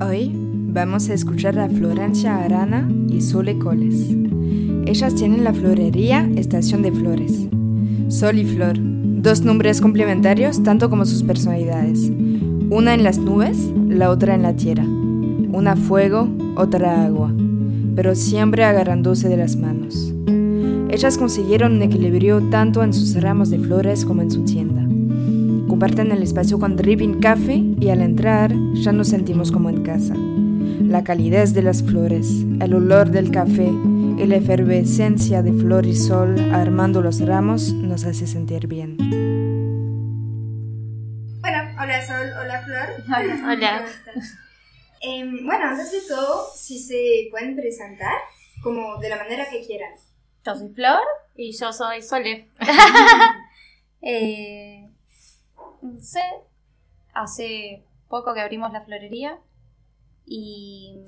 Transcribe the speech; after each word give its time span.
Hoy 0.00 0.32
vamos 0.34 1.08
a 1.08 1.14
escuchar 1.14 1.58
a 1.58 1.68
Florencia 1.68 2.36
Arana 2.36 2.88
y 3.08 3.20
Sole 3.20 3.58
Coles. 3.58 4.14
Ellas 4.86 5.14
tienen 5.14 5.44
la 5.44 5.52
florería 5.52 6.28
Estación 6.36 6.82
de 6.82 6.92
Flores. 6.92 7.48
Sol 8.08 8.38
y 8.38 8.44
Flor, 8.44 8.76
dos 8.78 9.42
nombres 9.42 9.80
complementarios 9.80 10.62
tanto 10.62 10.90
como 10.90 11.06
sus 11.06 11.22
personalidades. 11.22 12.10
Una 12.70 12.94
en 12.94 13.04
las 13.04 13.18
nubes, 13.18 13.58
la 13.88 14.10
otra 14.10 14.34
en 14.34 14.42
la 14.42 14.56
tierra. 14.56 14.84
Una 14.84 15.76
fuego, 15.76 16.28
otra 16.56 17.04
agua, 17.04 17.32
pero 17.94 18.14
siempre 18.14 18.64
agarrándose 18.64 19.28
de 19.28 19.36
las 19.36 19.56
manos. 19.56 19.75
Ellas 20.96 21.18
consiguieron 21.18 21.74
un 21.74 21.82
equilibrio 21.82 22.40
tanto 22.48 22.82
en 22.82 22.94
sus 22.94 23.20
ramos 23.20 23.50
de 23.50 23.58
flores 23.58 24.06
como 24.06 24.22
en 24.22 24.30
su 24.30 24.46
tienda. 24.46 24.80
Comparten 25.68 26.10
el 26.10 26.22
espacio 26.22 26.58
con 26.58 26.74
Dripping 26.74 27.20
Café 27.20 27.62
y 27.78 27.90
al 27.90 28.00
entrar 28.00 28.50
ya 28.72 28.92
nos 28.92 29.08
sentimos 29.08 29.52
como 29.52 29.68
en 29.68 29.82
casa. 29.82 30.14
La 30.16 31.04
calidez 31.04 31.52
de 31.52 31.60
las 31.60 31.82
flores, 31.82 32.26
el 32.62 32.72
olor 32.72 33.10
del 33.10 33.30
café 33.30 33.66
y 33.66 34.24
la 34.24 34.36
efervescencia 34.36 35.42
de 35.42 35.52
flor 35.52 35.84
y 35.84 35.94
sol 35.94 36.40
armando 36.54 37.02
los 37.02 37.20
ramos 37.20 37.74
nos 37.74 38.06
hace 38.06 38.26
sentir 38.26 38.66
bien. 38.66 38.96
Bueno, 41.42 41.58
hola 41.78 42.06
Sol, 42.06 42.26
hola 42.40 42.62
Flor. 42.64 42.88
Hola. 43.52 43.76
¿Cómo 43.76 43.90
estás? 43.90 44.34
Em, 45.02 45.44
bueno, 45.44 45.66
antes 45.66 45.92
de 45.92 46.00
todo, 46.08 46.46
si 46.56 46.78
se 46.78 47.28
pueden 47.30 47.54
presentar, 47.54 48.14
como 48.62 48.96
de 48.96 49.10
la 49.10 49.18
manera 49.18 49.44
que 49.50 49.60
quieran. 49.60 49.90
Yo 50.46 50.54
soy 50.54 50.68
Flor 50.68 51.00
y 51.34 51.50
yo 51.58 51.72
soy 51.72 52.02
Sole. 52.02 52.48
eh, 54.00 54.88
no 55.82 55.98
sé, 55.98 56.22
hace 57.12 57.84
poco 58.08 58.32
que 58.32 58.42
abrimos 58.42 58.72
la 58.72 58.82
florería 58.82 59.40
y 60.24 61.02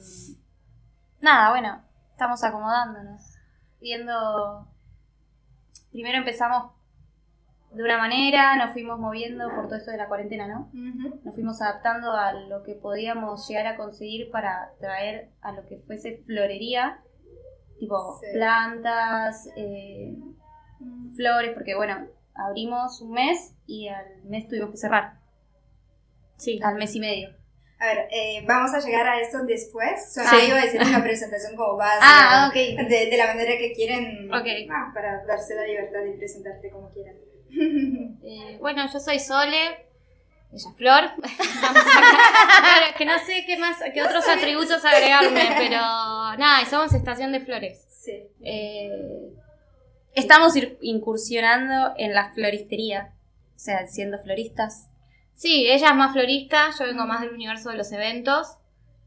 nada, 1.20 1.50
bueno, 1.50 1.84
estamos 2.10 2.42
acomodándonos, 2.42 3.22
viendo, 3.80 4.66
primero 5.92 6.18
empezamos 6.18 6.72
de 7.70 7.84
una 7.84 7.98
manera, 7.98 8.56
nos 8.56 8.72
fuimos 8.72 8.98
moviendo 8.98 9.48
por 9.54 9.66
todo 9.66 9.76
esto 9.76 9.92
de 9.92 9.98
la 9.98 10.08
cuarentena, 10.08 10.48
¿no? 10.48 10.68
Nos 11.22 11.34
fuimos 11.36 11.62
adaptando 11.62 12.10
a 12.10 12.32
lo 12.32 12.64
que 12.64 12.74
podíamos 12.74 13.46
llegar 13.46 13.68
a 13.68 13.76
conseguir 13.76 14.32
para 14.32 14.72
traer 14.80 15.30
a 15.42 15.52
lo 15.52 15.64
que 15.66 15.76
fuese 15.76 16.18
florería, 16.26 17.04
tipo 17.78 18.18
Sí. 18.20 18.26
plantas, 18.32 19.48
eh, 19.56 20.14
flores, 21.16 21.52
porque 21.54 21.74
bueno, 21.76 22.06
abrimos 22.34 23.00
un 23.00 23.12
mes 23.12 23.54
y 23.66 23.88
al 23.88 24.22
mes 24.24 24.46
tuvimos 24.48 24.70
que 24.70 24.76
cerrar. 24.76 25.14
Sí. 26.36 26.60
Al 26.62 26.76
mes 26.76 26.94
y 26.94 27.00
medio. 27.00 27.36
A 27.80 27.86
ver, 27.86 28.08
eh, 28.10 28.44
vamos 28.46 28.74
a 28.74 28.80
llegar 28.80 29.06
a 29.06 29.20
esto 29.20 29.44
después. 29.44 30.12
Solo 30.12 30.28
Sí. 30.30 30.46
iba 30.48 30.58
a 30.58 30.64
decir 30.64 30.80
una 30.82 31.02
presentación 31.02 31.54
como 31.56 31.76
base. 31.76 31.98
Ah, 32.02 32.48
ok. 32.48 32.54
De, 32.88 33.06
de 33.10 33.16
la 33.16 33.26
manera 33.28 33.52
que 33.56 33.72
quieren. 33.72 34.32
Ok. 34.32 34.46
ah, 34.70 34.90
para 34.92 35.24
darse 35.26 35.54
la 35.54 35.64
libertad 35.64 36.00
de 36.00 36.12
presentarte 36.12 36.70
como 36.70 36.90
quieran. 36.90 37.14
Eh, 38.22 38.58
bueno, 38.60 38.82
yo 38.92 39.00
soy 39.00 39.18
Sole, 39.18 39.87
ella 40.52 40.70
es 40.70 40.76
Flor. 40.76 41.04
Vamos 41.62 41.82
a- 41.82 42.60
Claro, 42.60 42.86
es 42.90 42.96
que 42.96 43.04
no 43.04 43.18
sé 43.18 43.44
qué 43.46 43.58
más, 43.58 43.76
qué 43.94 44.02
otros 44.02 44.26
atributos 44.28 44.84
agregarme, 44.84 45.48
pero 45.58 45.76
nada, 45.80 46.64
somos 46.68 46.92
estación 46.94 47.32
de 47.32 47.40
flores. 47.40 47.84
sí. 47.88 48.22
Eh, 48.42 48.90
estamos 50.14 50.54
incursionando 50.80 51.94
en 51.96 52.12
la 52.14 52.32
floristería, 52.32 53.12
o 53.54 53.58
sea, 53.58 53.86
siendo 53.86 54.18
floristas. 54.18 54.88
Sí, 55.34 55.66
ella 55.70 55.90
es 55.90 55.94
más 55.94 56.12
florista, 56.12 56.70
yo 56.76 56.84
vengo 56.86 57.06
más 57.06 57.20
del 57.20 57.30
universo 57.34 57.70
de 57.70 57.76
los 57.76 57.92
eventos. 57.92 58.56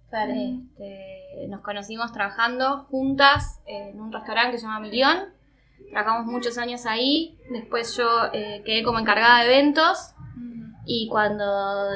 Claro, 0.09 0.31
este, 0.33 1.47
nos 1.49 1.61
conocimos 1.61 2.11
trabajando 2.13 2.85
juntas 2.89 3.59
en 3.65 3.99
un 3.99 4.11
restaurante 4.13 4.51
que 4.53 4.57
se 4.59 4.65
llama 4.65 4.79
Milión. 4.79 5.33
Trabajamos 5.89 6.25
muchos 6.27 6.57
años 6.57 6.85
ahí. 6.85 7.37
Después 7.49 7.95
yo 7.97 8.07
eh, 8.33 8.61
quedé 8.65 8.83
como 8.83 8.99
encargada 8.99 9.39
de 9.43 9.53
eventos. 9.53 10.13
Y 10.85 11.07
cuando 11.07 11.45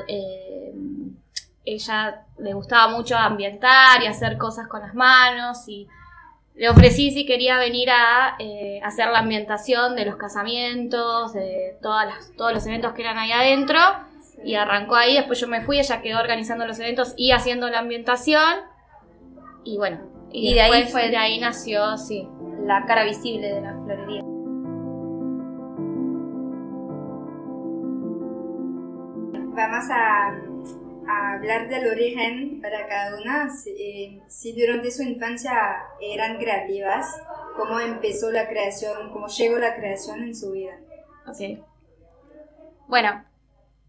eh, 0.08 0.74
ella 1.66 2.22
le 2.38 2.54
gustaba 2.54 2.88
mucho 2.96 3.18
ambientar 3.18 4.02
y 4.04 4.08
hacer 4.08 4.38
cosas 4.38 4.68
con 4.68 4.82
las 4.82 4.94
manos 4.94 5.68
y 5.68 5.88
le 6.56 6.70
ofrecí 6.70 7.12
si 7.12 7.26
quería 7.26 7.58
venir 7.58 7.90
a 7.90 8.36
eh, 8.40 8.80
hacer 8.84 9.10
la 9.10 9.20
ambientación 9.20 9.96
de 9.96 10.06
los 10.06 10.16
casamientos, 10.16 11.34
de 11.34 11.78
todas 11.82 12.06
las, 12.08 12.32
todos 12.38 12.54
los 12.54 12.66
eventos 12.68 12.94
que 12.94 13.02
eran 13.02 13.18
ahí 13.18 13.32
adentro. 13.32 13.80
Y 14.44 14.56
arrancó 14.56 14.96
ahí, 14.96 15.16
después 15.16 15.40
yo 15.40 15.48
me 15.48 15.62
fui, 15.62 15.80
ella 15.80 16.02
quedó 16.02 16.20
organizando 16.20 16.68
los 16.68 16.78
eventos 16.80 17.14
y 17.18 17.32
haciendo 17.32 17.68
la 17.70 17.80
ambientación. 17.80 18.54
Y 19.64 19.78
bueno, 19.78 20.00
y, 20.32 20.52
Y 20.52 20.54
de 20.54 20.62
ahí 20.62 20.72
después 20.84 20.92
fue- 20.92 21.10
de 21.10 21.18
ahí 21.18 21.40
nació, 21.40 21.98
sí, 21.98 22.28
la 22.64 22.86
cara 22.86 23.04
visible 23.06 23.48
de 23.52 23.62
la 23.62 23.74
florería. 23.74 24.22
Vamos 29.56 29.86
a, 29.90 30.36
hablar 31.08 31.70
del 31.70 31.88
origen 31.88 32.60
para 32.62 32.88
cada 32.88 33.18
una. 33.18 33.50
Si, 33.50 33.70
eh, 33.70 34.54
durante 34.54 34.92
su 34.92 35.02
infancia 35.02 35.54
eran 36.02 36.38
creativas, 36.38 37.22
cómo 37.56 37.80
empezó 37.80 38.32
la 38.32 38.50
creación, 38.50 39.14
cómo 39.14 39.28
llegó 39.28 39.58
la 39.58 39.78
creación 39.78 40.24
en 40.24 40.36
su 40.36 40.52
vida. 40.52 40.78
Ok. 41.26 41.64
Bueno, 42.88 43.24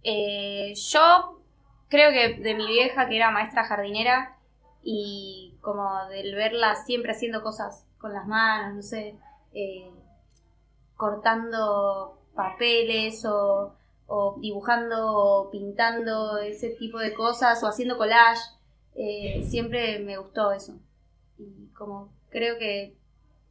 eh, 0.04 0.72
yo 0.74 1.40
creo 1.88 2.12
que 2.12 2.40
de 2.40 2.54
mi 2.54 2.68
vieja, 2.68 3.08
que 3.08 3.16
era 3.16 3.32
maestra 3.32 3.64
jardinera, 3.64 4.36
y 4.84 5.58
como 5.62 6.06
del 6.10 6.36
verla 6.36 6.76
siempre 6.76 7.10
haciendo 7.10 7.42
cosas 7.42 7.84
con 7.98 8.12
las 8.12 8.28
manos, 8.28 8.76
no 8.76 8.82
sé, 8.82 9.16
eh, 9.52 9.90
cortando 10.94 12.20
papeles 12.36 13.24
o, 13.24 13.74
o 14.06 14.36
dibujando 14.40 15.14
o 15.16 15.50
pintando 15.50 16.38
ese 16.38 16.70
tipo 16.70 16.98
de 16.98 17.12
cosas 17.14 17.62
o 17.62 17.66
haciendo 17.66 17.96
collage, 17.98 18.40
eh, 18.94 19.42
siempre 19.48 19.98
me 19.98 20.16
gustó 20.16 20.52
eso. 20.52 20.78
Y 21.38 21.68
como 21.76 22.12
creo 22.30 22.58
que 22.58 22.96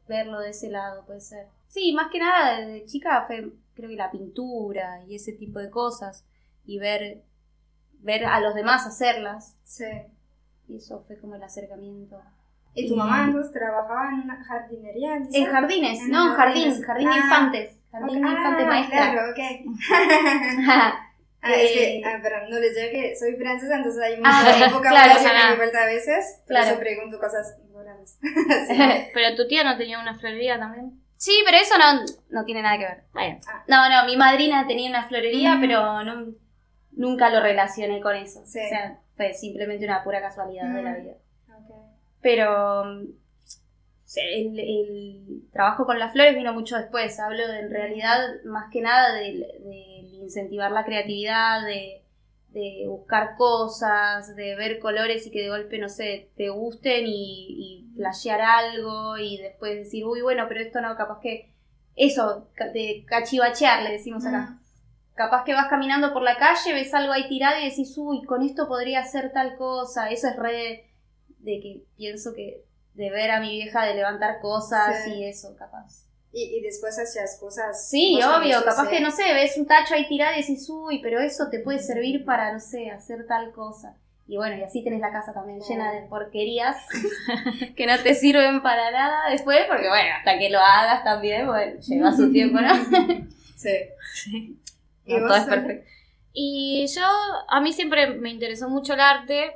verlo 0.08 0.40
de 0.40 0.50
ese 0.52 0.70
lado 0.70 1.06
puede 1.06 1.22
ser. 1.22 1.48
Sí, 1.68 1.94
más 1.94 2.10
que 2.12 2.20
nada 2.20 2.60
desde 2.60 2.86
chica 2.86 3.24
fue 3.28 3.52
creo 3.74 3.90
que 3.90 3.96
la 3.96 4.12
pintura 4.12 5.04
y 5.06 5.16
ese 5.16 5.34
tipo 5.34 5.60
de 5.60 5.70
cosas 5.70 6.26
y 6.66 6.80
ver 6.80 7.24
ver 8.00 8.26
a 8.26 8.40
los 8.40 8.56
demás 8.56 8.86
hacerlas. 8.86 9.58
Sí. 9.64 9.84
Y 10.68 10.78
eso 10.78 11.02
fue 11.02 11.18
como 11.20 11.36
el 11.36 11.44
acercamiento. 11.44 12.20
¿Y 12.74 12.88
tu 12.90 12.96
mamá 12.96 13.26
entonces 13.26 13.54
trabajaba 13.54 14.10
en 14.14 14.28
jardinería? 14.44 15.20
¿dices? 15.20 15.36
En 15.36 15.46
jardines, 15.46 16.00
En 16.02 16.12
no, 16.12 16.34
jardín, 16.36 16.64
jardines. 16.64 16.86
jardín 16.86 17.08
de 17.08 17.14
Ah, 17.14 17.18
infantes. 17.24 17.78
Jardín 18.00 18.22
de 18.22 18.28
Ah, 18.28 18.32
infantes 18.32 18.68
maestra. 18.68 19.12
Claro, 19.12 19.32
ok. 19.32 19.40
Ah, 21.48 21.54
es 21.54 21.72
que, 21.74 21.98
Eh, 21.98 22.02
ah, 22.04 22.18
pero 22.24 22.48
no 22.50 22.58
les 22.60 22.76
digo 22.76 22.88
que 22.92 23.16
soy 23.16 23.36
francesa, 23.36 23.76
entonces 23.76 24.02
hay 24.02 24.16
Ah, 24.24 24.42
mucha 24.44 24.56
claro, 24.58 24.74
vocabulario 24.78 25.16
que 25.18 25.22
claro. 25.30 25.50
me 25.52 25.56
vuelta 25.58 25.84
a 25.84 25.86
veces. 25.86 26.38
Por 26.40 26.48
Claro. 26.48 26.68
eso 26.72 26.80
pregunto 26.80 27.20
cosas 27.20 27.58
raras. 27.72 28.18
pero 29.14 29.36
tu 29.36 29.48
tía 29.48 29.64
no 29.64 29.78
tenía 29.78 30.00
una 30.00 30.16
florería 30.16 30.58
también. 30.58 31.00
Sí, 31.18 31.44
pero 31.46 31.58
eso 31.58 31.76
no, 31.78 32.02
no 32.32 32.46
tiene 32.46 32.64
nada 32.64 32.78
que 32.80 32.86
ver. 32.86 33.04
Bueno. 33.14 33.40
Ah. 33.48 33.64
No, 33.68 33.90
no, 33.90 34.06
mi 34.08 34.18
madrina 34.18 34.66
tenía 34.66 34.90
una 34.90 35.08
florería, 35.08 35.56
Mm. 35.56 35.62
pero 35.62 36.04
no, 36.04 36.34
nunca 36.94 37.30
lo 37.30 37.40
relacioné 37.42 38.02
con 38.02 38.16
eso. 38.16 38.42
Sí. 38.46 38.60
O 38.66 38.68
sea, 38.70 39.00
fue 39.16 39.34
simplemente 39.34 39.86
una 39.86 40.04
pura 40.04 40.22
casualidad 40.22 40.66
de 40.74 40.82
la 40.82 40.92
Mm. 40.92 41.04
vida. 41.04 41.14
Ok. 41.60 41.76
Pero 42.22 42.86
el, 44.16 44.60
el 44.60 45.42
trabajo 45.52 45.86
con 45.86 46.00
las 46.00 46.14
flores 46.14 46.36
vino 46.36 46.54
mucho 46.54 46.78
después. 46.78 47.20
Hablo 47.20 47.48
de, 47.48 47.60
en 47.60 47.72
realidad 47.72 48.18
más 48.46 48.72
que 48.72 48.82
nada 48.82 49.14
del, 49.14 49.40
del 49.40 50.14
incentivar 50.16 50.72
la 50.72 50.86
creatividad, 50.86 51.66
de, 51.66 52.04
de 52.50 52.86
buscar 52.88 53.36
cosas, 53.38 54.36
de 54.36 54.56
ver 54.56 54.80
colores 54.80 55.26
y 55.26 55.32
que 55.32 55.42
de 55.42 55.50
golpe, 55.50 55.78
no 55.78 55.90
sé, 55.90 56.30
te 56.36 56.50
gusten 56.50 57.06
y, 57.08 57.88
y 57.90 57.96
flashear 57.96 58.42
algo 58.42 59.18
y 59.18 59.38
después 59.38 59.76
decir, 59.76 60.06
uy, 60.06 60.22
bueno, 60.22 60.46
pero 60.48 60.62
esto 60.62 60.82
no, 60.82 60.96
capaz 60.96 61.20
que 61.22 61.52
eso, 61.96 62.50
de 62.74 63.06
cachivachear, 63.08 63.84
le 63.84 63.92
decimos 63.92 64.26
acá. 64.26 64.42
Mm. 64.42 64.60
Capaz 65.16 65.46
que 65.46 65.54
vas 65.54 65.70
caminando 65.70 66.12
por 66.12 66.24
la 66.24 66.38
calle, 66.38 66.74
ves 66.74 66.94
algo 66.94 67.14
ahí 67.14 67.30
tirado 67.30 67.60
y 67.60 67.70
decís, 67.70 67.94
uy, 67.98 68.24
con 68.24 68.44
esto 68.44 68.68
podría 68.68 69.00
hacer 69.00 69.32
tal 69.32 69.56
cosa. 69.56 70.10
Eso 70.10 70.28
es 70.28 70.36
re 70.36 70.90
de 71.40 71.60
que 71.62 71.84
pienso 71.96 72.34
que 72.34 72.66
de 72.96 73.10
ver 73.12 73.32
a 73.32 73.40
mi 73.40 73.50
vieja 73.52 73.86
de 73.86 73.94
levantar 73.96 74.40
cosas 74.42 75.04
Sí. 75.06 75.14
y 75.14 75.26
eso, 75.26 75.56
capaz. 75.58 76.06
Y, 76.32 76.58
y 76.58 76.62
después 76.62 76.98
hacías 77.00 77.38
cosas. 77.40 77.90
Sí, 77.90 78.20
obvio, 78.22 78.64
capaz 78.64 78.86
sí. 78.86 78.90
que 78.90 79.02
no 79.02 79.12
sé, 79.12 79.34
ves 79.34 79.56
un 79.58 79.68
tacho 79.68 79.94
ahí 79.94 80.08
tirado 80.08 80.34
y 80.38 80.42
decís, 80.42 80.68
uy, 80.70 81.00
pero 81.02 81.20
eso 81.22 81.50
te 81.50 81.60
puede 81.60 81.80
servir 81.80 82.26
para, 82.26 82.52
no 82.52 82.60
sé, 82.60 82.90
hacer 82.90 83.26
tal 83.28 83.52
cosa. 83.54 83.96
Y 84.28 84.38
bueno, 84.38 84.58
y 84.58 84.64
así 84.64 84.84
tenés 84.84 85.02
la 85.02 85.12
casa 85.12 85.34
también 85.34 85.60
llena 85.62 85.92
de 85.94 86.02
porquerías 86.08 86.78
que 87.76 87.86
no 87.86 87.98
te 88.02 88.16
sirven 88.16 88.62
para 88.64 88.90
nada 88.92 89.30
después, 89.30 89.60
porque 89.68 89.88
bueno, 89.88 90.10
hasta 90.18 90.40
que 90.40 90.50
lo 90.50 90.60
hagas 90.60 91.04
también, 91.04 91.46
bueno, 91.46 91.80
lleva 91.80 92.12
su 92.12 92.32
tiempo, 92.32 92.60
¿no? 92.60 92.74
Sí. 93.56 94.58
¿Y 95.06 95.14
No, 95.14 95.22
vos, 95.22 95.28
todo 95.30 95.38
es 95.38 95.44
perfecto. 95.46 95.90
Y 96.34 96.86
yo, 96.94 97.04
a 97.48 97.62
mí 97.62 97.72
siempre 97.72 98.08
me 98.16 98.30
interesó 98.30 98.68
mucho 98.70 98.94
el 98.94 99.00
arte. 99.00 99.56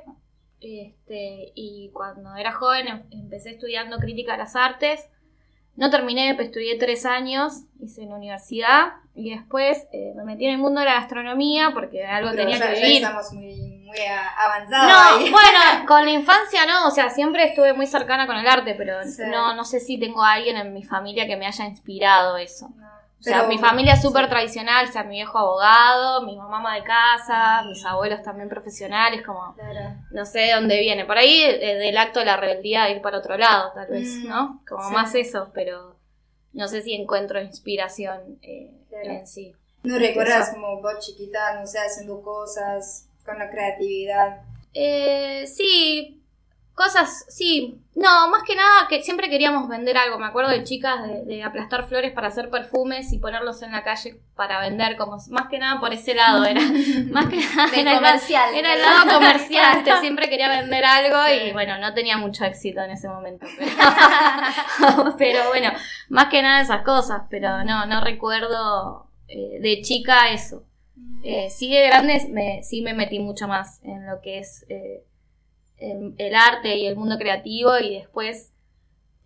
Este, 0.60 1.52
y 1.54 1.90
cuando 1.92 2.34
era 2.36 2.52
joven 2.52 2.88
em- 2.88 3.02
empecé 3.10 3.50
estudiando 3.50 3.98
crítica 3.98 4.32
de 4.32 4.38
las 4.38 4.56
artes. 4.56 5.08
No 5.76 5.88
terminé, 5.88 6.34
pues 6.34 6.48
estudié 6.48 6.76
tres 6.78 7.06
años, 7.06 7.62
hice 7.80 8.02
en 8.02 8.10
la 8.10 8.16
universidad. 8.16 8.92
Y 9.14 9.30
después 9.34 9.86
eh, 9.92 10.12
me 10.16 10.24
metí 10.24 10.44
en 10.46 10.52
el 10.52 10.58
mundo 10.58 10.80
de 10.80 10.86
la 10.86 10.94
gastronomía 10.94 11.70
porque 11.72 12.04
algo 12.04 12.30
Pero 12.32 12.42
tenía 12.42 12.58
ya, 12.58 12.68
que 12.68 12.74
ya 12.80 12.86
vivir. 12.86 13.02
estamos 13.02 13.32
muy, 13.32 13.90
avanzados 14.36 14.88
No, 14.92 15.24
ahí. 15.24 15.30
bueno, 15.30 15.86
con 15.86 16.04
la 16.04 16.10
infancia 16.12 16.66
no, 16.66 16.86
o 16.88 16.90
sea, 16.90 17.08
siempre 17.10 17.44
estuve 17.44 17.72
muy 17.72 17.86
cercana 17.86 18.26
con 18.26 18.36
el 18.36 18.46
arte, 18.46 18.74
pero 18.74 19.02
Sí. 19.04 19.22
no, 19.30 19.54
no 19.54 19.64
sé 19.64 19.80
si 19.80 19.98
tengo 19.98 20.22
a 20.22 20.34
alguien 20.34 20.56
en 20.56 20.72
mi 20.74 20.82
familia 20.84 21.26
que 21.26 21.36
me 21.36 21.46
haya 21.46 21.64
inspirado 21.64 22.36
eso. 22.36 22.68
No, 22.76 22.89
O 23.20 23.22
sea, 23.22 23.36
pero- 23.40 23.48
mi 23.48 23.58
familia 23.58 23.92
es 23.94 24.02
súper 24.02 24.28
tradicional, 24.30 24.88
o 24.88 24.92
sea, 24.92 25.04
mi 25.04 25.16
viejo 25.16 25.38
abogado, 25.38 26.22
mi 26.22 26.36
mamá 26.36 26.56
ama 26.58 26.74
de 26.76 26.82
casa, 26.84 27.62
mis 27.66 27.84
abuelos 27.84 28.22
también 28.22 28.48
profesionales, 28.48 29.22
como 29.26 29.54
Claro. 29.54 29.94
no 30.10 30.24
sé 30.24 30.38
de 30.40 30.52
dónde 30.54 30.80
viene. 30.80 31.04
Por 31.04 31.18
ahí 31.18 31.42
eh, 31.42 31.74
del 31.76 31.96
acto 31.98 32.20
de 32.20 32.26
la 32.26 32.36
rebeldía 32.38 32.84
de 32.84 32.92
ir 32.92 33.02
para 33.02 33.18
otro 33.18 33.36
lado, 33.36 33.72
tal 33.74 33.88
vez, 33.88 34.08
Mm, 34.24 34.28
¿no? 34.28 34.62
Como 34.66 34.88
sí. 34.88 34.94
más 34.94 35.14
eso, 35.14 35.50
pero 35.52 35.96
no 36.54 36.66
sé 36.66 36.80
si 36.82 36.94
encuentro 36.94 37.40
inspiración 37.42 38.38
eh, 38.42 38.70
Claro. 38.88 39.10
en 39.10 39.26
sí. 39.26 39.54
¿No 39.82 39.98
recuerdas 39.98 40.48
Eso. 40.48 40.52
como 40.56 40.80
vos 40.80 40.98
chiquita, 41.00 41.60
no 41.60 41.66
sé, 41.66 41.78
haciendo 41.78 42.22
cosas 42.22 43.06
con 43.24 43.38
la 43.38 43.50
creatividad? 43.50 44.40
Eh, 44.74 45.46
sí, 45.46 46.19
cosas, 46.84 47.26
sí. 47.28 47.78
No, 47.94 48.28
más 48.30 48.42
que 48.44 48.54
nada 48.54 48.86
que 48.88 49.02
siempre 49.02 49.28
queríamos 49.28 49.68
vender 49.68 49.98
algo. 49.98 50.18
Me 50.18 50.26
acuerdo 50.26 50.50
de 50.50 50.64
chicas 50.64 51.02
de, 51.06 51.24
de 51.24 51.42
aplastar 51.42 51.86
flores 51.86 52.12
para 52.12 52.28
hacer 52.28 52.48
perfumes 52.48 53.12
y 53.12 53.18
ponerlos 53.18 53.60
en 53.62 53.72
la 53.72 53.82
calle 53.84 54.18
para 54.34 54.60
vender, 54.60 54.96
como 54.96 55.18
más 55.30 55.48
que 55.50 55.58
nada 55.58 55.78
por 55.80 55.92
ese 55.92 56.14
lado 56.14 56.44
era. 56.44 56.60
Más 57.10 57.26
que 57.28 57.36
nada 57.36 57.68
era, 57.76 57.90
el- 57.92 57.96
comercial. 57.98 58.54
era 58.54 58.74
el 58.74 58.82
lado 58.82 59.14
comercial. 59.18 59.78
este, 59.84 60.00
siempre 60.00 60.30
quería 60.30 60.48
vender 60.48 60.84
algo 60.84 61.18
y 61.34 61.52
bueno, 61.52 61.76
no 61.78 61.92
tenía 61.92 62.16
mucho 62.16 62.44
éxito 62.44 62.80
en 62.80 62.92
ese 62.92 63.08
momento. 63.08 63.46
Pero, 63.58 65.16
pero 65.18 65.48
bueno, 65.48 65.70
más 66.08 66.26
que 66.26 66.40
nada 66.42 66.60
esas 66.62 66.82
cosas. 66.82 67.22
Pero 67.28 67.64
no, 67.64 67.84
no 67.86 68.00
recuerdo 68.00 69.06
eh, 69.28 69.58
de 69.60 69.82
chica 69.82 70.30
eso. 70.30 70.64
Eh, 71.22 71.50
sí 71.50 71.70
de 71.72 71.86
grandes 71.86 72.28
me, 72.30 72.62
sí 72.62 72.80
me 72.80 72.94
metí 72.94 73.18
mucho 73.18 73.46
más 73.46 73.80
en 73.84 74.06
lo 74.06 74.20
que 74.22 74.38
es 74.38 74.64
eh, 74.70 75.04
el, 75.80 76.14
el 76.18 76.34
arte 76.34 76.76
y 76.76 76.86
el 76.86 76.96
mundo 76.96 77.18
creativo 77.18 77.78
y 77.78 77.94
después 77.98 78.52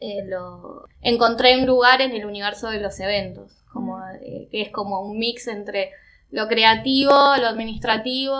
eh, 0.01 0.25
lo 0.27 0.85
encontré 1.03 1.59
un 1.59 1.67
lugar 1.67 2.01
en 2.01 2.13
el 2.13 2.25
universo 2.27 2.69
de 2.71 2.81
los 2.81 2.99
eventos, 3.01 3.65
como, 3.73 3.99
eh, 4.23 4.49
que 4.51 4.63
es 4.63 4.71
como 4.71 5.01
un 5.01 5.19
mix 5.19 5.47
entre 5.49 5.91
lo 6.31 6.49
creativo, 6.49 7.11
lo 7.11 7.47
administrativo 7.47 8.39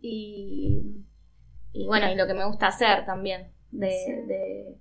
y, 0.00 0.80
y 1.72 1.86
bueno, 1.86 2.10
y 2.10 2.14
lo 2.14 2.26
que 2.26 2.34
me 2.34 2.44
gusta 2.46 2.68
hacer 2.68 3.04
también, 3.04 3.52
de, 3.70 3.90
Sí. 3.90 4.12
de, 4.26 4.76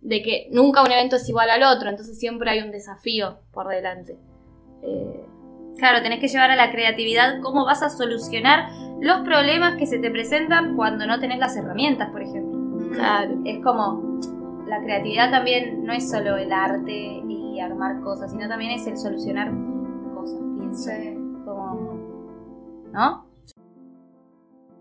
de 0.00 0.22
que 0.22 0.48
nunca 0.52 0.82
un 0.82 0.90
evento 0.92 1.16
es 1.16 1.28
igual 1.28 1.50
al 1.50 1.62
otro, 1.64 1.90
entonces 1.90 2.18
siempre 2.18 2.50
hay 2.50 2.60
un 2.60 2.70
desafío 2.70 3.40
por 3.52 3.68
delante. 3.68 4.16
Eh, 4.82 5.26
Claro, 5.78 6.02
tenés 6.02 6.20
que 6.20 6.28
llevar 6.28 6.50
a 6.50 6.56
la 6.56 6.70
creatividad 6.70 7.40
cómo 7.42 7.64
vas 7.64 7.82
a 7.82 7.90
solucionar 7.90 8.70
los 9.00 9.20
problemas 9.20 9.76
que 9.76 9.86
se 9.86 9.98
te 9.98 10.10
presentan 10.10 10.74
cuando 10.74 11.06
no 11.06 11.20
tenés 11.20 11.38
las 11.38 11.56
herramientas, 11.56 12.10
por 12.10 12.22
ejemplo. 12.22 12.90
Claro. 12.92 13.36
Es 13.44 13.62
como, 13.62 14.20
la 14.66 14.80
creatividad 14.82 15.30
también 15.30 15.84
no 15.84 15.92
es 15.92 16.10
solo 16.10 16.36
el 16.36 16.52
arte 16.52 16.92
y 16.92 17.60
armar 17.60 18.00
cosas, 18.00 18.32
sino 18.32 18.48
también 18.48 18.72
es 18.72 18.86
el 18.86 18.96
solucionar 18.96 19.50
cosas, 20.14 20.40
pienso. 20.58 20.90
Sí. 20.90 21.14
Como, 21.44 21.98
¿no? 22.92 23.26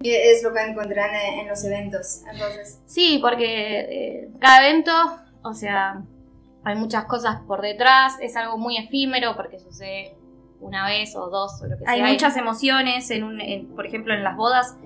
Y 0.01 0.11
es 0.11 0.43
lo 0.43 0.53
que 0.53 0.61
encontrarán 0.61 1.15
en, 1.39 1.47
los 1.47 1.63
eventos. 1.63 2.21
Entonces, 2.31 2.81
Sí, 2.85 3.19
porque 3.21 3.79
eh, 3.79 4.29
cada 4.39 4.67
evento, 4.67 4.91
o 5.41 5.53
sea, 5.53 6.03
hay 6.63 6.75
muchas 6.75 7.05
cosas 7.05 7.41
por 7.47 7.61
detrás, 7.61 8.15
es 8.21 8.35
algo 8.35 8.57
muy 8.57 8.77
efímero 8.77 9.35
porque 9.35 9.59
sucede 9.59 10.15
una 10.65 10.86
vez 10.86 11.15
o 11.15 11.29
dos 11.29 11.62
o 11.62 11.67
lo 11.67 11.77
que 11.77 11.84
Hay 11.88 12.00
sea. 12.01 12.12
muchas 12.12 12.38
emociones, 12.38 13.10
en 13.12 13.24
un, 13.24 13.39
en- 13.41 13.67
por 13.75 13.86
ejemplo, 13.86 14.13
en 14.13 14.24
las 14.24 14.36
bodas, 14.36 14.77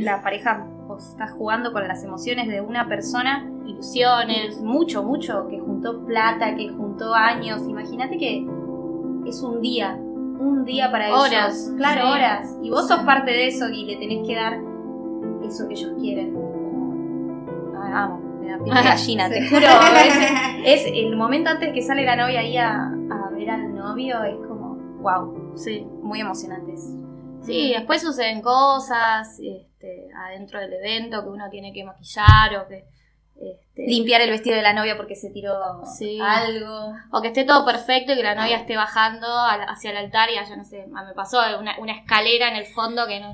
la 0.00 0.20
pareja 0.22 0.66
vos 0.86 1.10
estás 1.10 1.30
jugando 1.32 1.72
con 1.72 1.86
las 1.88 2.02
emociones 2.04 2.48
de 2.48 2.60
una 2.60 2.88
persona, 2.88 3.48
ilusiones. 3.64 4.60
mucho, 4.60 5.02
mucho, 5.02 5.46
que 5.48 5.58
juntó 5.60 6.04
plata, 6.04 6.54
que 6.56 6.68
juntó 6.68 7.14
años. 7.14 7.62
Imagínate 7.68 8.18
que 8.18 8.46
es 9.26 9.42
un 9.42 9.60
día, 9.62 9.94
un 9.96 10.64
día 10.64 10.90
para 10.90 11.06
ellos. 11.08 11.20
Horas, 11.20 11.72
Claro, 11.76 12.02
sí. 12.06 12.12
horas. 12.12 12.56
Y 12.62 12.70
vos 12.70 12.88
Sí. 12.88 12.94
sos 12.94 13.04
parte 13.04 13.30
de 13.30 13.46
eso 13.46 13.68
y 13.70 13.84
le 13.84 13.96
tenés 13.96 14.26
que 14.26 14.34
dar 14.34 14.58
eso 15.46 15.66
que 15.68 15.74
ellos 15.74 15.92
quieren. 16.00 16.36
Ah, 17.76 18.04
amo, 18.04 18.20
me 18.40 18.48
da 18.50 18.58
piel 18.62 18.76
de 18.76 18.82
gallina, 18.82 19.28
te 19.30 19.40
juro. 19.48 19.66
Es, 20.64 20.84
es 20.86 20.92
el 20.92 21.16
momento 21.16 21.50
antes 21.50 21.72
que 21.72 21.82
sale 21.82 22.04
la 22.04 22.16
novia 22.16 22.40
ahí 22.40 22.56
a, 22.56 22.86
a 22.88 23.30
ver 23.32 23.50
al 23.50 23.74
novio, 23.74 24.22
es 24.24 24.36
como, 24.46 24.49
wow, 25.00 25.52
Sí. 25.56 25.80
muy 26.02 26.20
emocionantes. 26.20 26.80
Sí, 27.42 27.72
después 27.74 28.02
suceden 28.02 28.42
cosas 28.42 29.38
este, 29.40 30.08
adentro 30.14 30.60
del 30.60 30.74
evento 30.74 31.22
que 31.22 31.28
uno 31.30 31.48
tiene 31.50 31.72
que 31.72 31.84
maquillar 31.84 32.56
o 32.56 32.68
que. 32.68 32.84
este, 33.40 33.86
Limpiar 33.86 34.20
el 34.20 34.28
vestido 34.30 34.56
de 34.56 34.62
la 34.62 34.74
novia 34.74 34.98
porque 34.98 35.16
se 35.16 35.30
tiró 35.30 35.54
Sí. 35.86 36.18
algo. 36.20 36.92
o 37.10 37.22
que 37.22 37.28
esté 37.28 37.44
todo 37.44 37.64
perfecto 37.64 38.12
y 38.12 38.16
que 38.16 38.22
la 38.22 38.34
novia 38.34 38.58
esté 38.58 38.76
bajando 38.76 39.26
al- 39.26 39.62
hacia 39.68 39.90
el 39.90 39.96
altar 39.96 40.28
y 40.30 40.36
haya, 40.36 40.54
no 40.56 40.64
sé, 40.64 40.86
me 40.86 41.14
pasó 41.14 41.38
una, 41.58 41.78
una 41.78 41.92
escalera 41.92 42.48
en 42.48 42.56
el 42.56 42.66
fondo 42.66 43.06
que 43.06 43.20
no. 43.20 43.32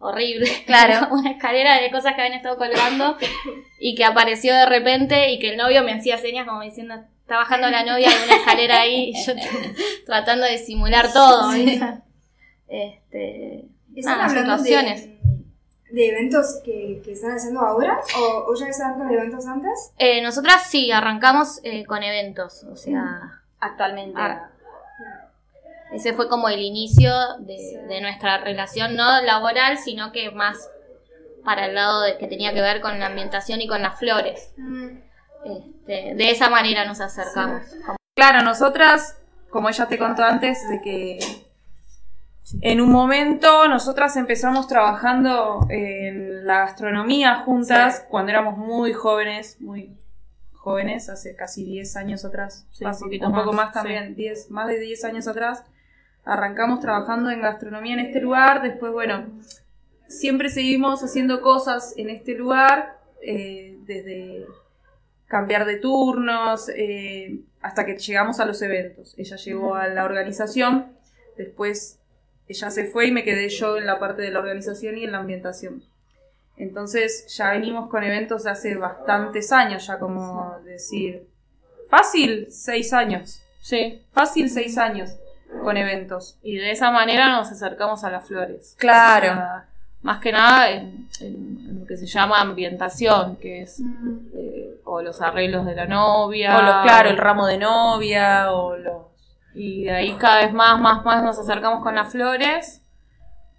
Horrible. 0.00 0.46
Claro. 0.66 1.08
una 1.12 1.30
escalera 1.30 1.80
de 1.80 1.90
cosas 1.90 2.14
que 2.14 2.20
habían 2.20 2.36
estado 2.36 2.58
colgando 2.58 3.16
y 3.80 3.94
que 3.94 4.04
apareció 4.04 4.54
de 4.54 4.66
repente 4.66 5.32
y 5.32 5.38
que 5.38 5.50
el 5.50 5.56
novio 5.56 5.82
me 5.82 5.92
hacía 5.94 6.18
señas 6.18 6.46
como 6.46 6.60
diciendo, 6.60 6.94
está 7.28 7.36
bajando 7.36 7.68
la 7.68 7.84
novia 7.84 8.08
de 8.08 8.24
una 8.24 8.36
escalera 8.36 8.80
ahí 8.80 9.10
y 9.10 9.22
yo 9.22 9.34
tratando 10.06 10.46
de 10.46 10.56
simular 10.56 11.12
todo. 11.12 11.50
¿viste? 11.50 12.00
Este, 12.66 13.66
¿están 13.94 14.16
nada, 14.16 14.28
situaciones. 14.30 15.06
de, 15.06 15.44
de 15.90 16.08
eventos 16.08 16.62
que, 16.64 17.02
que 17.04 17.12
están 17.12 17.32
haciendo 17.32 17.60
ahora? 17.60 17.98
¿O, 18.18 18.50
o 18.50 18.54
ya 18.54 18.68
están 18.68 18.94
con 18.94 19.10
eventos 19.10 19.46
antes? 19.46 19.92
Eh, 19.98 20.22
nosotras 20.22 20.70
sí, 20.70 20.90
arrancamos 20.90 21.60
eh, 21.64 21.84
con 21.84 22.02
eventos, 22.02 22.64
o 22.64 22.76
sea, 22.76 23.42
actualmente. 23.60 24.18
Ah. 24.18 24.48
Ese 25.92 26.14
fue 26.14 26.30
como 26.30 26.48
el 26.48 26.60
inicio 26.60 27.12
de, 27.40 27.84
de 27.88 28.00
nuestra 28.00 28.38
relación, 28.38 28.96
no 28.96 29.20
laboral, 29.20 29.76
sino 29.76 30.12
que 30.12 30.30
más 30.30 30.70
para 31.44 31.66
el 31.66 31.74
lado 31.74 32.00
de, 32.02 32.16
que 32.16 32.26
tenía 32.26 32.54
que 32.54 32.62
ver 32.62 32.80
con 32.80 32.98
la 32.98 33.06
ambientación 33.06 33.60
y 33.60 33.68
con 33.68 33.82
las 33.82 33.98
flores. 33.98 34.54
Este, 35.44 36.14
de 36.14 36.30
esa 36.30 36.50
manera 36.50 36.84
nos 36.84 37.00
acercamos. 37.00 37.62
Claro, 38.14 38.42
nosotras, 38.42 39.16
como 39.50 39.68
ella 39.68 39.86
te 39.86 39.98
contó 39.98 40.24
antes, 40.24 40.68
de 40.68 40.80
que 40.80 41.18
en 42.60 42.80
un 42.80 42.90
momento 42.90 43.68
nosotras 43.68 44.16
empezamos 44.16 44.68
trabajando 44.68 45.66
en 45.68 46.46
la 46.46 46.60
gastronomía 46.60 47.42
juntas 47.44 48.06
cuando 48.08 48.30
éramos 48.30 48.56
muy 48.56 48.92
jóvenes, 48.92 49.60
muy 49.60 49.96
jóvenes, 50.54 51.08
hace 51.08 51.36
casi 51.36 51.64
10 51.64 51.96
años 51.96 52.24
atrás, 52.24 52.66
Sí, 52.72 52.84
un 52.84 52.98
poquito 52.98 53.26
un 53.28 53.34
poco 53.34 53.52
más, 53.52 53.66
más 53.66 53.74
también, 53.74 54.14
10, 54.14 54.50
más 54.50 54.66
de 54.66 54.78
10 54.78 55.04
años 55.04 55.28
atrás. 55.28 55.64
Arrancamos 56.24 56.80
trabajando 56.80 57.30
en 57.30 57.40
gastronomía 57.40 57.94
en 57.94 58.00
este 58.00 58.20
lugar, 58.20 58.62
después, 58.62 58.92
bueno, 58.92 59.26
siempre 60.08 60.50
seguimos 60.50 61.02
haciendo 61.02 61.40
cosas 61.40 61.94
en 61.96 62.10
este 62.10 62.34
lugar, 62.34 62.98
eh, 63.22 63.78
desde 63.86 64.46
cambiar 65.28 65.66
de 65.66 65.76
turnos, 65.76 66.68
eh, 66.70 67.40
hasta 67.60 67.84
que 67.84 67.96
llegamos 67.96 68.40
a 68.40 68.46
los 68.46 68.60
eventos. 68.62 69.14
Ella 69.18 69.36
llegó 69.36 69.74
a 69.74 69.86
la 69.88 70.04
organización, 70.04 70.92
después 71.36 71.98
ella 72.48 72.70
se 72.70 72.86
fue 72.86 73.06
y 73.06 73.12
me 73.12 73.22
quedé 73.22 73.48
yo 73.50 73.76
en 73.76 73.86
la 73.86 73.98
parte 73.98 74.22
de 74.22 74.30
la 74.30 74.40
organización 74.40 74.96
y 74.96 75.04
en 75.04 75.12
la 75.12 75.18
ambientación. 75.18 75.84
Entonces 76.56 77.26
ya 77.36 77.50
venimos 77.50 77.88
con 77.88 78.02
eventos 78.02 78.44
de 78.44 78.50
hace 78.50 78.74
bastantes 78.74 79.52
años, 79.52 79.86
ya 79.86 79.98
como 79.98 80.58
decir, 80.64 81.28
fácil, 81.88 82.48
seis 82.50 82.92
años. 82.92 83.42
Sí. 83.60 84.02
Fácil, 84.12 84.50
seis 84.50 84.78
años 84.78 85.10
con 85.62 85.76
eventos. 85.76 86.38
Y 86.42 86.56
de 86.56 86.72
esa 86.72 86.90
manera 86.90 87.36
nos 87.36 87.50
acercamos 87.52 88.02
a 88.02 88.10
las 88.10 88.26
flores. 88.26 88.74
Claro. 88.78 89.32
O 89.32 89.36
sea, 89.36 89.68
más 90.02 90.20
que 90.20 90.32
nada 90.32 90.70
en, 90.70 91.08
en- 91.20 91.58
en 91.68 91.80
lo 91.80 91.86
que 91.86 91.96
se 91.96 92.06
llama 92.06 92.40
ambientación, 92.40 93.36
que 93.36 93.62
es 93.62 93.80
eh, 94.34 94.80
o 94.84 95.02
los 95.02 95.20
arreglos 95.20 95.66
de 95.66 95.74
la 95.74 95.86
novia. 95.86 96.56
O 96.58 96.62
los, 96.62 96.82
claro, 96.82 97.10
el 97.10 97.16
ramo 97.18 97.46
de 97.46 97.58
novia, 97.58 98.52
o 98.52 98.76
los... 98.76 99.02
Y 99.54 99.84
de 99.84 99.90
ahí 99.92 100.12
cada 100.14 100.42
vez 100.44 100.52
más, 100.52 100.80
más, 100.80 101.04
más 101.04 101.22
nos 101.24 101.38
acercamos 101.38 101.82
con 101.82 101.94
las 101.94 102.12
flores. 102.12 102.82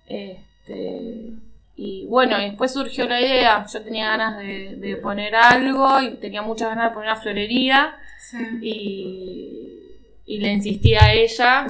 Este, 0.07 1.31
y 1.75 2.05
bueno, 2.07 2.39
y 2.39 2.45
después 2.45 2.71
surgió 2.73 3.05
la 3.07 3.19
idea. 3.21 3.65
Yo 3.71 3.81
tenía 3.83 4.09
ganas 4.11 4.37
de, 4.37 4.75
de 4.77 4.95
poner 4.95 5.35
algo 5.35 6.01
y 6.01 6.15
tenía 6.15 6.41
muchas 6.41 6.69
ganas 6.69 6.85
de 6.89 6.93
poner 6.93 7.11
una 7.11 7.19
florería. 7.21 7.95
Y, 8.61 9.88
y 10.29 10.37
le 10.37 10.49
insistí 10.49 10.93
a 10.93 11.11
ella. 11.11 11.65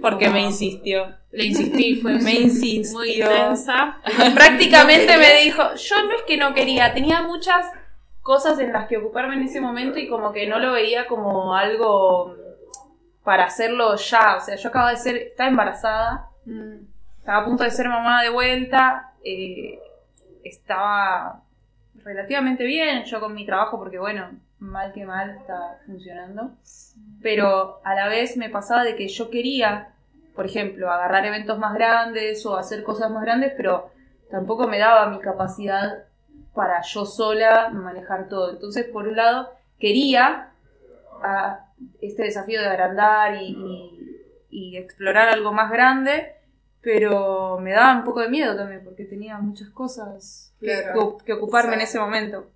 Porque 0.00 0.30
me 0.30 0.42
insistió. 0.42 1.12
Le 1.32 1.46
insistí, 1.46 1.96
fue 1.96 2.14
Me 2.20 2.32
insistió. 2.32 2.96
muy 2.96 3.10
intensa. 3.10 3.98
Prácticamente 4.36 5.16
me 5.16 5.42
dijo, 5.42 5.74
yo 5.74 6.04
no 6.04 6.14
es 6.14 6.22
que 6.22 6.36
no 6.36 6.54
quería, 6.54 6.94
tenía 6.94 7.22
muchas 7.22 7.66
cosas 8.22 8.56
en 8.60 8.72
las 8.72 8.86
que 8.86 8.98
ocuparme 8.98 9.34
en 9.34 9.42
ese 9.42 9.60
momento 9.60 9.98
y 9.98 10.06
como 10.06 10.32
que 10.32 10.46
no 10.46 10.60
lo 10.60 10.70
veía 10.70 11.08
como 11.08 11.56
algo 11.56 12.36
para 13.24 13.46
hacerlo 13.46 13.96
ya. 13.96 14.36
O 14.36 14.40
sea, 14.42 14.54
yo 14.54 14.68
acababa 14.68 14.92
de 14.92 14.98
ser, 14.98 15.16
estaba 15.16 15.50
embarazada, 15.50 16.28
estaba 17.18 17.38
a 17.38 17.44
punto 17.44 17.64
de 17.64 17.72
ser 17.72 17.88
mamá 17.88 18.22
de 18.22 18.28
vuelta, 18.28 19.10
eh, 19.24 19.76
estaba 20.44 21.42
relativamente 22.04 22.62
bien 22.62 23.02
yo 23.06 23.18
con 23.18 23.34
mi 23.34 23.44
trabajo 23.44 23.76
porque 23.76 23.98
bueno, 23.98 24.30
mal 24.60 24.92
que 24.92 25.04
mal 25.06 25.30
está 25.30 25.78
funcionando. 25.86 26.52
Pero 27.22 27.80
a 27.84 27.94
la 27.94 28.08
vez 28.08 28.36
me 28.36 28.48
pasaba 28.50 28.84
de 28.84 28.96
que 28.96 29.08
yo 29.08 29.30
quería, 29.30 29.92
por 30.34 30.46
ejemplo, 30.46 30.90
agarrar 30.90 31.24
eventos 31.26 31.58
más 31.58 31.74
grandes 31.74 32.44
o 32.46 32.56
hacer 32.56 32.82
cosas 32.84 33.10
más 33.10 33.22
grandes, 33.22 33.52
pero 33.56 33.90
tampoco 34.30 34.66
me 34.66 34.78
daba 34.78 35.08
mi 35.10 35.18
capacidad 35.20 36.04
para 36.54 36.82
yo 36.82 37.04
sola 37.06 37.70
manejar 37.70 38.28
todo. 38.28 38.50
Entonces, 38.50 38.86
por 38.86 39.06
un 39.08 39.16
lado, 39.16 39.50
quería 39.78 40.50
ah, 41.22 41.66
este 42.00 42.22
desafío 42.24 42.60
de 42.60 42.66
agrandar 42.68 43.34
y, 43.42 43.48
y- 43.56 43.94
y 44.50 44.76
explorar 44.76 45.28
algo 45.28 45.52
más 45.52 45.70
grande, 45.70 46.32
pero 46.80 47.58
me 47.60 47.72
daba 47.72 47.98
un 47.98 48.04
poco 48.04 48.20
de 48.20 48.28
miedo 48.28 48.56
también 48.56 48.82
porque 48.84 49.04
tenía 49.04 49.36
muchas 49.38 49.68
cosas 49.70 50.54
que, 50.60 50.66
Claro. 50.82 51.18
que- 51.18 51.24
que 51.26 51.32
ocuparme 51.34 51.74
en 51.74 51.80
ese 51.82 51.98
momento. 51.98 52.46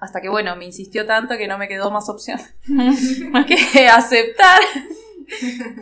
Hasta 0.00 0.20
que, 0.20 0.28
bueno, 0.28 0.54
me 0.56 0.64
insistió 0.64 1.06
tanto 1.06 1.36
que 1.36 1.48
no 1.48 1.58
me 1.58 1.66
quedó 1.68 1.90
más 1.90 2.08
opción 2.08 2.38
que 3.46 3.88
aceptar. 3.88 4.60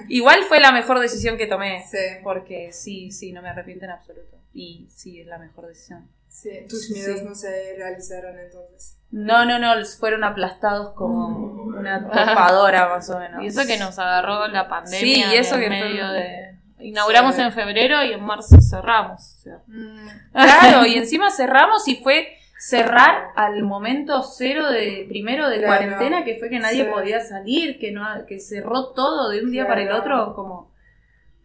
Igual 0.09 0.43
fue 0.49 0.61
la 0.61 0.73
mejor 0.73 0.99
decisión 0.99 1.37
que 1.37 1.47
tomé. 1.47 1.85
Sí, 1.89 1.99
Porque 2.23 2.73
sí, 2.73 3.11
sí, 3.13 3.33
no 3.33 3.43
me 3.43 3.49
arrepiento 3.51 3.85
en 3.85 3.93
absoluto. 3.93 4.37
Y 4.53 4.89
sí, 4.95 5.21
es 5.21 5.27
la 5.27 5.39
mejor 5.39 5.67
decisión. 5.69 6.09
sí. 6.29 6.51
Tus 6.69 6.91
miedos 6.91 7.19
Sí. 7.21 7.25
no 7.25 7.35
se 7.35 7.75
realizaron 7.77 8.39
entonces. 8.39 8.99
No, 9.11 9.45
no, 9.45 9.59
no, 9.59 9.73
fueron 9.99 10.25
aplastados 10.25 10.95
como 10.95 11.29
una 11.67 12.03
topadora 12.09 12.89
más 12.89 13.09
o 13.11 13.19
menos. 13.19 13.43
Y 13.45 13.47
eso 13.47 13.67
que 13.67 13.79
nos 13.79 13.99
agarró 13.99 14.49
la 14.49 14.69
pandemia. 14.69 14.99
Sí, 15.29 15.33
y 15.33 15.37
eso 15.37 15.55
en 15.55 15.61
que 15.61 15.67
fue- 15.69 15.81
medio 15.89 16.09
de. 16.11 16.57
Inauguramos 16.81 17.37
Sí. 17.37 17.41
en 17.43 17.53
febrero 17.53 18.05
y 18.05 18.13
en 18.13 18.23
marzo 18.25 18.61
cerramos. 18.61 19.37
o 19.39 19.41
sea. 19.43 19.59
Claro, 20.33 20.87
y 20.87 20.97
encima 20.97 21.31
cerramos 21.31 21.87
y 21.89 21.97
fue 21.97 22.36
cerrar 22.69 23.29
al 23.37 23.63
momento 23.63 24.23
cero 24.25 24.71
de 24.71 25.07
primero 25.09 25.49
de 25.49 25.59
Claro. 25.59 25.69
cuarentena, 25.69 26.25
que 26.25 26.35
fue 26.37 26.49
que 26.51 26.59
nadie 26.59 26.85
Sí. 26.85 26.91
podía 26.91 27.21
salir, 27.21 27.79
que 27.79 27.93
no 27.93 28.05
que 28.27 28.41
cerró 28.41 28.93
todo 28.93 29.31
de 29.31 29.43
un 29.43 29.53
día 29.53 29.67
Claro. 29.67 29.69
para 29.81 29.83
el 29.89 29.93
otro, 30.01 30.35
como 30.35 30.73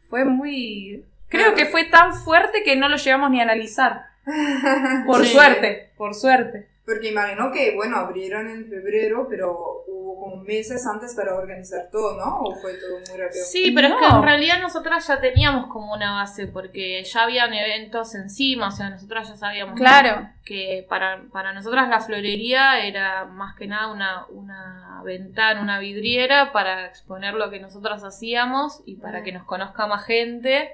fue 0.10 0.26
muy 0.26 1.06
creo 1.30 1.54
que 1.54 1.66
fue 1.68 1.84
tan 1.86 2.14
fuerte 2.16 2.64
que 2.64 2.76
no 2.76 2.90
lo 2.90 2.98
llegamos 2.98 3.30
ni 3.30 3.40
a 3.40 3.44
analizar. 3.44 4.06
Por 5.06 5.24
Sí. 5.26 5.34
suerte, 5.34 5.92
por 5.96 6.14
suerte. 6.16 6.68
Porque 6.86 7.10
imagino 7.10 7.52
que, 7.52 7.76
bueno, 7.76 7.98
abrieron 7.98 8.48
en 8.50 8.68
febrero, 8.68 9.28
pero 9.30 9.84
hubo 9.88 10.20
como 10.20 10.36
meses 10.44 10.86
antes 10.88 11.14
para 11.16 11.36
organizar 11.36 11.90
todo, 11.92 12.18
¿no? 12.18 12.40
¿O 12.42 12.56
fue 12.56 12.74
todo 12.74 12.98
muy 13.00 13.22
rápido? 13.22 13.44
Sí, 13.46 13.72
pero 13.74 13.88
es 13.90 13.94
que 13.96 14.06
en 14.08 14.24
realidad 14.24 14.60
nosotras 14.62 15.08
ya 15.08 15.22
teníamos 15.22 15.68
como 15.68 15.94
una 15.94 16.14
base, 16.16 16.48
porque 16.48 17.04
ya 17.04 17.24
habían 17.24 17.54
eventos 17.54 18.16
encima, 18.16 18.70
o 18.70 18.72
sea, 18.72 18.90
nosotras 18.90 19.30
ya 19.30 19.36
sabíamos 19.38 19.76
Claro. 19.76 20.28
que 20.44 20.86
para, 20.90 21.22
para 21.32 21.54
nosotras 21.54 21.88
la 21.88 22.00
florería 22.02 22.84
era 22.84 23.26
más 23.26 23.56
que 23.56 23.68
nada 23.68 23.92
una, 23.92 24.26
una 24.30 25.02
ventana, 25.06 25.62
una 25.62 25.80
vidriera 25.80 26.52
para 26.52 26.88
exponer 26.88 27.36
lo 27.36 27.50
que 27.52 27.60
nosotras 27.60 28.04
hacíamos 28.04 28.82
y 28.88 28.96
para 28.96 29.22
Mm. 29.22 29.24
que 29.24 29.32
nos 29.34 29.44
conozca 29.46 29.86
más 29.88 30.04
gente. 30.06 30.72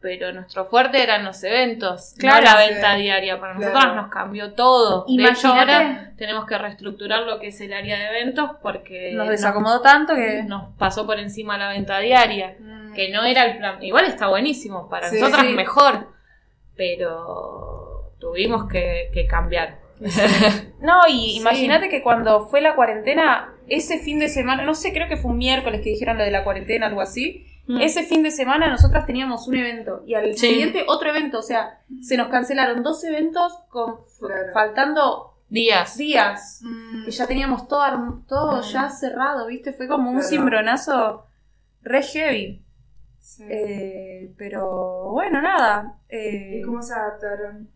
Pero 0.00 0.30
nuestro 0.32 0.66
fuerte 0.66 1.02
eran 1.02 1.24
los 1.24 1.42
eventos, 1.42 2.14
Claro, 2.18 2.36
no 2.36 2.42
la 2.42 2.62
sí. 2.66 2.68
venta 2.74 2.94
diaria. 2.96 3.40
Para 3.40 3.56
Claro. 3.56 3.72
nosotras 3.72 3.96
nos 3.96 4.10
cambió 4.10 4.52
todo. 4.52 5.04
De 5.08 5.22
hecho, 5.24 5.48
Imagínate. 5.48 5.72
ahora 5.72 6.12
tenemos 6.16 6.46
que 6.46 6.58
reestructurar 6.58 7.22
lo 7.22 7.40
que 7.40 7.48
es 7.48 7.60
el 7.62 7.72
área 7.72 7.98
de 7.98 8.06
eventos 8.08 8.50
porque 8.62 9.12
Nos 9.14 9.28
desacomodó 9.28 9.80
tanto 9.80 10.14
que 10.14 10.42
nos 10.44 10.74
pasó 10.76 11.06
por 11.06 11.18
encima 11.18 11.56
la 11.58 11.70
venta 11.70 11.98
diaria, 11.98 12.56
Mm. 12.60 12.92
que 12.92 13.08
no 13.10 13.24
era 13.24 13.46
el 13.46 13.56
plan. 13.58 13.82
Igual 13.82 14.04
está 14.04 14.28
buenísimo, 14.28 14.88
para 14.88 15.08
Sí, 15.08 15.18
nosotras 15.18 15.46
sí. 15.46 15.52
mejor, 15.54 16.08
pero 16.76 18.12
tuvimos 18.20 18.68
que, 18.68 19.10
que 19.12 19.26
cambiar. 19.26 19.78
No, 20.80 21.00
y 21.08 21.36
imagínate 21.38 21.88
que 21.88 22.02
cuando 22.02 22.46
fue 22.48 22.60
la 22.60 22.74
cuarentena, 22.76 23.54
ese 23.66 23.98
fin 23.98 24.18
de 24.20 24.28
semana, 24.28 24.62
no 24.62 24.74
sé, 24.74 24.92
creo 24.92 25.08
que 25.08 25.16
fue 25.16 25.30
un 25.30 25.38
miércoles 25.38 25.80
que 25.82 25.88
dijeron 25.90 26.18
lo 26.18 26.22
de 26.24 26.30
la 26.30 26.44
cuarentena, 26.44 26.86
algo 26.86 27.00
así. 27.00 27.46
Mm. 27.66 27.80
Ese 27.80 28.04
fin 28.04 28.22
de 28.22 28.30
semana 28.30 28.68
nosotras 28.68 29.06
teníamos 29.06 29.48
un 29.48 29.56
evento 29.56 30.02
y 30.06 30.14
al 30.14 30.34
Sí. 30.36 30.48
siguiente 30.48 30.84
otro 30.88 31.10
evento, 31.10 31.38
o 31.40 31.42
sea, 31.42 31.80
se 32.00 32.16
nos 32.16 32.28
cancelaron 32.28 32.82
dos 32.82 33.02
eventos 33.04 33.52
con 33.68 33.96
Claro. 34.20 34.52
faltando 34.52 35.34
Días. 35.48 35.96
días. 35.96 36.60
Mm. 36.62 37.08
Y 37.08 37.10
ya 37.10 37.26
teníamos 37.26 37.66
todo, 37.68 38.22
todo 38.28 38.60
ya 38.62 38.88
cerrado, 38.90 39.46
¿viste? 39.46 39.72
Fue 39.72 39.88
como 39.88 40.10
un 40.10 40.22
cimbronazo 40.22 41.26
re 41.82 42.02
heavy. 42.02 42.62
Sí. 43.20 43.44
Eh, 43.48 44.32
pero 44.38 45.10
bueno, 45.10 45.40
nada. 45.42 45.98
eh, 46.08 46.58
¿Y 46.60 46.62
cómo 46.62 46.80
se 46.82 46.94
adaptaron? 46.94 47.68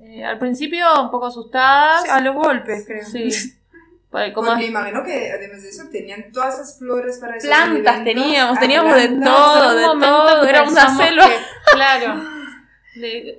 Eh, 0.00 0.24
al 0.24 0.38
principio 0.38 0.84
un 1.02 1.10
poco 1.10 1.26
asustadas. 1.26 2.06
a 2.10 2.20
los 2.20 2.34
golpes, 2.34 2.84
creo. 2.86 3.04
Sí. 3.04 3.28
Porque 4.14 4.32
como 4.32 4.50
Porque 4.50 4.66
imagino 4.66 5.02
que 5.02 5.32
además 5.32 5.60
de 5.64 5.68
eso 5.70 5.82
tenían 5.90 6.30
todas 6.32 6.54
esas 6.54 6.78
flores 6.78 7.18
para 7.18 7.36
esos 7.36 7.48
Plantas 7.48 7.94
eventos. 7.96 8.04
teníamos, 8.04 8.56
Ah, 8.56 8.60
teníamos 8.60 8.94
de 8.94 9.08
plantas. 9.08 9.34
todo, 9.34 9.74
de 9.74 9.88
un 9.90 10.00
todo, 10.00 10.44
era 10.44 10.62
una 10.62 10.96
selva. 10.96 11.26
que- 11.26 11.38
claro. 11.72 12.22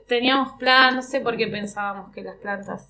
Teníamos 0.09 0.53
plan, 0.59 0.95
no 0.97 1.01
sé 1.01 1.21
por 1.21 1.37
qué 1.37 1.47
pensábamos 1.47 2.11
que 2.13 2.21
las 2.23 2.35
plantas. 2.37 2.89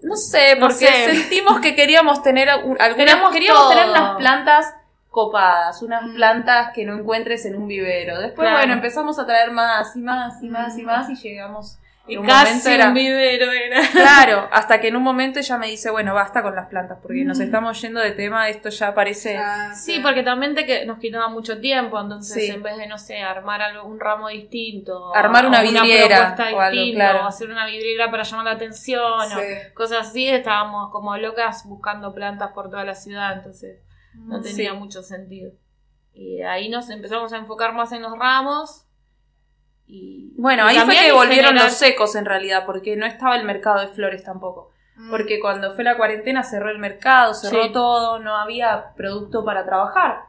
No 0.00 0.16
sé, 0.16 0.54
No 0.56 0.62
porque 0.66 0.86
sé. 0.86 1.14
sentimos 1.14 1.60
que 1.60 1.74
queríamos 1.74 2.22
tener 2.22 2.48
un- 2.64 2.80
algunas, 2.80 3.30
queríamos 3.32 3.60
todo. 3.64 3.68
tener 3.68 3.88
unas 3.90 4.16
plantas 4.16 4.74
copadas, 5.10 5.82
unas 5.82 6.04
Mm. 6.04 6.14
plantas 6.14 6.70
que 6.74 6.86
no 6.86 6.94
encuentres 6.98 7.44
en 7.44 7.56
un 7.56 7.68
vivero. 7.68 8.18
Después, 8.18 8.46
Claro. 8.46 8.56
bueno, 8.58 8.72
empezamos 8.72 9.18
a 9.18 9.26
traer 9.26 9.50
más 9.50 9.94
y 9.94 10.00
más 10.00 10.42
y 10.42 10.48
más 10.48 10.78
y 10.78 10.82
Mm. 10.82 10.86
más 10.86 11.10
y 11.10 11.16
llegamos. 11.16 11.78
Un 12.06 12.26
casi 12.26 12.70
era- 12.70 12.88
un 12.88 12.94
vivero 12.94 13.50
era. 13.50 13.80
Claro, 13.92 14.46
hasta 14.52 14.78
que 14.78 14.88
en 14.88 14.96
un 14.96 15.02
momento 15.02 15.38
ella 15.38 15.56
me 15.56 15.68
dice, 15.68 15.90
bueno, 15.90 16.12
basta 16.12 16.42
con 16.42 16.54
las 16.54 16.66
plantas, 16.68 16.98
porque 17.00 17.24
nos 17.24 17.40
estamos 17.40 17.80
yendo 17.80 17.98
de 18.00 18.10
tema, 18.10 18.48
esto 18.50 18.68
ya 18.68 18.94
parece... 18.94 19.38
Ah, 19.38 19.72
Sí, 19.74 20.00
porque 20.00 20.22
también 20.22 20.54
te 20.54 20.66
que 20.66 20.84
nos 20.84 20.98
quitaba 20.98 21.28
mucho 21.28 21.60
tiempo, 21.60 21.98
entonces 21.98 22.44
Sí. 22.44 22.50
en 22.50 22.62
vez 22.62 22.76
de, 22.76 22.86
no 22.88 22.98
sé, 22.98 23.22
armar 23.22 23.62
algo, 23.62 23.86
un 23.86 23.98
ramo 23.98 24.28
distinto, 24.28 25.14
Armar 25.14 25.46
una 25.46 25.60
o 25.60 25.62
vidriera 25.62 26.16
propuesta 26.34 26.54
o 26.54 26.60
algo, 26.60 26.70
distinta, 26.80 27.10
claro. 27.10 27.24
o 27.24 27.28
hacer 27.28 27.50
una 27.50 27.64
vidriera 27.66 28.10
para 28.10 28.22
llamar 28.22 28.44
la 28.44 28.52
atención, 28.52 29.28
Sí. 29.30 29.36
o 29.70 29.74
cosas 29.74 30.08
así, 30.08 30.28
estábamos 30.28 30.90
como 30.92 31.16
locas 31.16 31.64
buscando 31.66 32.12
plantas 32.12 32.52
por 32.52 32.68
toda 32.68 32.84
la 32.84 32.94
ciudad, 32.94 33.32
entonces 33.38 33.80
no 34.14 34.42
tenía 34.42 34.72
Sí. 34.72 34.76
mucho 34.76 35.02
sentido. 35.02 35.52
Y 36.12 36.42
ahí 36.42 36.68
nos 36.68 36.90
empezamos 36.90 37.32
a 37.32 37.38
enfocar 37.38 37.72
más 37.72 37.92
en 37.92 38.02
los 38.02 38.12
ramos. 38.18 38.82
Y, 39.86 40.32
Bueno, 40.36 40.64
y 40.70 40.76
ahí 40.76 40.84
fue 40.84 40.94
que 40.96 41.12
volvieron 41.12 41.48
general- 41.48 41.66
los 41.68 41.74
secos 41.76 42.14
en 42.16 42.24
realidad, 42.24 42.64
porque 42.66 42.96
no 42.96 43.04
estaba 43.06 43.36
el 43.36 43.44
mercado 43.44 43.80
de 43.80 43.88
flores 43.88 44.24
tampoco. 44.24 44.70
Mm. 44.96 45.10
Porque 45.10 45.40
cuando 45.40 45.74
fue 45.74 45.84
la 45.84 45.96
cuarentena 45.96 46.42
cerró 46.42 46.70
el 46.70 46.78
mercado, 46.78 47.34
cerró 47.34 47.64
Sí. 47.64 47.72
todo, 47.72 48.18
no 48.20 48.36
había 48.36 48.92
producto 48.96 49.44
para 49.44 49.64
trabajar. 49.64 50.20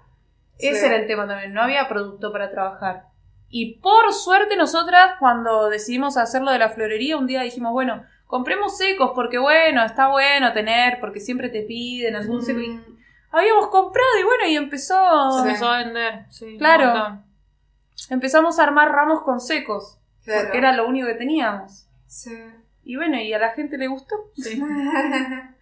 Sí. 0.58 0.68
Ese 0.68 0.88
era 0.88 0.96
el 0.98 1.08
tema 1.08 1.28
también, 1.28 1.54
no 1.54 1.62
había 1.62 1.88
producto 1.88 2.32
para 2.32 2.50
trabajar. 2.52 3.04
Y 3.50 3.76
por 3.80 4.12
suerte 4.14 4.56
nosotras 4.58 5.14
cuando 5.20 5.70
decidimos 5.70 6.18
hacerlo 6.18 6.52
de 6.52 6.60
la 6.60 6.70
florería, 6.70 7.16
un 7.18 7.28
día 7.28 7.42
dijimos, 7.44 7.72
bueno, 7.74 8.04
compremos 8.28 8.78
secos 8.78 9.12
porque 9.16 9.38
bueno, 9.38 9.84
está 9.86 10.08
bueno 10.08 10.52
tener, 10.52 11.00
porque 11.00 11.20
siempre 11.20 11.50
te 11.50 11.62
piden 11.62 12.16
algún 12.16 12.42
seco. 12.44 12.60
Y 12.60 12.70
Mm, 12.70 12.84
habíamos 13.32 13.68
comprado 13.70 14.10
y 14.20 14.24
bueno, 14.24 14.46
y 14.48 14.56
empezó... 14.58 14.96
Se 15.32 15.42
Sí. 15.44 15.48
empezó 15.48 15.70
a 15.70 15.78
vender, 15.78 16.26
sí, 16.30 16.46
un 16.54 16.58
Claro. 16.58 17.20
Empezamos 18.10 18.60
a 18.60 18.64
armar 18.64 18.92
ramos 18.92 19.22
con 19.24 19.40
secos, 19.40 19.98
claro. 20.24 20.44
porque 20.44 20.58
era 20.58 20.72
lo 20.74 20.88
único 20.88 21.08
que 21.08 21.16
teníamos. 21.16 21.88
Sí. 22.08 22.32
Y 22.84 22.96
bueno, 22.98 23.18
y 23.20 23.34
a 23.34 23.40
la 23.40 23.50
gente 23.52 23.78
le 23.78 23.88
gustó. 23.88 24.16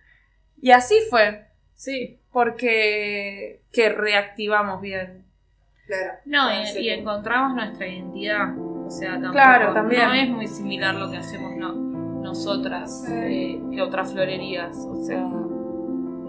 Y 0.61 0.71
así 0.71 0.95
fue, 1.09 1.45
Sí. 1.75 2.19
porque 2.31 3.61
que 3.73 3.89
reactivamos 3.89 4.79
bien. 4.81 5.25
claro. 5.87 6.13
No, 6.25 6.61
y, 6.61 6.65
sí. 6.67 6.79
y 6.79 6.89
encontramos 6.89 7.53
nuestra 7.55 7.85
identidad. 7.87 8.57
O 8.57 8.89
sea, 8.89 9.11
tampoco, 9.13 9.33
Claro, 9.33 9.73
también. 9.73 10.07
no 10.07 10.13
es 10.13 10.29
muy 10.29 10.47
similar 10.47 10.95
lo 10.95 11.09
que 11.11 11.17
hacemos 11.17 11.53
no, 11.57 11.73
nosotras 11.73 13.05
eh, 13.09 13.61
que 13.71 13.81
otras 13.81 14.11
florerías. 14.13 14.77
O 14.77 15.03
sea, 15.03 15.25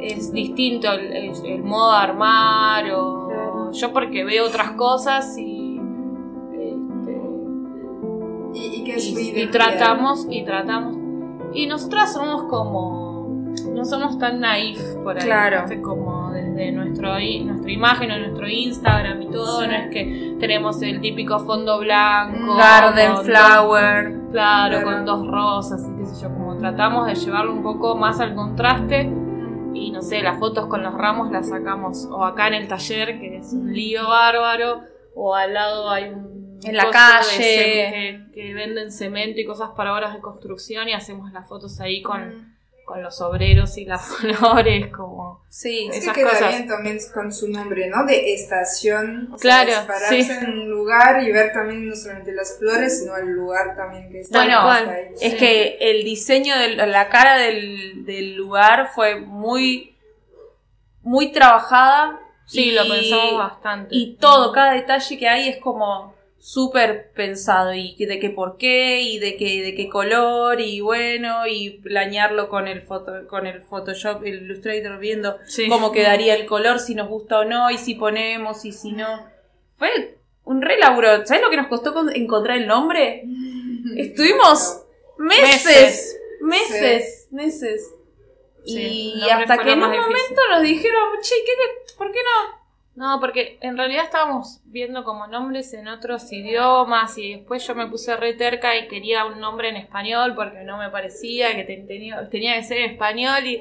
es 0.00 0.32
distinto 0.32 0.90
el, 0.92 1.12
el- 1.12 1.46
el 1.46 1.62
modo 1.62 1.92
de 1.92 1.98
armar 1.98 2.90
o 2.92 3.28
Claro. 3.28 3.72
yo 3.72 3.92
porque 3.92 4.24
veo 4.24 4.46
otras 4.46 4.72
cosas 4.72 5.36
y, 5.38 5.53
¿Y, 8.54 8.58
y 8.80 8.84
qué 8.84 8.94
es 8.96 9.06
y, 9.06 9.40
y 9.42 9.46
tratamos 9.48 10.26
y 10.30 10.44
tratamos 10.44 10.96
y 11.52 11.66
nosotras 11.66 12.12
somos 12.12 12.44
como 12.44 13.04
no 13.72 13.84
somos 13.84 14.18
tan 14.18 14.40
naif 14.40 14.80
por 15.02 15.16
ahí 15.18 15.24
Claro. 15.24 15.64
como 15.82 16.30
desde 16.32 16.72
nuestro 16.72 17.08
nuestra 17.44 17.70
imagen 17.70 18.10
o 18.10 18.18
nuestro 18.18 18.48
Instagram 18.48 19.22
y 19.22 19.26
todo 19.30 19.60
Sí. 19.60 19.66
no 19.66 19.72
es 19.74 19.88
que 19.90 20.36
tenemos 20.40 20.80
el 20.82 21.00
típico 21.00 21.38
fondo 21.40 21.78
blanco 21.80 22.56
Garden, 22.56 23.16
flower. 23.18 24.12
dos- 24.12 24.30
claro, 24.32 24.80
Claro. 24.80 24.84
con 24.84 25.04
dos 25.04 25.26
rosas 25.28 25.88
y 25.88 25.96
qué 25.98 26.06
sé 26.06 26.22
yo 26.22 26.28
como 26.34 26.56
tratamos 26.56 27.06
de 27.06 27.14
llevarlo 27.14 27.52
un 27.52 27.62
poco 27.62 27.96
más 27.96 28.20
al 28.20 28.34
contraste 28.34 29.10
y 29.74 29.90
no 29.90 30.02
sé 30.02 30.22
las 30.22 30.38
fotos 30.38 30.66
con 30.66 30.82
los 30.82 30.94
ramos 30.94 31.30
las 31.32 31.48
sacamos 31.48 32.06
o 32.10 32.24
acá 32.24 32.48
en 32.48 32.54
el 32.54 32.68
taller 32.68 33.18
que 33.20 33.36
es 33.38 33.52
un 33.52 33.72
lío 33.72 34.06
bárbaro 34.08 34.80
o 35.14 35.34
al 35.34 35.54
lado 35.54 35.90
hay 35.90 36.10
un 36.10 36.33
En 36.62 36.76
la 36.76 36.90
calle. 36.90 37.38
que, 37.38 38.20
que 38.34 38.54
venden 38.54 38.92
cemento 38.92 39.40
y 39.40 39.44
cosas 39.44 39.70
para 39.76 39.94
obras 39.94 40.14
de 40.14 40.20
construcción 40.20 40.88
y 40.88 40.92
hacemos 40.92 41.32
las 41.32 41.48
fotos 41.48 41.80
ahí 41.80 42.00
con, 42.02 42.20
Mm. 42.28 42.54
con 42.86 43.02
los 43.02 43.20
obreros 43.22 43.76
y 43.78 43.84
las 43.86 44.02
flores 44.16 44.88
como 44.88 45.42
Sí, 45.48 45.88
Es 45.92 46.04
que 46.08 46.12
queda 46.12 46.48
bien 46.48 46.66
también 46.68 46.98
con 47.14 47.32
su 47.32 47.48
nombre, 47.48 47.88
¿no? 47.88 48.04
De 48.04 48.34
estación. 48.34 49.30
O 49.32 49.36
Claro, 49.36 49.70
sea, 49.70 49.86
pararse 49.86 50.22
sí. 50.22 50.30
en 50.32 50.50
un 50.50 50.68
lugar 50.70 51.22
y 51.22 51.30
ver 51.32 51.52
también 51.52 51.88
no 51.88 51.94
solamente 51.94 52.32
las 52.32 52.58
flores, 52.58 53.00
sino 53.00 53.16
el 53.16 53.28
lugar 53.30 53.76
también 53.76 54.10
que 54.10 54.20
está. 54.20 54.38
Bueno, 54.44 54.68
ahí. 54.70 55.04
Es 55.20 55.32
Sí. 55.32 55.36
que 55.38 55.76
el 55.80 56.04
diseño 56.04 56.58
de 56.58 56.74
la 56.86 57.08
cara 57.08 57.36
del, 57.38 58.04
del 58.04 58.34
lugar 58.34 58.90
fue 58.94 59.20
muy, 59.20 59.96
muy 61.02 61.30
trabajada. 61.32 62.20
sí 62.46 62.64
y- 62.70 62.72
lo 62.72 62.82
pensamos 62.88 63.38
bastante 63.38 63.94
Y 63.94 64.16
todo, 64.16 64.52
cada 64.52 64.72
detalle 64.72 65.18
que 65.18 65.28
hay 65.28 65.48
es 65.48 65.56
como 65.58 66.13
súper 66.46 67.10
pensado 67.14 67.72
y 67.72 67.96
de 68.04 68.18
qué 68.20 68.28
por 68.28 68.58
qué 68.58 69.00
y 69.00 69.18
de 69.18 69.38
qué, 69.38 69.62
de 69.62 69.74
qué 69.74 69.88
color 69.88 70.60
y 70.60 70.82
bueno 70.82 71.46
y 71.46 71.70
planearlo 71.82 72.50
con 72.50 72.68
el 72.68 72.82
foto, 72.82 73.26
con 73.30 73.46
el 73.46 73.62
Photoshop, 73.62 74.22
el 74.24 74.42
Illustrator 74.42 74.98
viendo 74.98 75.38
Sí. 75.46 75.68
cómo 75.70 75.90
quedaría 75.90 76.34
el 76.34 76.44
color, 76.44 76.80
si 76.80 76.94
nos 76.94 77.08
gusta 77.08 77.38
o 77.40 77.44
no 77.46 77.70
y 77.70 77.78
si 77.78 77.94
ponemos 77.94 78.66
y 78.66 78.72
si 78.72 78.92
no. 78.92 79.26
Fue 79.78 80.18
un 80.44 80.60
re 80.60 80.76
laburo. 80.78 81.24
¿Sabes 81.24 81.42
lo 81.42 81.48
que 81.48 81.56
nos 81.56 81.68
costó 81.68 81.94
con- 81.94 82.14
encontrar 82.14 82.58
el 82.58 82.66
nombre? 82.66 83.22
Estuvimos 83.96 84.82
meses, 85.16 86.20
meses, 86.42 87.26
meses. 87.30 87.90
Sí, 88.66 89.14
y 89.16 89.30
hasta 89.30 89.56
que 89.62 89.72
en 89.72 89.82
un 89.82 89.90
difícil. 89.92 90.10
momento 90.12 90.42
nos 90.50 90.62
dijeron, 90.62 91.02
che, 91.22 91.34
¿qué 91.46 91.94
¿por 91.96 92.12
qué 92.12 92.18
no? 92.18 92.63
No, 92.96 93.18
porque 93.18 93.58
en 93.60 93.76
realidad 93.76 94.04
estábamos 94.04 94.60
viendo 94.66 95.02
como 95.02 95.26
nombres 95.26 95.74
en 95.74 95.88
otros 95.88 96.32
idiomas 96.32 97.18
y 97.18 97.34
después 97.34 97.66
yo 97.66 97.74
me 97.74 97.88
puse 97.88 98.16
re 98.16 98.34
terca 98.34 98.76
y 98.76 98.86
quería 98.86 99.24
un 99.26 99.40
nombre 99.40 99.68
en 99.68 99.76
español 99.76 100.34
porque 100.36 100.62
no 100.62 100.78
me 100.78 100.90
parecía 100.90 101.56
que 101.56 101.64
te- 101.64 101.78
tenía, 101.78 102.28
tenía 102.30 102.54
que 102.54 102.62
ser 102.62 102.78
en 102.78 102.90
español 102.92 103.44
y, 103.46 103.60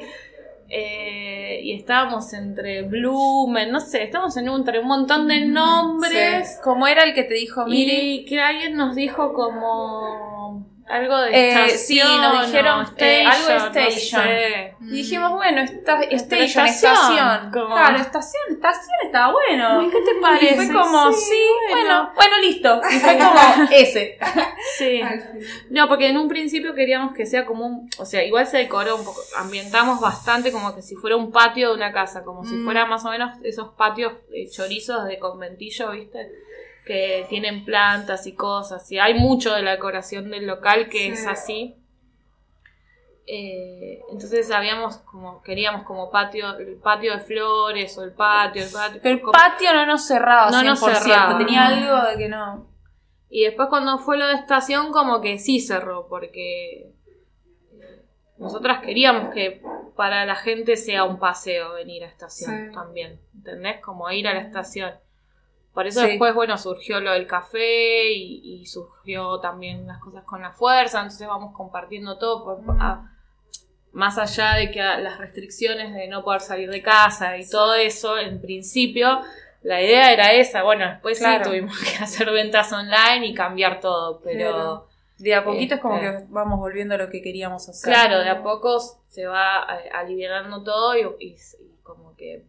eh, 0.70 1.60
y 1.64 1.74
estábamos 1.74 2.32
entre 2.34 2.84
Blumen, 2.84 3.72
no 3.72 3.80
sé, 3.80 4.04
estábamos 4.04 4.38
en 4.38 4.50
un, 4.50 4.60
entre 4.60 4.80
un 4.80 4.88
montón 4.88 5.28
de 5.28 5.46
nombres 5.46 6.60
Como 6.64 6.88
era 6.88 7.04
el 7.04 7.14
que 7.16 7.24
te 7.24 7.34
dijo 7.34 7.66
Miri. 7.66 8.14
y 8.22 8.26
que 8.26 8.40
alguien 8.40 8.76
nos 8.76 8.96
dijo 8.96 9.34
como 9.34 10.43
algo 10.88 11.18
de 11.18 11.50
Eh, 11.50 11.70
sí, 11.70 12.00
estación 12.00 12.22
nos 12.22 12.46
dijeron, 12.46 12.88
eh, 12.98 13.26
algo 13.26 13.48
de 13.48 13.56
station, 13.88 14.22
no 14.22 14.28
sé. 14.28 14.76
Y 14.82 14.86
dijimos, 14.98 15.32
bueno, 15.32 15.62
esta, 15.62 16.02
station, 16.04 16.66
estación, 16.66 17.52
Claro, 17.52 17.98
estación, 17.98 18.44
estación 18.52 18.96
está 19.06 19.32
bueno. 19.32 19.84
¿Y 19.84 19.90
qué 19.90 20.02
te 20.02 20.12
Y 20.18 20.22
parece? 20.22 20.56
fue 20.56 20.74
como, 20.74 21.12
sí, 21.14 21.20
Sí, 21.34 21.44
bueno, 21.72 22.12
bueno, 22.16 22.38
listo. 22.42 22.82
Y 22.92 23.00
fue 23.00 23.18
como 23.18 23.70
ese. 23.72 24.18
Sí. 24.78 25.02
No, 25.70 25.88
porque 25.88 26.08
en 26.08 26.18
un 26.18 26.28
principio 26.28 26.74
queríamos 26.74 27.14
que 27.14 27.26
sea 27.26 27.46
como 27.46 27.66
un. 27.66 27.90
O 27.98 28.06
sea, 28.06 28.24
igual 28.24 28.48
se 28.48 28.58
decoró 28.58 28.96
un 28.96 29.04
poco. 29.04 29.20
Ambientamos 29.38 30.00
bastante 30.00 30.52
como 30.52 30.74
que 30.76 30.82
si 30.82 30.96
fuera 30.96 31.16
un 31.18 31.32
patio 31.32 31.70
de 31.70 31.76
una 31.76 31.92
casa. 31.92 32.24
Como 32.24 32.44
si 32.46 32.56
Mm. 32.56 32.64
fuera 32.66 32.86
más 32.86 33.04
o 33.06 33.10
menos 33.10 33.32
esos 33.44 33.70
patios 33.76 34.14
eh, 34.34 34.50
chorizos 34.50 35.06
de 35.06 35.20
conventillo, 35.20 35.92
¿viste? 35.92 36.32
Que 36.86 37.26
tienen 37.30 37.64
plantas 37.66 38.28
y 38.28 38.34
cosas. 38.34 38.92
Y 38.92 39.00
hay 39.00 39.14
mucho 39.14 39.54
de 39.54 39.62
la 39.62 39.72
decoración 39.72 40.30
del 40.32 40.46
local 40.48 40.90
que 40.90 41.00
Sí. 41.00 41.08
es 41.10 41.28
así. 41.28 41.76
Eh, 43.26 44.02
entonces 44.12 44.52
habíamos 44.52 44.98
como. 44.98 45.42
Queríamos 45.44 45.84
como 45.84 46.12
patio. 46.12 46.58
El 46.58 46.76
patio 46.76 47.14
de 47.14 47.20
flores 47.22 47.98
o 47.98 48.04
el 48.04 48.12
patio. 48.12 48.64
El 48.64 48.72
patio 48.72 49.00
Pero 49.02 49.16
el 49.16 49.22
como- 49.22 49.32
patio 49.32 49.74
no 49.74 49.86
nos 49.86 50.06
cerraba, 50.06 50.52
No 50.52 50.62
nos 50.64 50.80
100%. 50.80 51.00
cerraba. 51.06 51.38
Tenía 51.38 51.68
algo 51.68 52.10
de 52.10 52.18
que 52.18 52.28
no. 52.28 52.68
Y 53.30 53.46
después 53.46 53.70
cuando 53.70 53.98
fue 53.98 54.18
lo 54.18 54.28
de 54.28 54.34
estación 54.34 54.92
como 54.92 55.22
que 55.22 55.40
sí 55.40 55.60
cerró, 55.62 56.08
porque 56.10 56.92
nosotras 58.38 58.82
queríamos 58.84 59.34
que 59.34 59.62
para 59.96 60.26
la 60.26 60.36
gente 60.36 60.76
sea 60.76 61.06
un 61.06 61.18
paseo 61.18 61.74
venir 61.74 62.04
a 62.04 62.08
estación 62.08 62.68
Sí. 62.68 62.74
también, 62.74 63.22
¿entendés? 63.34 63.80
Como 63.82 64.10
ir 64.12 64.28
a 64.28 64.34
la 64.34 64.42
estación. 64.42 64.92
Por 65.74 65.88
eso 65.88 66.02
Sí. 66.02 66.08
después, 66.10 66.36
bueno, 66.36 66.58
surgió 66.58 67.00
lo 67.00 67.12
del 67.14 67.26
café 67.26 68.12
y, 68.14 68.60
y 68.62 68.66
surgió 68.68 69.40
también 69.40 69.88
las 69.88 70.00
cosas 70.00 70.24
con 70.24 70.42
la 70.42 70.52
fuerza, 70.52 71.00
entonces 71.00 71.28
vamos 71.28 71.56
compartiendo 71.56 72.18
todo, 72.20 72.44
por- 72.44 72.78
a- 72.80 73.10
más 73.92 74.18
allá 74.18 74.54
de 74.56 74.70
que 74.72 74.82
a- 74.82 75.00
las 75.00 75.18
restricciones 75.18 75.94
de 75.94 76.08
no 76.08 76.24
poder 76.24 76.42
salir 76.42 76.70
de 76.70 76.82
casa 76.82 77.38
y 77.38 77.50
todo 77.50 77.74
eso, 77.76 78.18
en 78.20 78.40
principio, 78.42 79.22
la 79.64 79.82
idea 79.82 80.12
era 80.14 80.32
esa. 80.34 80.62
Bueno, 80.64 80.86
después 80.88 81.18
Claro. 81.20 81.44
sí 81.46 81.50
tuvimos 81.50 81.78
que 81.80 82.04
hacer 82.04 82.30
ventas 82.32 82.72
online 82.72 83.26
y 83.28 83.34
cambiar 83.34 83.80
todo, 83.80 84.20
pero 84.24 84.50
Claro. 84.52 84.88
De 85.20 85.34
a 85.36 85.44
poquito 85.46 85.76
es 85.76 85.80
como 85.82 85.96
Este. 85.98 86.06
que 86.08 86.26
vamos 86.30 86.60
volviendo 86.60 86.96
a 86.96 86.98
lo 86.98 87.08
que 87.10 87.22
queríamos 87.22 87.70
hacer. 87.70 87.94
claro, 87.94 88.20
de 88.20 88.30
a 88.30 88.44
poco 88.44 88.80
se 89.10 89.26
va 89.26 89.64
aliviando 89.94 90.64
todo 90.64 90.98
y, 90.98 91.02
y- 91.20 91.36
y 91.36 91.78
como 91.84 92.16
que 92.16 92.44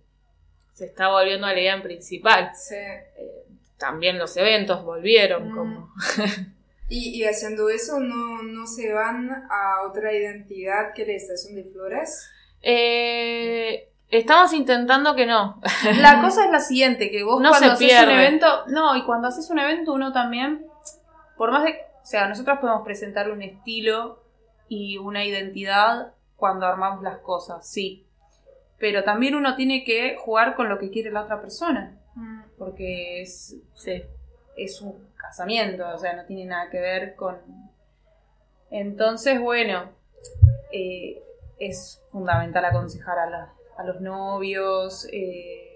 se 0.75 0.85
está 0.87 1.09
volviendo 1.09 1.47
a 1.47 1.53
la 1.55 1.61
idea 1.61 1.75
en 1.75 1.83
principal. 1.83 2.51
Sí. 2.55 2.75
Eh, 2.75 3.45
también 3.79 4.19
los 4.19 4.37
eventos 4.37 4.85
volvieron 4.85 5.51
Mm. 5.51 5.57
como... 5.57 5.89
Y, 6.87 7.19
y 7.19 7.25
haciendo 7.25 7.71
eso, 7.71 7.99
¿no, 7.99 8.43
¿no 8.43 8.67
se 8.67 8.93
van 8.93 9.31
a 9.51 9.89
otra 9.89 10.13
identidad 10.13 10.93
que 10.95 11.07
la 11.07 11.15
estación 11.15 11.55
de 11.55 11.65
flores? 11.65 12.29
Eh, 12.61 13.89
estamos 14.11 14.53
intentando 14.53 15.15
que 15.15 15.25
no. 15.25 15.61
La 16.01 16.21
cosa 16.21 16.45
es 16.45 16.51
la 16.51 16.61
siguiente, 16.61 17.11
que 17.11 17.23
vos 17.25 17.41
No 17.41 17.49
cuando 17.49 17.69
se 17.69 17.73
haces 17.75 17.89
pierde. 17.89 18.13
un 18.13 18.21
evento, 18.21 18.67
no, 18.67 18.97
y 18.97 19.05
cuando 19.07 19.29
haces 19.29 19.49
un 19.49 19.61
evento 19.61 19.95
uno 19.95 20.13
también, 20.13 20.67
por 21.39 21.51
más 21.53 21.65
de, 21.65 21.71
o 22.03 22.07
sea, 22.07 22.29
nosotros 22.29 22.59
podemos 22.61 22.85
presentar 22.85 23.31
un 23.31 23.41
estilo 23.41 24.23
y 24.69 24.99
una 24.99 25.25
identidad 25.25 26.13
cuando 26.37 26.67
armamos 26.67 27.03
las 27.03 27.17
cosas, 27.21 27.67
sí. 27.67 28.04
Pero 28.79 29.05
también 29.05 29.35
uno 29.35 29.57
tiene 29.57 29.85
que 29.85 30.17
jugar 30.17 30.55
con 30.57 30.69
lo 30.69 30.79
que 30.79 30.91
quiere 30.91 31.11
la 31.11 31.23
otra 31.23 31.41
persona. 31.41 31.97
Mm. 32.15 32.43
Porque 32.59 33.23
es, 33.23 33.57
es 34.57 34.81
un 34.81 34.95
casamiento, 35.17 35.89
o 35.89 35.99
sea, 35.99 36.15
no 36.17 36.25
tiene 36.27 36.45
nada 36.47 36.71
que 36.71 36.81
ver 36.81 37.15
con... 37.15 37.37
Entonces, 38.71 39.41
bueno, 39.41 39.91
eh, 40.73 41.23
es 41.59 42.03
fundamental 42.11 42.65
aconsejar 42.65 43.19
a, 43.19 43.31
la- 43.31 43.53
a 43.79 43.85
los 43.85 44.01
novios. 44.01 45.09
eh, 45.13 45.71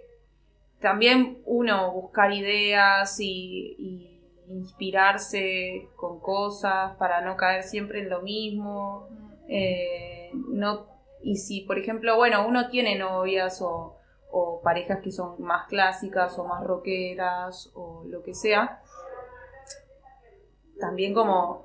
también 0.80 1.38
uno 1.44 1.90
buscar 1.92 2.32
ideas 2.32 3.18
y, 3.20 3.74
y 3.78 4.20
inspirarse 4.48 5.88
con 5.96 6.20
cosas 6.20 6.96
para 6.96 7.20
no 7.20 7.36
caer 7.36 7.64
siempre 7.64 8.00
en 8.00 8.08
lo 8.10 8.22
mismo. 8.22 9.08
Eh, 9.48 10.30
no, 10.32 10.86
y 11.22 11.36
si, 11.36 11.62
por 11.62 11.78
ejemplo, 11.78 12.16
bueno, 12.16 12.46
uno 12.46 12.68
tiene 12.70 12.96
novias 12.98 13.60
o, 13.62 13.96
o 14.30 14.60
parejas 14.62 15.00
que 15.02 15.10
son 15.12 15.40
más 15.42 15.66
clásicas 15.68 16.38
o 16.38 16.44
más 16.44 16.64
rockeras 16.64 17.70
o 17.74 18.04
lo 18.06 18.22
que 18.22 18.34
sea, 18.34 18.82
también 20.80 21.12
como 21.14 21.64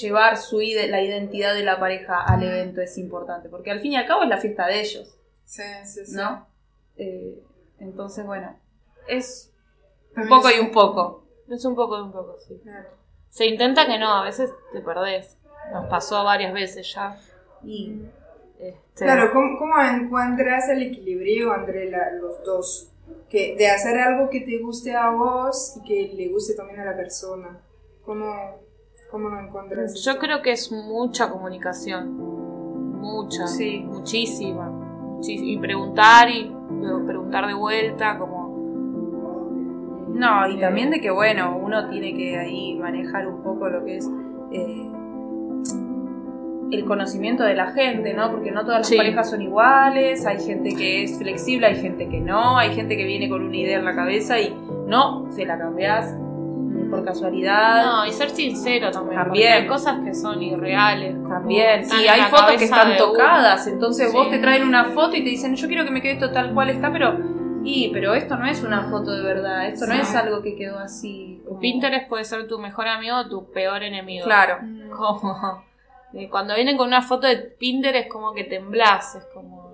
llevar 0.00 0.36
su 0.38 0.60
ide- 0.62 0.88
la 0.88 1.02
identidad 1.02 1.54
de 1.54 1.62
la 1.64 1.78
pareja 1.78 2.22
al 2.22 2.42
evento 2.42 2.80
es 2.80 2.96
importante, 2.98 3.48
porque 3.48 3.70
al 3.70 3.80
fin 3.80 3.92
y 3.92 3.96
al 3.96 4.06
cabo 4.06 4.22
es 4.22 4.28
la 4.28 4.38
fiesta 4.38 4.66
de 4.66 4.80
ellos, 4.80 5.14
Sí, 5.44 5.62
sí, 5.84 6.06
sí. 6.06 6.16
¿no? 6.16 6.46
Eh, 6.96 7.38
entonces, 7.80 8.24
bueno, 8.24 8.56
es 9.08 9.52
un 10.16 10.28
poco 10.28 10.48
y 10.50 10.58
un 10.58 10.70
poco. 10.72 11.24
Es 11.50 11.64
un 11.66 11.74
poco 11.74 11.96
de 11.96 12.02
un 12.04 12.12
poco, 12.12 12.38
sí. 12.38 12.58
Claro. 12.62 12.88
Se 13.28 13.44
intenta 13.46 13.86
que 13.86 13.98
no, 13.98 14.10
a 14.14 14.24
veces 14.24 14.50
te 14.72 14.80
perdés. 14.80 15.36
Nos 15.72 15.86
pasó 15.88 16.24
varias 16.24 16.54
veces 16.54 16.90
ya. 16.94 17.20
Y, 17.62 18.00
Este, 18.58 19.04
Claro, 19.04 19.30
¿cómo, 19.32 19.58
cómo 19.58 19.74
encuentras 19.82 20.68
el 20.68 20.82
equilibrio 20.82 21.54
entre 21.54 21.90
la- 21.90 22.12
los 22.12 22.42
dos? 22.44 22.90
Que, 23.28 23.56
de 23.58 23.68
hacer 23.68 23.98
algo 23.98 24.30
que 24.30 24.40
te 24.40 24.58
guste 24.58 24.94
a 24.94 25.10
vos 25.10 25.76
y 25.76 25.82
que 25.86 26.12
le 26.14 26.28
guste 26.32 26.54
también 26.54 26.80
a 26.80 26.84
la 26.84 26.96
persona. 26.96 27.58
¿Cómo, 28.04 28.32
cómo 29.10 29.28
lo 29.28 29.40
encuentras? 29.40 29.94
Yo 30.04 30.18
creo 30.18 30.40
que 30.40 30.52
es 30.52 30.70
mucha 30.70 31.28
comunicación. 31.30 32.16
Mucha. 33.00 33.46
Sí. 33.46 33.80
Muchísima. 33.86 34.70
Muchis- 34.70 35.42
y 35.42 35.58
preguntar 35.58 36.28
y 36.30 36.50
luego 36.70 37.06
preguntar 37.06 37.46
de 37.46 37.54
vuelta, 37.54 38.18
como. 38.18 38.44
No, 40.14 40.48
y 40.48 40.56
Eh, 40.56 40.60
también 40.60 40.90
de 40.90 41.00
que, 41.00 41.10
bueno, 41.10 41.58
uno 41.58 41.88
tiene 41.90 42.14
que 42.14 42.38
ahí 42.38 42.78
manejar 42.78 43.26
un 43.26 43.42
poco 43.42 43.68
lo 43.68 43.84
que 43.84 43.96
es 43.96 44.08
eh, 44.52 44.90
el 46.70 46.84
conocimiento 46.84 47.44
de 47.44 47.54
la 47.54 47.68
gente, 47.72 48.14
¿no? 48.14 48.30
Porque 48.30 48.50
no 48.50 48.62
todas 48.62 48.78
las 48.80 48.88
Sí. 48.88 48.96
parejas 48.96 49.30
son 49.30 49.42
iguales, 49.42 50.26
hay 50.26 50.40
gente 50.40 50.74
que 50.74 51.04
es 51.04 51.18
flexible, 51.18 51.66
hay 51.68 51.76
gente 51.76 52.08
que 52.08 52.20
no, 52.20 52.56
hay 52.58 52.74
gente 52.74 52.96
que 52.96 53.04
viene 53.04 53.28
con 53.28 53.42
una 53.44 53.56
idea 53.56 53.78
en 53.78 53.84
la 53.84 53.94
cabeza 53.94 54.40
y 54.40 54.54
no, 54.86 55.26
se 55.30 55.44
la 55.46 55.56
cambiás 55.58 56.12
ni 56.18 56.88
por 56.88 57.04
casualidad. 57.04 57.84
No, 57.84 58.06
y 58.06 58.12
ser 58.12 58.30
sincero 58.30 58.90
también. 58.90 59.22
También. 59.22 59.52
Hay 59.52 59.66
cosas 59.66 60.00
que 60.04 60.14
son 60.14 60.42
irreales. 60.42 61.14
También, 61.28 61.84
sí, 61.84 62.08
hay 62.08 62.22
fotos 62.22 62.56
que 62.56 62.64
están 62.64 62.88
uno. 62.88 62.96
tocadas, 62.98 63.66
entonces 63.68 64.12
vos 64.12 64.28
te 64.30 64.38
traen 64.38 64.66
una 64.66 64.86
foto 64.86 65.14
y 65.16 65.22
te 65.22 65.30
dicen, 65.30 65.54
yo 65.54 65.68
quiero 65.68 65.84
que 65.84 65.90
me 65.90 66.02
quede 66.02 66.12
esto 66.14 66.30
tal 66.32 66.52
cual 66.54 66.70
está, 66.70 66.90
pero, 66.90 67.16
y, 67.62 67.90
pero 67.92 68.14
esto 68.14 68.36
no 68.36 68.46
es 68.46 68.62
una 68.64 68.84
foto 68.84 69.12
de 69.12 69.22
verdad, 69.22 69.68
esto 69.68 69.86
no 69.86 69.94
es 69.94 70.14
algo 70.14 70.42
que 70.42 70.56
quedó 70.56 70.78
así. 70.78 71.40
como- 71.46 71.60
Pinterest 71.60 72.08
puede 72.08 72.24
ser 72.24 72.48
tu 72.48 72.58
mejor 72.58 72.88
amigo 72.88 73.16
o 73.18 73.28
tu 73.28 73.50
peor 73.52 73.82
enemigo. 73.82 74.24
Claro. 74.24 74.56
Mm. 74.62 74.90
Como. 74.90 75.62
Cuando 76.30 76.54
vienen 76.54 76.76
con 76.76 76.88
una 76.88 77.02
foto 77.02 77.26
de 77.26 77.36
Pinterest, 77.36 78.08
como 78.08 78.32
que 78.34 78.44
temblás. 78.44 79.14
Es 79.16 79.24
como. 79.32 79.64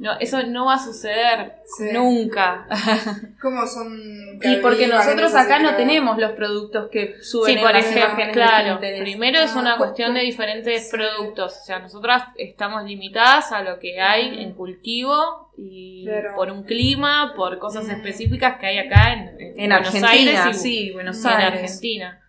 No, 0.00 0.12
eso 0.20 0.40
no 0.46 0.66
va 0.66 0.74
a 0.74 0.78
suceder 0.78 1.54
Sí. 1.76 1.88
nunca. 1.92 2.68
¿Cómo 3.42 3.66
son? 3.66 3.98
Y 4.40 4.56
porque 4.62 4.86
nosotros 4.86 5.34
acá 5.34 5.58
no 5.58 5.74
tenemos 5.74 6.16
los 6.18 6.32
productos 6.32 6.88
que 6.88 7.20
suben 7.20 7.58
Sí, 7.58 7.60
por 7.60 7.74
ejemplo, 7.74 8.24
claro. 8.32 8.78
Primero 8.78 9.40
es 9.40 9.56
Ah, 9.56 9.58
una 9.58 9.72
cu- 9.72 9.78
cuestión 9.78 10.14
de 10.14 10.20
diferentes 10.20 10.88
sí. 10.88 10.96
productos. 10.96 11.58
O 11.60 11.64
sea, 11.64 11.80
nosotras 11.80 12.22
estamos 12.36 12.84
limitadas 12.84 13.50
a 13.50 13.62
lo 13.62 13.80
que 13.80 14.00
hay 14.00 14.40
en 14.40 14.52
cultivo 14.52 15.50
y 15.56 16.04
Claro. 16.04 16.36
por 16.36 16.52
un 16.52 16.62
clima, 16.62 17.32
por 17.34 17.58
cosas 17.58 17.86
Mm. 17.88 17.90
específicas 17.90 18.60
que 18.60 18.66
hay 18.66 18.78
acá 18.78 19.12
en, 19.14 19.20
en 19.40 19.40
En 19.40 19.56
Buenos 19.56 19.78
Argentina, 19.88 20.10
Aires 20.12 20.40
y, 20.50 20.54
sí, 20.60 20.90
Buenos 20.92 21.16
y 21.24 21.26
en 21.26 21.32
Aires. 21.34 21.52
Argentina. 21.54 22.20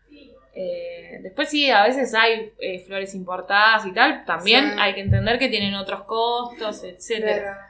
Eh, 0.55 1.19
después 1.21 1.49
sí, 1.49 1.69
a 1.71 1.83
veces 1.83 2.13
hay 2.13 2.51
eh, 2.59 2.79
flores 2.85 3.13
importadas 3.15 3.85
y 3.85 3.93
tal. 3.93 4.25
También 4.25 4.71
Sí. 4.73 4.77
hay 4.79 4.93
que 4.95 5.01
entender 5.01 5.37
que 5.39 5.47
tienen 5.49 5.75
otros 5.75 6.03
costos, 6.03 6.83
etcétera 6.83 7.65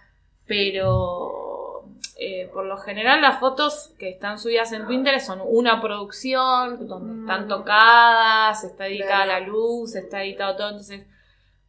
pero 0.45 1.83
eh, 2.17 2.49
por 2.51 2.65
lo 2.65 2.77
general 2.77 3.21
las 3.21 3.39
fotos 3.39 3.93
que 3.99 4.09
están 4.09 4.39
subidas 4.39 4.71
en 4.73 4.87
Pinterest 4.87 5.27
son 5.27 5.39
una 5.43 5.79
producción 5.79 6.87
donde 6.87 7.21
están 7.21 7.47
tocadas, 7.47 8.63
está 8.63 8.87
editada 8.87 9.25
la 9.27 9.39
luz, 9.41 9.95
está 9.95 10.23
editado 10.23 10.55
todo, 10.55 10.69
entonces 10.69 11.05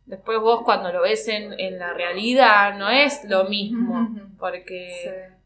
después 0.06 0.40
vos 0.40 0.62
cuando 0.64 0.90
lo 0.92 1.02
ves 1.02 1.28
en, 1.28 1.52
en 1.60 1.78
la 1.78 1.92
realidad 1.92 2.76
no 2.78 2.88
es 2.88 3.22
lo 3.24 3.44
mismo, 3.44 4.08
porque 4.38 4.88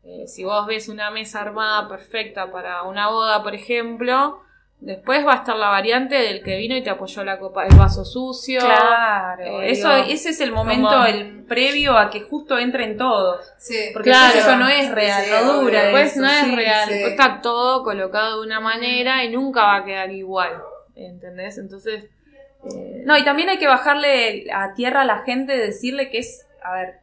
Sí. 0.04 0.08
eh, 0.22 0.26
si 0.28 0.44
vos 0.44 0.66
ves 0.66 0.88
una 0.88 1.10
mesa 1.10 1.40
armada 1.40 1.88
perfecta 1.88 2.50
para 2.52 2.82
una 2.84 3.08
boda, 3.08 3.42
por 3.42 3.54
ejemplo, 3.54 4.40
después 4.84 5.26
va 5.26 5.32
a 5.32 5.36
estar 5.36 5.56
la 5.56 5.68
variante 5.68 6.14
del 6.14 6.42
que 6.42 6.56
vino 6.56 6.76
y 6.76 6.82
te 6.82 6.90
apoyó 6.90 7.24
la 7.24 7.38
copa, 7.38 7.64
el 7.66 7.74
vaso 7.76 8.04
sucio. 8.04 8.60
Claro, 8.60 9.62
Eh, 9.62 9.70
eso, 9.70 9.90
ese 9.94 10.30
es 10.30 10.40
el 10.40 10.52
momento, 10.52 10.88
como- 10.88 11.06
el 11.06 11.44
previo 11.44 11.96
a 11.98 12.10
que 12.10 12.20
justo 12.20 12.58
entren 12.58 12.96
todos. 12.96 13.44
Sí. 13.58 13.76
Porque 13.92 14.10
Claro. 14.10 14.38
eso 14.38 14.56
no 14.56 14.68
es 14.68 14.90
real, 14.92 15.24
Sí, 15.24 15.30
no 15.30 15.52
dura. 15.60 15.82
Después 15.84 16.12
eso, 16.12 16.20
no 16.20 16.26
es 16.28 16.40
sí. 16.44 16.54
real, 16.56 16.88
sí. 16.88 16.94
después 16.94 17.12
está 17.12 17.40
todo 17.40 17.82
colocado 17.82 18.40
de 18.40 18.46
una 18.46 18.60
manera 18.60 19.24
y 19.24 19.30
nunca 19.30 19.62
va 19.62 19.76
a 19.76 19.84
quedar 19.84 20.10
igual, 20.12 20.52
¿entendés? 20.94 21.58
Entonces, 21.58 22.04
eh, 22.04 23.02
No, 23.04 23.16
y 23.18 23.24
también 23.24 23.48
hay 23.50 23.58
que 23.58 23.66
bajarle 23.66 24.46
a 24.52 24.72
tierra 24.74 25.02
a 25.02 25.04
la 25.04 25.18
gente, 25.24 25.56
decirle 25.56 26.10
que 26.10 26.18
es, 26.18 26.46
a 26.62 26.72
ver, 26.74 26.94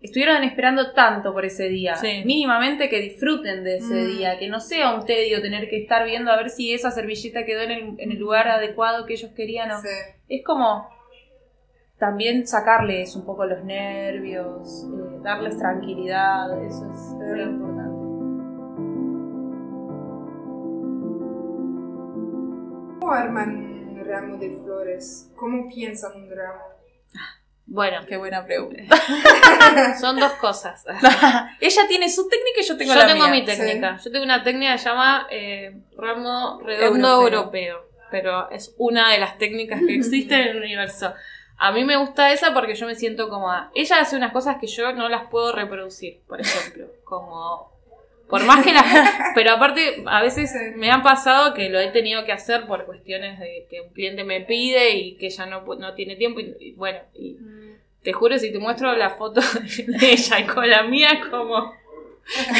estuvieron 0.00 0.42
esperando 0.44 0.92
tanto 0.92 1.32
por 1.32 1.44
ese 1.44 1.68
día. 1.68 1.94
Sí. 1.96 2.22
Mínimamente 2.24 2.88
que 2.88 3.00
disfruten 3.00 3.64
de 3.64 3.76
ese 3.76 3.94
Mm. 3.94 4.06
día, 4.16 4.38
que 4.38 4.48
no 4.48 4.58
sea 4.60 4.94
un 4.94 5.04
tedio 5.04 5.42
tener 5.42 5.68
que 5.68 5.76
estar 5.82 6.04
viendo 6.06 6.30
a 6.32 6.36
ver 6.36 6.48
si 6.50 6.72
esa 6.72 6.90
servilleta 6.90 7.44
quedó 7.44 7.60
en 7.62 7.70
el, 7.70 7.94
en 8.00 8.12
el 8.12 8.18
lugar 8.18 8.48
adecuado 8.48 9.04
que 9.06 9.14
ellos 9.14 9.30
querían. 9.36 9.70
o- 9.72 9.80
Sí. 9.80 9.88
Es 10.28 10.44
como 10.44 10.88
también 11.98 12.46
sacarles 12.46 13.14
un 13.14 13.26
poco 13.26 13.44
los 13.44 13.62
nervios, 13.62 14.84
eh, 14.84 15.18
darles 15.22 15.58
tranquilidad, 15.58 16.50
eso 16.64 16.90
es 16.90 16.98
muy 17.18 17.40
importante. 17.42 17.90
¿Cómo 23.00 23.12
arman 23.12 23.88
un 23.90 24.04
ramo 24.06 24.36
de 24.38 24.50
flores? 24.62 25.30
¿Cómo 25.36 25.68
piensan 25.68 26.12
un 26.22 26.30
ramo? 26.30 26.62
Bueno, 27.70 28.04
Qué 28.06 28.16
buena 28.16 28.44
pregunta. 28.44 28.82
son 30.00 30.18
dos 30.18 30.32
cosas. 30.32 30.84
Ella 31.60 31.82
tiene 31.88 32.10
su 32.10 32.28
técnica 32.28 32.60
y 32.60 32.64
yo 32.64 32.76
tengo 32.76 32.92
Yo 32.92 32.98
la 32.98 33.06
tengo 33.06 33.22
mía. 33.22 33.30
mi 33.32 33.44
técnica. 33.44 33.96
Yo 34.04 34.10
tengo 34.10 34.24
una 34.24 34.42
técnica 34.42 34.72
que 34.72 34.78
se 34.78 34.88
llama 34.88 35.28
eh, 35.30 35.80
ramo 35.96 36.60
redondo 36.64 37.08
Europeo. 37.22 37.38
europeo. 37.38 37.90
Pero 38.10 38.50
es 38.50 38.74
una 38.76 39.12
de 39.12 39.18
las 39.18 39.38
técnicas 39.38 39.80
que 39.86 39.94
existen 39.94 40.40
en 40.40 40.48
el 40.48 40.56
universo. 40.56 41.14
A 41.58 41.70
mí 41.70 41.84
me 41.84 41.96
gusta 41.96 42.32
esa 42.32 42.52
porque 42.52 42.74
yo 42.74 42.86
me 42.86 42.96
siento 42.96 43.28
cómoda. 43.28 43.70
Ella 43.72 44.00
hace 44.00 44.16
unas 44.16 44.32
cosas 44.32 44.56
que 44.60 44.66
yo 44.66 44.92
no 44.92 45.08
las 45.08 45.28
puedo 45.30 45.52
reproducir, 45.52 46.22
por 46.26 46.40
ejemplo. 46.40 46.88
Como. 47.04 47.69
Por 48.30 48.44
más 48.44 48.64
que 48.64 48.72
las. 48.72 48.84
Pero 49.34 49.52
aparte, 49.52 50.02
a 50.06 50.22
veces 50.22 50.52
me 50.76 50.90
han 50.90 51.02
pasado 51.02 51.52
que 51.54 51.68
lo 51.68 51.78
he 51.80 51.88
tenido 51.88 52.24
que 52.24 52.32
hacer 52.32 52.66
por 52.66 52.86
cuestiones 52.86 53.38
de 53.38 53.66
que 53.68 53.80
un 53.80 53.92
cliente 53.92 54.24
me 54.24 54.40
pide 54.40 54.90
y 54.94 55.16
que 55.16 55.26
ella 55.26 55.46
no, 55.46 55.62
no 55.76 55.94
tiene 55.94 56.16
tiempo. 56.16 56.40
Y, 56.40 56.54
y 56.60 56.72
bueno, 56.72 56.98
y 57.14 57.36
te 58.02 58.12
juro, 58.12 58.38
si 58.38 58.50
te 58.52 58.58
muestro 58.58 58.94
la 58.96 59.10
foto 59.10 59.40
de 59.86 60.12
ella 60.12 60.38
y 60.40 60.44
con 60.44 60.68
la 60.68 60.82
mía, 60.84 61.20
como. 61.30 61.74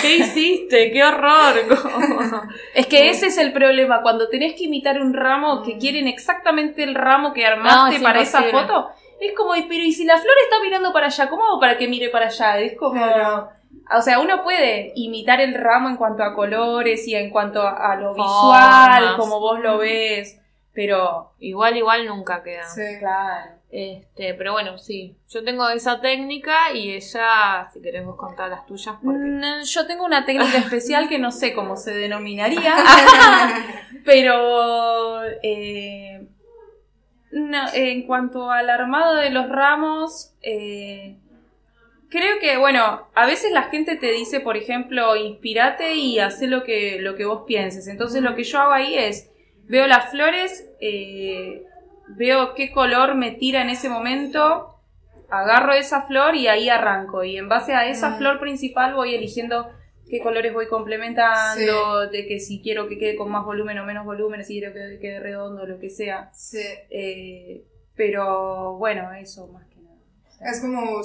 ¿Qué 0.03 0.17
hiciste? 0.17 0.91
¡Qué 0.91 1.05
horror! 1.05 1.55
Como- 1.83 2.43
Es 2.75 2.87
que 2.89 3.09
ese 3.11 3.27
es 3.29 3.39
el 3.39 3.53
problema, 3.53 4.03
cuando 4.03 4.29
tenés 4.29 4.55
que 4.55 4.65
imitar 4.65 5.01
un 5.01 5.15
ramo 5.15 5.63
que 5.63 5.79
quieren 5.79 6.09
exactamente 6.09 6.83
el 6.83 6.95
ramo 6.97 7.33
que 7.33 7.47
armaste 7.47 7.77
No, 7.79 7.87
es 7.89 8.03
para 8.03 8.21
esa 8.21 8.43
foto, 8.43 8.89
es 9.21 9.33
como, 9.37 9.55
"Y, 9.55 9.63
pero 9.69 9.85
¿y 9.85 9.93
si 9.93 10.05
la 10.05 10.17
flor 10.19 10.35
está 10.43 10.61
mirando 10.65 10.93
para 10.93 11.07
allá? 11.07 11.29
¿Cómo 11.29 11.45
hago 11.45 11.61
para 11.61 11.77
que 11.79 11.87
mire 11.87 12.09
para 12.09 12.27
allá? 12.27 12.59
Es 12.59 12.77
como... 12.77 12.95
Claro. 12.95 13.51
O 13.97 14.03
sea, 14.03 14.21
uno 14.21 14.43
puede 14.43 14.93
imitar 14.95 15.41
el 15.41 15.55
ramo 15.55 15.89
en 15.89 15.97
cuanto 15.97 16.23
a 16.23 16.35
colores 16.35 17.07
y 17.09 17.15
en 17.15 17.31
cuanto 17.31 17.63
a, 17.63 17.97
lo 17.97 18.15
Formas. 18.15 18.97
visual, 18.97 19.17
como 19.17 19.41
vos 19.41 19.61
lo 19.61 19.79
ves, 19.79 20.41
pero... 20.73 21.33
Igual, 21.39 21.77
igual 21.77 22.07
nunca 22.07 22.43
queda. 22.43 22.67
Sí. 22.67 22.83
Claro. 22.99 23.61
Este, 23.71 24.35
pero 24.35 24.53
bueno, 24.53 24.79
sí. 24.79 25.17
Yo 25.29 25.45
tengo 25.45 25.69
esa 25.69 26.01
técnica 26.01 26.73
y 26.75 26.91
ella, 26.91 27.69
si 27.73 27.81
querés 27.81 28.05
vos 28.05 28.17
contar 28.17 28.51
las 28.51 28.67
tuyas, 28.67 28.97
porque... 29.03 29.19
Mm, 29.21 29.63
Yo 29.63 29.87
tengo 29.87 30.05
una 30.05 30.25
técnica 30.25 30.59
especial 30.59 31.09
que 31.09 31.19
no 31.19 31.31
sé 31.31 31.55
cómo 31.55 31.77
se 31.77 31.95
denominaría, 31.95 32.75
pero 34.05 35.23
eh, 35.43 36.27
no, 37.31 37.73
en 37.73 38.07
cuanto 38.07 38.51
al 38.51 38.71
armado 38.71 39.15
de 39.15 39.31
los 39.31 39.49
ramos, 39.49 40.33
eh, 40.43 41.17
creo 42.11 42.39
que, 42.41 42.59
bueno, 42.59 43.09
a 43.15 43.27
veces 43.27 43.53
la 43.53 43.65
gente 43.65 43.97
te 43.97 44.13
dice, 44.13 44.41
por 44.41 44.57
ejemplo, 44.57 45.17
inspirate 45.17 45.95
y 45.95 46.19
hace 46.19 46.47
lo 46.47 46.65
que, 46.65 46.99
lo 47.01 47.17
que 47.17 47.25
vos 47.25 47.45
pienses. 47.47 47.87
Entonces 47.89 48.23
lo 48.23 48.35
que 48.35 48.45
yo 48.45 48.59
hago 48.59 48.73
ahí 48.73 48.97
es, 48.97 49.31
veo 49.65 49.87
las 49.87 50.11
flores, 50.11 50.69
eh, 50.81 51.65
veo 52.09 52.55
qué 52.55 52.73
color 52.73 53.15
me 53.15 53.31
tira 53.31 53.63
en 53.63 53.71
ese 53.71 53.89
momento, 53.89 54.77
agarro 55.31 55.73
esa 55.73 56.03
flor 56.03 56.35
y 56.35 56.49
ahí 56.49 56.69
arranco. 56.69 57.25
Y 57.25 57.39
en 57.39 57.49
base 57.49 57.73
a 57.73 57.87
esa 57.87 58.17
flor 58.17 58.41
principal 58.41 58.95
voy 58.95 59.15
eligiendo 59.15 59.71
qué 60.09 60.21
colores 60.21 60.53
voy 60.53 60.67
complementando, 60.67 62.09
de 62.09 62.27
que 62.27 62.41
si 62.41 62.61
quiero 62.61 62.89
que 62.89 62.99
quede 62.99 63.17
con 63.17 63.31
más 63.31 63.45
volumen 63.45 63.79
o 63.79 63.85
menos 63.85 64.05
volumen, 64.05 64.45
si 64.45 64.59
quiero 64.59 64.75
que 64.75 64.99
quede 65.01 65.21
redondo, 65.21 65.65
lo 65.67 65.79
que 65.79 65.89
sea. 65.89 66.31
Sí. 66.35 66.59
Eh, 66.91 67.65
pero 67.95 68.77
bueno, 68.77 69.13
eso 69.13 69.47
más 69.49 69.67
que 69.69 69.77
nada. 69.77 69.99
Es 70.51 70.61
como 70.61 71.01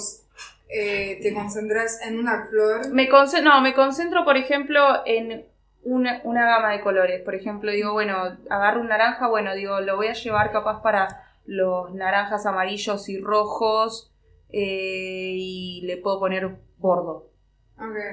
eh, 0.69 1.19
te 1.21 1.33
concentras 1.33 2.01
en 2.05 2.19
una 2.19 2.45
flor. 2.47 2.89
Me 2.91 3.07
concentro, 3.09 3.53
no, 3.53 3.61
me 3.61 3.73
concentro, 3.73 4.23
por 4.25 4.37
ejemplo, 4.37 4.81
en 5.05 5.45
una, 5.83 6.21
una 6.23 6.45
gama 6.45 6.71
de 6.71 6.81
colores. 6.81 7.21
Por 7.21 7.35
ejemplo, 7.35 7.71
digo, 7.71 7.93
bueno, 7.93 8.37
agarro 8.49 8.81
un 8.81 8.87
naranja, 8.87 9.27
bueno, 9.27 9.53
digo, 9.53 9.79
lo 9.81 9.95
voy 9.95 10.07
a 10.07 10.13
llevar 10.13 10.51
capaz 10.51 10.81
para 10.81 11.07
los 11.45 11.93
naranjas 11.93 12.45
amarillos 12.47 13.07
y 13.09 13.19
rojos 13.19 14.11
eh, 14.49 15.33
y 15.35 15.81
le 15.85 15.97
puedo 15.97 16.19
poner 16.19 16.55
bordo. 16.77 17.29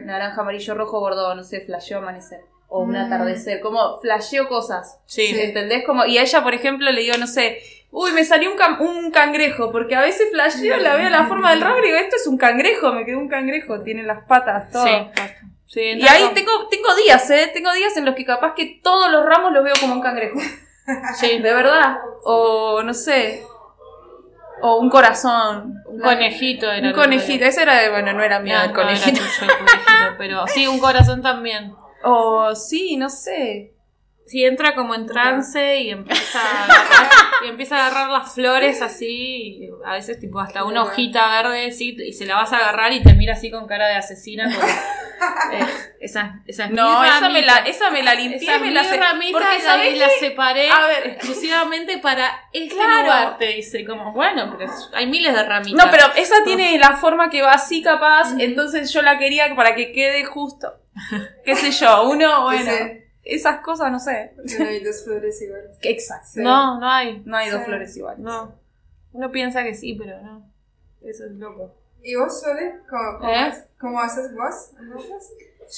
Naranja, 0.04 0.40
amarillo, 0.40 0.74
rojo, 0.74 0.98
bordo, 1.00 1.34
no 1.34 1.44
sé, 1.44 1.60
flasheo 1.60 1.98
amanecer. 1.98 2.40
O 2.68 2.80
un 2.82 2.92
Mm. 2.92 2.96
atardecer, 2.96 3.60
como 3.60 4.00
flasheo 4.00 4.48
cosas. 4.48 5.00
Sí. 5.06 5.26
Sí. 5.26 5.40
¿Entendés? 5.40 5.84
Como, 5.86 6.04
y 6.06 6.18
a 6.18 6.22
ella, 6.22 6.42
por 6.42 6.54
ejemplo, 6.54 6.90
le 6.90 7.00
digo, 7.02 7.16
no 7.18 7.26
sé, 7.26 7.58
uy, 7.92 8.10
me 8.12 8.24
salió 8.24 8.50
un, 8.50 8.86
un 8.86 9.10
cangrejo, 9.10 9.70
porque 9.70 9.94
a 9.94 10.00
veces 10.00 10.30
flasheo, 10.32 10.78
la 10.78 10.96
veo 10.96 11.10
la 11.10 11.26
forma 11.26 11.50
del 11.50 11.60
ramo 11.60 11.78
y 11.78 11.82
digo, 11.82 11.98
esto 11.98 12.16
es 12.16 12.26
un 12.26 12.38
cangrejo, 12.38 12.92
me 12.92 13.04
quedó 13.04 13.18
un 13.18 13.28
cangrejo, 13.28 13.82
tiene 13.82 14.02
las 14.02 14.24
patas, 14.24 14.70
todo. 14.72 14.84
Sí, 14.84 14.92
sí, 15.66 15.80
Y 15.80 16.08
ahí 16.08 16.30
tengo, 16.34 16.68
tengo 16.68 16.94
días, 16.96 17.30
¿eh? 17.30 17.50
Tengo 17.52 17.70
días 17.72 17.96
en 17.98 18.06
los 18.06 18.14
que 18.14 18.24
capaz 18.24 18.54
que 18.54 18.80
todos 18.82 19.12
los 19.12 19.24
ramos 19.26 19.52
los 19.52 19.62
veo 19.62 19.74
como 19.78 19.94
un 19.94 20.00
cangrejo. 20.00 20.40
sí, 21.16 21.38
De 21.38 21.52
verdad. 21.52 21.98
O 22.24 22.82
no 22.82 22.94
sé. 22.94 23.44
O 24.62 24.78
un 24.78 24.88
corazón. 24.88 25.74
un 25.86 26.00
conejito 26.00 26.70
era 26.70 26.88
Un 26.88 26.94
conejito. 26.94 27.44
Ese 27.44 27.62
era 27.62 27.78
de, 27.78 27.90
bueno, 27.90 28.12
no 28.14 28.22
era 28.22 28.40
mío, 28.40 28.54
el 28.54 28.72
no, 28.72 28.80
era 28.80 28.94
tuyo 28.94 29.04
el 29.04 29.04
conejito, 29.04 29.22
pero 30.18 30.46
sí, 30.46 30.66
un 30.66 30.78
corazón 30.78 31.22
también. 31.22 31.74
O 32.04 32.52
sí, 32.56 32.96
no 32.96 33.08
sé. 33.08 33.74
Sí, 34.32 34.42
entra 34.46 34.74
como 34.74 34.94
en 34.94 35.04
trance 35.06 35.80
y 35.80 35.90
empieza 35.90 36.40
a 36.40 36.64
agarrar, 36.64 37.10
y 37.44 37.48
empieza 37.50 37.76
a 37.76 37.86
agarrar 37.86 38.08
las 38.08 38.34
flores 38.34 38.80
así, 38.80 39.06
y 39.58 39.68
a 39.84 39.92
veces 39.92 40.18
tipo 40.18 40.40
hasta 40.40 40.64
una 40.64 40.84
hojita 40.84 41.28
verde, 41.42 41.70
sí, 41.72 41.94
y 42.02 42.14
se 42.14 42.24
la 42.24 42.36
vas 42.36 42.50
a 42.54 42.56
agarrar 42.56 42.94
y 42.94 43.02
te 43.02 43.12
mira 43.12 43.34
así 43.34 43.50
con 43.50 43.66
cara 43.66 43.88
de 43.88 43.96
asesina. 43.96 44.44
como, 44.44 44.56
eh, 45.52 45.66
esa, 46.00 46.40
esa 46.46 46.64
es 46.64 46.70
mi 46.70 46.76
No, 46.76 47.04
esa 47.04 47.28
me, 47.28 47.42
la, 47.42 47.58
esa 47.58 47.90
me 47.90 48.02
la 48.02 48.14
limpié, 48.14 48.38
Esa 48.38 48.54
es 48.54 48.60
me 48.62 48.68
mi 48.68 48.72
la 48.72 48.84
se- 48.84 48.98
Porque 49.32 49.46
ahí 49.68 49.96
la 49.98 50.06
qué? 50.08 50.12
separé 50.18 50.70
A 50.70 50.86
ver. 50.86 51.06
exclusivamente 51.08 51.98
para 51.98 52.48
este 52.54 52.74
Claro. 52.74 53.02
lugar, 53.02 53.36
te 53.36 53.48
dice. 53.48 53.84
Como, 53.84 54.14
bueno, 54.14 54.56
pero 54.56 54.72
hay 54.94 55.06
miles 55.08 55.34
de 55.34 55.42
ramitas. 55.42 55.84
No, 55.84 55.90
pero 55.90 56.06
esa 56.16 56.36
tiene 56.42 56.78
la 56.78 56.96
forma 56.96 57.28
que 57.28 57.42
va 57.42 57.52
así 57.52 57.82
capaz, 57.82 58.32
entonces 58.38 58.90
yo 58.94 59.02
la 59.02 59.18
quería 59.18 59.54
para 59.54 59.74
que 59.74 59.92
quede 59.92 60.24
justo. 60.24 60.72
Qué 61.44 61.54
sé 61.54 61.70
yo, 61.70 62.04
uno, 62.08 62.44
bueno. 62.44 62.72
Esas 63.24 63.60
cosas 63.60 63.90
no 63.92 63.98
sé. 63.98 64.32
No 64.58 64.66
hay 64.66 64.82
dos 64.82 65.04
flores 65.04 65.40
iguales. 65.42 65.78
Exacto. 65.82 66.28
Sí. 66.32 66.40
No, 66.40 66.78
no 66.80 66.88
hay. 66.88 67.22
No 67.24 67.36
hay 67.36 67.50
dos 67.50 67.62
flores 67.64 67.96
iguales. 67.96 68.20
No. 68.20 68.54
Uno 69.12 69.30
piensa 69.30 69.62
que 69.62 69.74
sí, 69.74 69.94
pero 69.94 70.20
no. 70.22 70.50
Eso 71.02 71.26
es 71.26 71.32
loco. 71.32 71.74
¿Y 72.02 72.14
vos, 72.16 72.40
Sole? 72.40 72.80
¿Cómo, 72.88 73.18
cómo, 73.18 73.30
¿Eh? 73.30 73.36
haces- 73.36 73.68
cómo 73.78 74.00
haces 74.00 74.34
vos? 74.34 74.70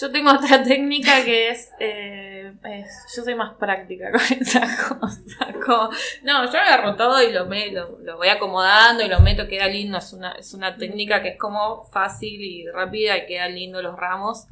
Yo 0.00 0.10
tengo 0.10 0.32
otra 0.32 0.62
técnica 0.62 1.22
que 1.24 1.50
es, 1.50 1.70
eh, 1.78 2.52
es- 2.64 3.14
yo 3.14 3.22
soy 3.22 3.34
más 3.34 3.54
práctica 3.56 4.10
con 4.10 4.20
esas 4.40 4.82
cosas. 4.82 5.20
Como, 5.64 5.90
no, 6.22 6.50
yo 6.50 6.58
agarro 6.58 6.96
todo 6.96 7.22
y 7.22 7.32
lo, 7.32 7.46
me, 7.46 7.70
lo, 7.70 7.98
lo 8.00 8.16
voy 8.16 8.28
acomodando 8.28 9.04
y 9.04 9.08
lo 9.08 9.20
meto, 9.20 9.46
queda 9.46 9.66
lindo. 9.68 9.98
Es 9.98 10.12
una, 10.12 10.32
es 10.32 10.52
una 10.54 10.76
técnica 10.76 11.22
que 11.22 11.30
es 11.30 11.38
como 11.38 11.84
fácil 11.84 12.40
y 12.40 12.66
rápida 12.68 13.18
y 13.18 13.26
quedan 13.26 13.54
lindos 13.54 13.82
los 13.82 13.96
ramos. 13.96 14.46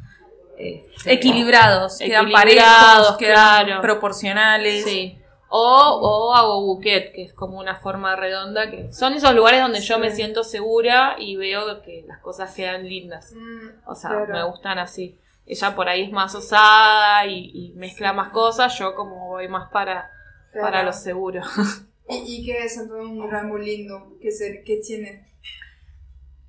Este, 0.58 1.12
Equilibrados, 1.14 1.98
quedan 1.98 2.26
Equilibrados, 2.26 3.08
parejos, 3.08 3.16
quedan 3.18 3.64
claro. 3.66 3.82
proporcionales. 3.82 4.84
Sí. 4.84 5.18
O, 5.54 5.58
o 6.00 6.34
hago 6.34 6.62
buquet, 6.62 7.12
que 7.12 7.24
es 7.24 7.34
como 7.34 7.58
una 7.58 7.76
forma 7.76 8.16
redonda, 8.16 8.70
que 8.70 8.90
son 8.92 9.12
esos 9.12 9.34
lugares 9.34 9.60
donde 9.60 9.80
yo 9.80 9.98
me 9.98 10.10
siento 10.10 10.44
segura 10.44 11.16
y 11.18 11.36
veo 11.36 11.82
que 11.82 12.04
las 12.08 12.20
cosas 12.20 12.54
quedan 12.54 12.88
lindas. 12.88 13.34
Mm, 13.36 13.86
O 13.86 13.94
sea, 13.94 14.10
claro. 14.10 14.32
me 14.32 14.44
gustan 14.44 14.78
así. 14.78 15.18
Ella 15.44 15.74
por 15.74 15.88
ahí 15.90 16.04
es 16.04 16.12
más 16.12 16.34
osada 16.34 17.26
y, 17.26 17.50
y 17.52 17.72
mezcla 17.74 18.12
más 18.14 18.30
cosas, 18.30 18.78
yo 18.78 18.94
como 18.94 19.28
voy 19.28 19.48
más 19.48 19.70
para, 19.70 20.10
Claro. 20.52 20.66
para 20.66 20.82
lo 20.84 20.92
seguro. 20.94 21.42
¿Y, 22.08 22.36
y 22.40 22.44
qué 22.46 22.64
es 22.64 22.78
entonces 22.78 23.06
un 23.06 23.30
ramo 23.30 23.58
lindo? 23.58 24.16
¿Qué, 24.22 24.30
se, 24.30 24.62
qué 24.64 24.76
tiene? 24.86 25.28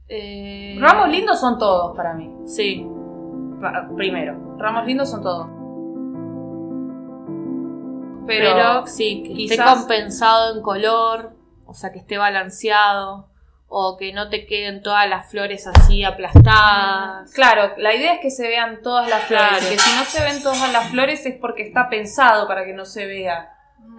Eh, 0.07 0.77
Ramos 0.79 1.09
lindos 1.09 1.39
son 1.39 1.57
todos 1.57 1.95
para 1.95 2.13
mí. 2.13 2.29
Sí. 2.47 2.85
Primero, 3.95 4.55
ramos 4.57 4.85
lindos 4.85 5.09
son 5.11 5.21
todos. 5.23 5.47
Pero, 8.25 8.53
Pero, 8.55 8.87
sí, 8.87 9.21
que 9.23 9.43
esté 9.43 9.55
quizás- 9.55 9.79
compensado 9.79 10.55
en 10.55 10.61
color, 10.61 11.33
o 11.65 11.73
sea, 11.73 11.91
que 11.91 11.99
esté 11.99 12.17
balanceado, 12.17 13.27
o 13.67 13.97
que 13.97 14.13
no 14.13 14.29
te 14.29 14.45
queden 14.45 14.81
todas 14.83 15.09
las 15.09 15.29
flores 15.29 15.65
así 15.67 16.03
aplastadas. 16.03 17.31
Claro, 17.33 17.73
la 17.77 17.93
idea 17.95 18.13
es 18.13 18.19
que 18.21 18.29
se 18.29 18.47
vean 18.47 18.81
todas 18.83 19.09
las 19.09 19.23
flores. 19.23 19.47
Claro. 19.49 19.65
Que 19.67 19.77
si 19.79 19.97
no 19.99 20.05
se 20.05 20.21
ven 20.23 20.43
todas 20.43 20.71
las 20.71 20.89
flores 20.89 21.25
es 21.25 21.35
porque 21.41 21.63
está 21.63 21.89
pensado 21.89 22.47
para 22.47 22.65
que 22.65 22.73
no 22.73 22.85
se 22.85 23.07
vea 23.07 23.49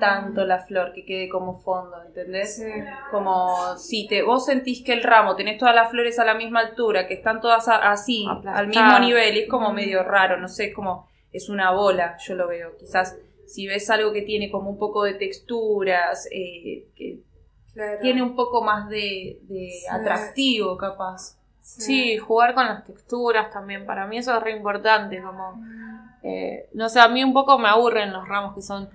tanto 0.01 0.45
la 0.45 0.59
flor, 0.59 0.93
que 0.93 1.05
quede 1.05 1.29
como 1.29 1.61
fondo, 1.61 2.03
¿entendés? 2.05 2.57
Sí. 2.57 2.65
Como 3.11 3.77
si 3.79 4.07
te, 4.09 4.23
vos 4.23 4.45
sentís 4.47 4.83
que 4.83 4.93
el 4.93 5.03
ramo 5.03 5.37
tenés 5.37 5.59
todas 5.59 5.75
las 5.75 5.91
flores 5.91 6.19
a 6.19 6.25
la 6.25 6.35
misma 6.35 6.61
altura, 6.61 7.07
que 7.07 7.15
están 7.15 7.41
todas 7.41 7.69
a- 7.69 7.91
así, 7.91 8.27
al 8.47 8.67
mismo 8.69 8.99
nivel, 8.99 9.37
y 9.37 9.41
es 9.41 9.49
como 9.49 9.73
medio 9.73 10.03
raro, 10.03 10.37
no 10.37 10.49
sé, 10.49 10.73
como 10.73 11.09
es 11.33 11.49
una 11.49 11.71
bola, 11.73 12.17
yo 12.19 12.35
lo 12.35 12.49
veo. 12.49 12.77
Quizás 12.77 13.17
si 13.47 13.67
ves 13.67 13.89
algo 13.91 14.13
que 14.13 14.23
tiene 14.23 14.51
como 14.51 14.69
un 14.71 14.79
poco 14.79 15.05
de 15.05 15.15
texturas, 15.15 16.27
eh, 16.33 16.87
que 16.97 17.21
Claro. 17.73 17.99
tiene 18.01 18.23
un 18.23 18.37
poco 18.37 18.63
más 18.63 18.89
de, 18.89 19.39
de 19.43 19.71
Sí. 19.71 19.87
atractivo, 19.91 20.77
capaz. 20.77 21.39
Sí, 21.61 22.19
jugar 22.19 22.55
con 22.55 22.67
las 22.67 22.85
texturas 22.85 23.51
también, 23.51 23.87
para 23.87 24.07
mí 24.07 24.19
eso 24.19 24.37
es 24.37 24.43
re 24.43 24.53
importante, 24.57 25.21
como, 25.23 25.61
eh, 26.23 26.69
no 26.75 26.89
sé, 26.89 27.01
a 27.01 27.09
mí 27.09 27.25
un 27.25 27.33
poco 27.33 27.59
me 27.59 27.69
aburren 27.69 28.13
los 28.13 28.29
ramos 28.29 28.55
que 28.55 28.61
son 28.63 28.89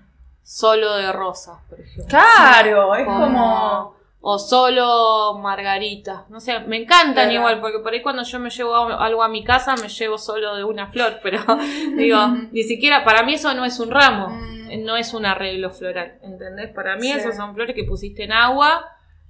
solo 0.51 0.95
de 0.95 1.11
rosas, 1.11 1.59
por 1.69 1.79
ejemplo. 1.79 2.05
Claro, 2.07 2.95
es 2.95 3.05
Como- 3.05 3.19
como... 3.25 3.99
O 4.21 4.37
solo 4.37 5.35
margaritas. 5.41 6.29
No 6.29 6.41
sé, 6.41 6.59
me 6.61 6.75
encantan 6.75 7.13
Claro. 7.13 7.31
igual, 7.31 7.61
porque 7.61 7.79
por 7.79 7.93
ahí 7.93 8.01
cuando 8.01 8.23
yo 8.23 8.37
me 8.39 8.49
llevo 8.49 8.75
algo 8.75 9.23
a 9.23 9.29
mi 9.29 9.45
casa, 9.45 9.75
me 9.81 9.87
llevo 9.87 10.17
solo 10.17 10.55
de 10.57 10.63
una 10.65 10.87
flor, 10.87 11.19
pero 11.23 11.39
digo, 11.95 12.17
ni 12.51 12.63
siquiera, 12.63 13.05
para 13.05 13.23
mí 13.23 13.35
eso 13.35 13.53
no 13.53 13.63
es 13.63 13.79
un 13.79 13.91
ramo, 13.91 14.27
Mm. 14.29 14.83
no 14.83 14.97
es 14.97 15.13
un 15.13 15.25
arreglo 15.25 15.69
floral, 15.69 16.17
¿entendés? 16.21 16.69
Para 16.73 16.95
mí 16.97 17.03
Sí. 17.03 17.11
esas 17.13 17.37
son 17.37 17.53
flores 17.53 17.73
que 17.75 17.85
pusiste 17.85 18.23
en 18.25 18.33
agua 18.33 18.85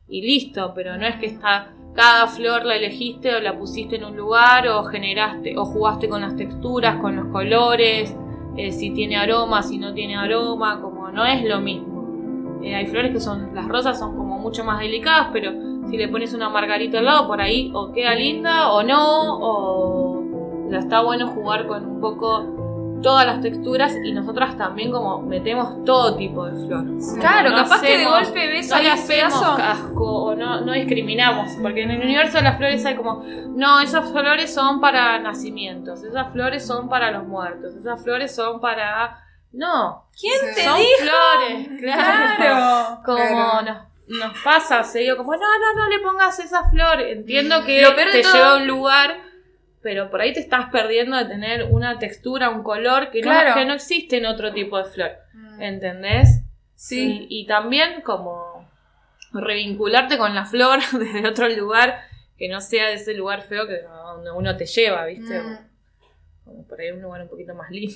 y 0.08 0.22
listo, 0.24 0.72
pero 0.74 0.98
no 0.98 1.06
es 1.06 1.18
que 1.18 1.28
está, 1.28 1.70
cada 1.94 2.26
flor 2.28 2.66
la 2.66 2.76
elegiste 2.76 3.36
o 3.36 3.40
la 3.42 3.56
pusiste 3.60 3.98
en 3.98 4.06
un 4.06 4.18
lugar 4.18 4.68
o 4.70 4.84
generaste 4.86 5.56
o 5.56 5.66
jugaste 5.66 6.10
con 6.10 6.22
las 6.22 6.36
texturas, 6.36 6.96
con 7.00 7.16
los 7.16 7.28
colores, 7.28 8.16
eh, 8.58 8.72
si 8.72 8.90
tiene 8.90 9.18
aroma, 9.18 9.62
si 9.62 9.78
no 9.78 9.94
tiene 9.94 10.18
aroma, 10.18 10.82
como 10.82 10.99
no 11.12 11.26
es 11.26 11.44
lo 11.44 11.60
mismo. 11.60 12.60
Eh, 12.62 12.76
hay 12.76 12.88
flores 12.88 13.12
que 13.12 13.20
son, 13.20 13.56
las 13.56 13.68
rosas 13.68 13.98
son 13.98 14.16
como 14.18 14.38
mucho 14.38 14.64
más 14.64 14.80
delicadas, 14.80 15.30
pero 15.32 15.52
si 15.90 15.98
le 15.98 16.08
pones 16.08 16.34
una 16.34 16.50
margarita 16.50 17.00
al 17.00 17.06
lado, 17.06 17.28
por 17.28 17.42
ahí 17.42 17.72
o 17.74 17.92
queda 17.92 18.14
linda 18.16 18.72
o 18.72 18.84
no, 18.84 19.40
o, 19.40 20.70
sea, 20.70 20.80
está 20.80 21.02
bueno 21.02 21.28
jugar 21.28 21.66
con 21.68 21.86
un 21.86 22.02
poco 22.02 23.00
todas 23.02 23.26
las 23.26 23.40
texturas 23.42 23.96
y 24.04 24.12
nosotras 24.12 24.58
también 24.58 24.92
como 24.92 25.22
metemos 25.22 25.86
todo 25.86 26.18
tipo 26.18 26.46
de 26.46 26.68
flor. 26.68 26.86
Claro, 27.20 27.52
No 27.52 27.64
capaz 27.64 27.82
que 27.82 27.98
de 27.98 28.06
golpe 28.06 28.48
ves 28.48 28.70
no 28.70 28.76
ahí 28.76 28.84
le 28.84 28.92
hacemos 28.92 29.42
casco 29.56 30.24
o 30.24 30.36
no, 30.36 30.62
no 30.62 30.74
discriminamos, 30.74 31.54
porque 31.62 31.84
en 31.84 31.92
el 31.92 32.02
universo 32.02 32.38
de 32.38 32.44
las 32.44 32.58
flores 32.58 32.86
hay 32.86 32.96
como, 32.96 33.24
no, 33.56 33.80
esas 33.80 34.12
flores 34.12 34.54
son 34.54 34.82
para 34.82 35.18
nacimientos, 35.20 36.04
esas 36.04 36.32
flores 36.34 36.68
son 36.68 36.90
para 36.90 37.12
los 37.12 37.26
muertos, 37.26 37.74
esas 37.76 38.04
flores 38.04 38.36
son 38.36 38.60
para... 38.60 39.29
No, 39.52 40.08
¿Quién 40.20 40.34
Sí. 40.40 40.56
te 40.56 40.64
son 40.64 40.78
dijo? 40.78 40.90
flores, 41.00 41.68
claro. 41.80 42.36
Claro. 42.38 43.02
Como 43.06 43.18
Claro. 43.18 43.62
no. 43.64 43.90
nos 44.20 44.38
pasa, 44.44 44.84
se 44.84 45.00
digo 45.00 45.18
como, 45.18 45.34
no, 45.34 45.40
no, 45.40 45.76
no 45.76 45.90
le 45.90 46.00
pongas 46.00 46.40
esa 46.40 46.70
flor. 46.70 47.00
Entiendo 47.02 47.64
que 47.66 47.82
Lo 47.82 47.96
peor 47.96 48.08
de 48.08 48.14
te 48.14 48.22
todo- 48.24 48.34
lleva 48.34 48.52
a 48.54 48.58
un 48.58 48.68
lugar, 48.68 49.22
pero 49.82 50.10
por 50.10 50.22
ahí 50.22 50.34
te 50.34 50.40
estás 50.40 50.70
perdiendo 50.72 51.16
de 51.18 51.26
tener 51.26 51.64
una 51.72 52.00
textura, 52.00 52.50
un 52.50 52.64
color 52.64 53.12
que, 53.12 53.22
Claro. 53.22 53.50
no, 53.50 53.56
que 53.56 53.66
no 53.66 53.74
existe 53.74 54.18
en 54.18 54.26
otro 54.26 54.52
tipo 54.54 54.78
de 54.78 54.86
flor. 54.86 55.12
¿Entendés? 55.60 56.42
Sí. 56.76 57.28
Y, 57.30 57.42
y 57.42 57.46
también 57.48 58.02
como 58.02 58.68
revincularte 59.32 60.18
con 60.18 60.34
la 60.36 60.46
flor 60.46 60.80
desde 61.00 61.28
otro 61.28 61.48
lugar 61.50 62.02
que 62.38 62.48
no 62.50 62.62
sea 62.62 62.88
de 62.88 62.94
ese 62.96 63.14
lugar 63.14 63.42
feo 63.44 63.68
que 63.68 63.82
donde 63.82 64.32
uno 64.32 64.56
te 64.58 64.66
lleva, 64.66 65.06
¿viste? 65.06 65.40
Mm. 65.42 65.58
Como 66.46 66.68
por 66.68 66.80
ahí 66.80 66.92
un 66.92 67.02
lugar 67.02 67.22
un 67.22 67.28
poquito 67.30 67.54
más 67.54 67.70
lindo. 67.70 67.96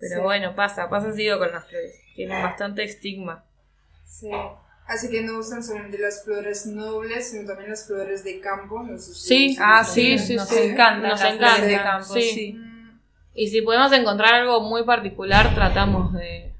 Pero 0.00 0.16
Sí. 0.16 0.22
bueno, 0.22 0.54
pasa, 0.54 0.88
pasa 0.88 1.12
seguido 1.12 1.38
con 1.38 1.52
las 1.52 1.66
flores. 1.68 1.94
Tienen 2.14 2.42
bastante 2.42 2.82
estigma. 2.84 3.44
Sí. 4.04 4.30
Así 4.86 5.08
que 5.08 5.22
no 5.22 5.38
usan 5.38 5.62
solamente 5.62 5.98
las 5.98 6.24
flores 6.24 6.66
nobles, 6.66 7.30
sino 7.30 7.46
también 7.46 7.70
las 7.70 7.86
flores 7.86 8.24
de 8.24 8.40
campo. 8.40 8.82
No 8.82 8.98
sé 8.98 9.14
si- 9.14 9.28
Sí, 9.54 9.56
Ah, 9.60 9.84
sí, 9.84 10.18
saben. 10.18 10.36
nos 10.36 10.48
sí. 10.48 10.58
encantan 10.62 11.10
Nos 11.10 11.20
de 11.22 11.28
encanta, 11.28 11.82
campo, 11.84 12.14
sí. 12.14 12.22
sí. 12.22 12.58
Y 13.34 13.48
si 13.48 13.62
podemos 13.62 13.92
encontrar 13.92 14.34
algo 14.34 14.60
muy 14.62 14.82
particular, 14.82 15.54
tratamos 15.54 16.12
de, 16.14 16.52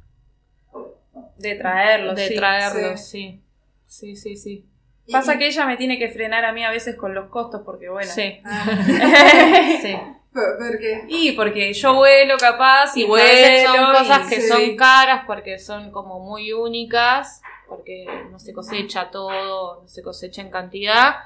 De 1.39 1.55
traerlos, 1.57 2.15
de 2.15 2.29
sí. 2.29 2.35
traerlos, 2.37 3.01
sí. 3.05 3.43
Sí, 3.87 4.15
sí, 4.15 4.37
sí. 4.37 4.67
Pasa 5.11 5.37
que 5.39 5.49
ella 5.49 5.67
me 5.67 5.77
tiene 5.77 5.99
que 5.99 6.09
frenar 6.11 6.45
a 6.45 6.53
mí 6.53 6.63
a 6.65 6.71
veces 6.71 6.95
con 6.95 7.15
los 7.15 7.31
costos 7.31 7.63
porque 7.65 7.89
bueno. 7.89 8.09
Sí, 8.13 8.41
Ah, 8.45 8.65
sí. 9.83 9.97
¿Por, 10.33 10.59
por 10.59 10.79
qué? 10.79 11.05
Y 11.09 11.33
porque 11.33 11.73
yo 11.73 11.95
vuelo 11.95 12.37
capaz 12.39 12.97
y, 12.97 13.03
Y 13.03 13.07
vuelo. 13.07 13.73
son 13.75 13.93
cosas 13.93 14.27
y- 14.27 14.29
que 14.35 14.41
sí. 14.41 14.49
son 14.49 14.77
caras 14.77 15.25
porque 15.27 15.59
son 15.59 15.91
como 15.91 16.21
muy 16.21 16.53
únicas, 16.53 17.43
porque 17.69 18.07
no 18.31 18.39
se 18.39 18.53
cosecha 18.53 19.11
todo, 19.11 19.83
no 19.83 19.89
se 19.89 20.03
cosecha 20.03 20.43
en 20.43 20.51
cantidad. 20.51 21.17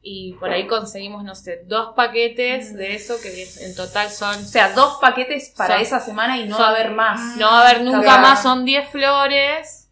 Y 0.00 0.34
por 0.34 0.50
ahí 0.50 0.66
conseguimos, 0.68 1.24
no 1.24 1.34
sé, 1.34 1.62
dos 1.66 1.92
paquetes 1.96 2.72
de 2.74 2.94
eso 2.94 3.16
que 3.20 3.46
en 3.62 3.74
total 3.74 4.08
son. 4.10 4.36
O 4.36 4.46
sea, 4.46 4.72
dos 4.72 4.98
paquetes 5.00 5.52
para 5.56 5.74
Son- 5.74 5.82
esa 5.82 6.00
semana 6.00 6.38
y 6.38 6.46
no 6.48 6.56
son- 6.56 6.64
va 6.64 6.68
a 6.68 6.70
haber 6.70 6.90
más. 6.92 7.36
No 7.36 7.46
va 7.46 7.62
a 7.62 7.68
haber 7.68 7.82
nunca 7.82 8.02
Claro. 8.02 8.22
más, 8.22 8.42
son 8.42 8.64
10 8.64 8.88
flores 8.90 9.90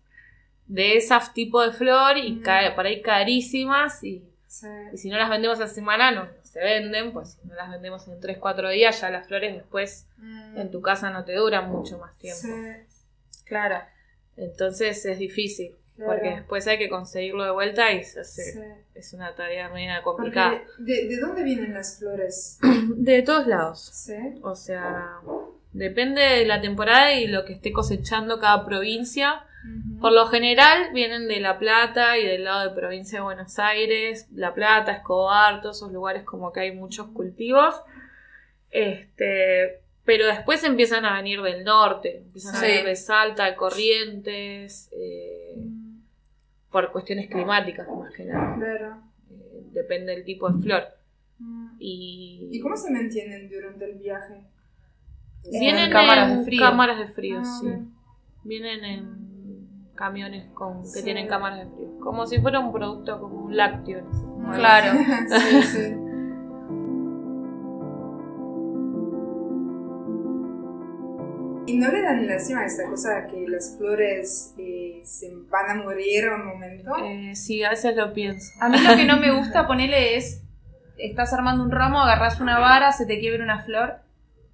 de 0.68 0.96
ese 0.96 1.14
tipo 1.34 1.60
de 1.60 1.72
flor 1.72 2.16
y 2.18 2.32
Mm. 2.32 2.42
por 2.76 2.86
ahí 2.86 3.02
carísimas. 3.02 4.02
Y, 4.04 4.22
Sí. 4.46 4.66
y 4.92 4.96
si 4.96 5.08
no 5.10 5.18
las 5.18 5.28
vendemos 5.28 5.60
a 5.60 5.66
semana, 5.66 6.12
no, 6.12 6.24
no 6.24 6.30
se 6.58 6.64
venden. 6.64 7.12
Pues 7.12 7.32
si 7.40 7.46
no 7.48 7.54
las 7.54 7.70
vendemos 7.70 8.06
en 8.08 8.20
3-4 8.20 8.70
días, 8.70 9.00
ya 9.00 9.10
las 9.10 9.26
flores 9.26 9.54
después 9.54 10.06
Mm, 10.18 10.58
en 10.58 10.70
tu 10.70 10.80
casa 10.80 11.10
no 11.10 11.24
te 11.24 11.34
duran 11.34 11.70
mucho 11.70 11.98
más 11.98 12.16
tiempo. 12.18 12.40
sí, 12.40 13.42
Claro. 13.44 13.76
Entonces 14.36 15.04
es 15.06 15.18
difícil, 15.18 15.74
Claro. 15.96 16.12
porque 16.12 16.30
después 16.36 16.66
hay 16.66 16.78
que 16.78 16.88
conseguirlo 16.88 17.44
de 17.44 17.50
vuelta 17.50 17.92
y 17.92 18.02
se 18.04 18.20
hace- 18.20 18.52
sí. 18.52 18.58
es 18.94 19.12
una 19.12 19.34
tarea 19.34 19.68
media 19.68 20.02
complicada. 20.02 20.62
¿de, 20.78 21.06
¿De 21.08 21.16
dónde 21.18 21.42
vienen 21.42 21.74
las 21.74 21.98
flores? 21.98 22.58
De 22.96 23.22
todos 23.22 23.46
lados. 23.46 23.80
Sí. 23.92 24.14
O 24.42 24.54
sea, 24.54 25.20
depende 25.72 26.20
de 26.22 26.44
la 26.46 26.60
temporada 26.60 27.12
y 27.14 27.26
lo 27.26 27.44
que 27.44 27.52
esté 27.54 27.72
cosechando 27.72 28.38
cada 28.40 28.64
provincia. 28.64 29.44
Por 30.00 30.12
lo 30.12 30.26
general 30.26 30.90
vienen 30.92 31.26
de 31.28 31.40
La 31.40 31.58
Plata 31.58 32.18
y 32.18 32.26
del 32.26 32.44
lado 32.44 32.68
de 32.68 32.74
provincia 32.74 33.18
de 33.18 33.24
Buenos 33.24 33.58
Aires, 33.58 34.28
La 34.34 34.52
Plata, 34.54 34.92
Escobar, 34.92 35.60
todos 35.62 35.78
esos 35.78 35.92
lugares 35.92 36.22
como 36.24 36.52
que 36.52 36.60
hay 36.60 36.72
muchos 36.72 37.06
cultivos. 37.08 37.74
Este, 38.70 39.80
pero 40.04 40.26
después 40.26 40.62
empiezan 40.64 41.04
a 41.04 41.16
venir 41.16 41.40
del 41.42 41.64
norte, 41.64 42.18
empiezan 42.18 42.56
a 42.56 42.60
venir 42.60 42.84
de 42.84 42.96
Salta, 42.96 43.46
de 43.46 43.54
Corrientes, 43.56 44.90
eh, 44.92 45.54
Mm, 45.56 46.00
por 46.70 46.92
cuestiones 46.92 47.30
climáticas 47.30 47.88
más 47.88 48.12
que 48.14 48.24
nada. 48.24 48.54
Claro. 48.56 48.96
Eh, 49.30 49.62
depende 49.72 50.12
del 50.14 50.24
tipo 50.24 50.50
de 50.50 50.62
flor. 50.62 50.84
Mm. 51.38 51.68
Y, 51.78 52.48
¿Y 52.52 52.60
cómo 52.60 52.76
se 52.76 52.90
mantienen 52.90 53.48
durante 53.48 53.90
el 53.90 53.98
viaje? 53.98 54.42
vienen 55.50 55.86
En 55.86 55.90
cámaras 55.92 56.30
en 56.32 56.38
de 56.40 56.44
frío. 56.44 56.60
cámaras 56.60 56.98
de 56.98 57.08
frío, 57.08 57.38
Ah, 57.40 57.44
sí. 57.60 57.68
Vienen 58.44 58.84
en 58.84 59.35
camiones 59.96 60.46
con, 60.54 60.82
que 60.82 60.88
Sí. 60.88 61.02
tienen 61.02 61.26
cámaras 61.28 61.58
de 61.60 61.74
frío. 61.74 61.98
Como 62.00 62.26
si 62.26 62.40
fuera 62.40 62.60
un 62.60 62.72
producto 62.72 63.20
como 63.20 63.46
un 63.46 63.56
lácteo. 63.56 64.02
no 64.38 64.52
Claro. 64.52 64.92
sí, 65.28 65.62
sí. 65.62 65.94
¿Y 71.68 71.78
no 71.78 71.90
le 71.90 72.00
dan 72.00 72.26
lástima 72.28 72.60
a 72.60 72.66
esta 72.66 72.86
cosa 72.88 73.26
que 73.26 73.44
las 73.48 73.76
flores 73.76 74.54
eh, 74.56 75.00
se 75.04 75.34
van 75.50 75.68
a 75.80 75.82
morir 75.82 76.26
a 76.26 76.36
un 76.36 76.46
momento? 76.46 76.92
Eh, 77.04 77.34
sí, 77.34 77.64
a 77.64 77.70
veces 77.70 77.96
lo 77.96 78.12
pienso. 78.12 78.52
A 78.60 78.68
mí 78.68 78.78
lo 78.78 78.94
que 78.94 79.04
no 79.04 79.16
me 79.18 79.32
gusta 79.36 79.66
ponerle 79.66 80.16
es. 80.16 80.42
Estás 80.96 81.32
armando 81.32 81.62
un 81.64 81.72
ramo, 81.72 82.00
agarras 82.00 82.40
una 82.40 82.58
vara, 82.60 82.92
se 82.92 83.04
te 83.04 83.18
quiebra 83.18 83.42
una 83.42 83.64
flor. 83.64 83.96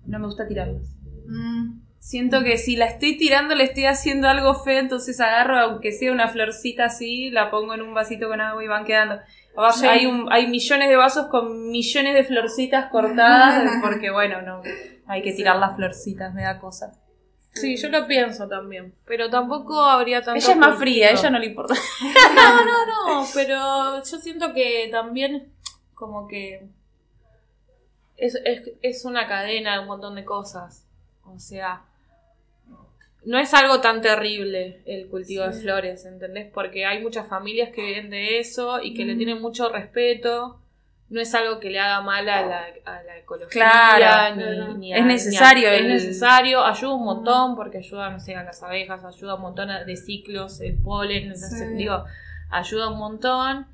No 0.06 0.18
me 0.18 0.24
gusta 0.26 0.48
tirarlas. 0.48 0.96
Mm, 1.28 1.81
Siento 2.04 2.42
que 2.42 2.58
si 2.58 2.74
la 2.74 2.86
estoy 2.86 3.16
tirando 3.16 3.54
le 3.54 3.62
estoy 3.62 3.84
haciendo 3.86 4.28
algo 4.28 4.54
feo, 4.54 4.80
entonces 4.80 5.20
agarro, 5.20 5.56
aunque 5.60 5.92
sea 5.92 6.10
una 6.10 6.26
florcita 6.26 6.86
así, 6.86 7.30
la 7.30 7.48
pongo 7.48 7.74
en 7.74 7.82
un 7.82 7.94
vasito 7.94 8.28
con 8.28 8.40
agua 8.40 8.62
y 8.64 8.66
van 8.66 8.84
quedando. 8.84 9.20
Vas- 9.54 9.78
Sí. 9.78 9.86
hay, 9.86 10.06
un, 10.06 10.26
hay 10.32 10.48
millones 10.48 10.88
de 10.88 10.96
vasos 10.96 11.28
con 11.28 11.70
millones 11.70 12.14
de 12.14 12.24
florcitas 12.24 12.90
cortadas, 12.90 13.70
porque 13.82 14.10
bueno, 14.10 14.42
no, 14.42 14.62
hay 15.06 15.22
que 15.22 15.32
tirar 15.32 15.56
las 15.60 15.76
florcitas, 15.76 16.34
me 16.34 16.42
da 16.42 16.58
cosa. 16.58 16.92
Sí, 17.54 17.76
yo 17.76 17.88
lo 17.88 18.04
pienso 18.08 18.48
también. 18.48 18.94
Pero 19.06 19.30
tampoco 19.30 19.80
habría 19.84 20.22
tanto. 20.22 20.40
Ella 20.42 20.54
es 20.54 20.58
más 20.58 20.78
fría, 20.78 21.06
a 21.06 21.10
cultivo. 21.10 21.20
ella 21.28 21.30
no 21.30 21.38
le 21.38 21.46
importa. 21.46 21.74
No, 22.34 22.64
no, 22.64 22.86
no, 23.20 23.26
pero 23.32 23.98
yo 24.02 24.18
siento 24.18 24.52
que 24.52 24.88
también 24.90 25.52
como 25.94 26.26
que 26.26 26.66
es, 28.16 28.34
es, 28.44 28.70
es 28.82 29.04
una 29.04 29.28
cadena 29.28 29.74
de 29.74 29.80
un 29.82 29.86
montón 29.86 30.16
de 30.16 30.24
cosas. 30.24 30.84
O 31.24 31.38
sea, 31.38 31.82
no 33.24 33.38
es 33.38 33.54
algo 33.54 33.80
tan 33.80 34.00
terrible 34.00 34.80
el 34.86 35.06
cultivo 35.08 35.44
de 35.44 35.52
flores, 35.52 36.04
¿entendés? 36.06 36.50
Porque 36.52 36.84
hay 36.86 37.00
muchas 37.02 37.28
familias 37.28 37.70
que 37.72 37.82
viven 37.84 38.10
de 38.10 38.38
eso 38.40 38.80
y 38.82 38.94
que 38.94 39.04
le 39.04 39.14
tienen 39.16 39.40
mucho 39.40 39.68
respeto. 39.68 40.58
No 41.08 41.20
es 41.20 41.34
algo 41.34 41.60
que 41.60 41.68
le 41.70 41.78
haga 41.78 42.00
mal 42.00 42.26
a 42.28 42.40
la, 42.46 42.64
a 42.86 43.02
la 43.02 43.18
ecología. 43.18 43.50
Claro, 43.96 44.36
ni, 44.36 44.78
ni 44.78 44.92
Es 44.94 45.00
a- 45.00 45.04
ni 45.04 45.04
a- 45.04 45.04
necesario 45.04 45.68
es 45.68 45.80
el- 45.82 45.88
necesario, 45.88 46.64
ayuda 46.64 46.94
un 46.94 47.04
montón 47.04 47.54
porque 47.54 47.78
ayuda, 47.78 48.08
no 48.10 48.18
sé, 48.18 48.34
a 48.34 48.42
las 48.44 48.62
abejas, 48.62 49.04
ayuda 49.04 49.34
un 49.34 49.42
montón 49.42 49.68
de 49.86 49.96
ciclos, 49.96 50.60
el 50.62 50.74
polen, 50.78 51.24
entonces, 51.24 51.68
Sí. 51.68 51.74
digo, 51.76 52.04
ayuda 52.50 52.88
un 52.88 52.98
montón. 52.98 53.66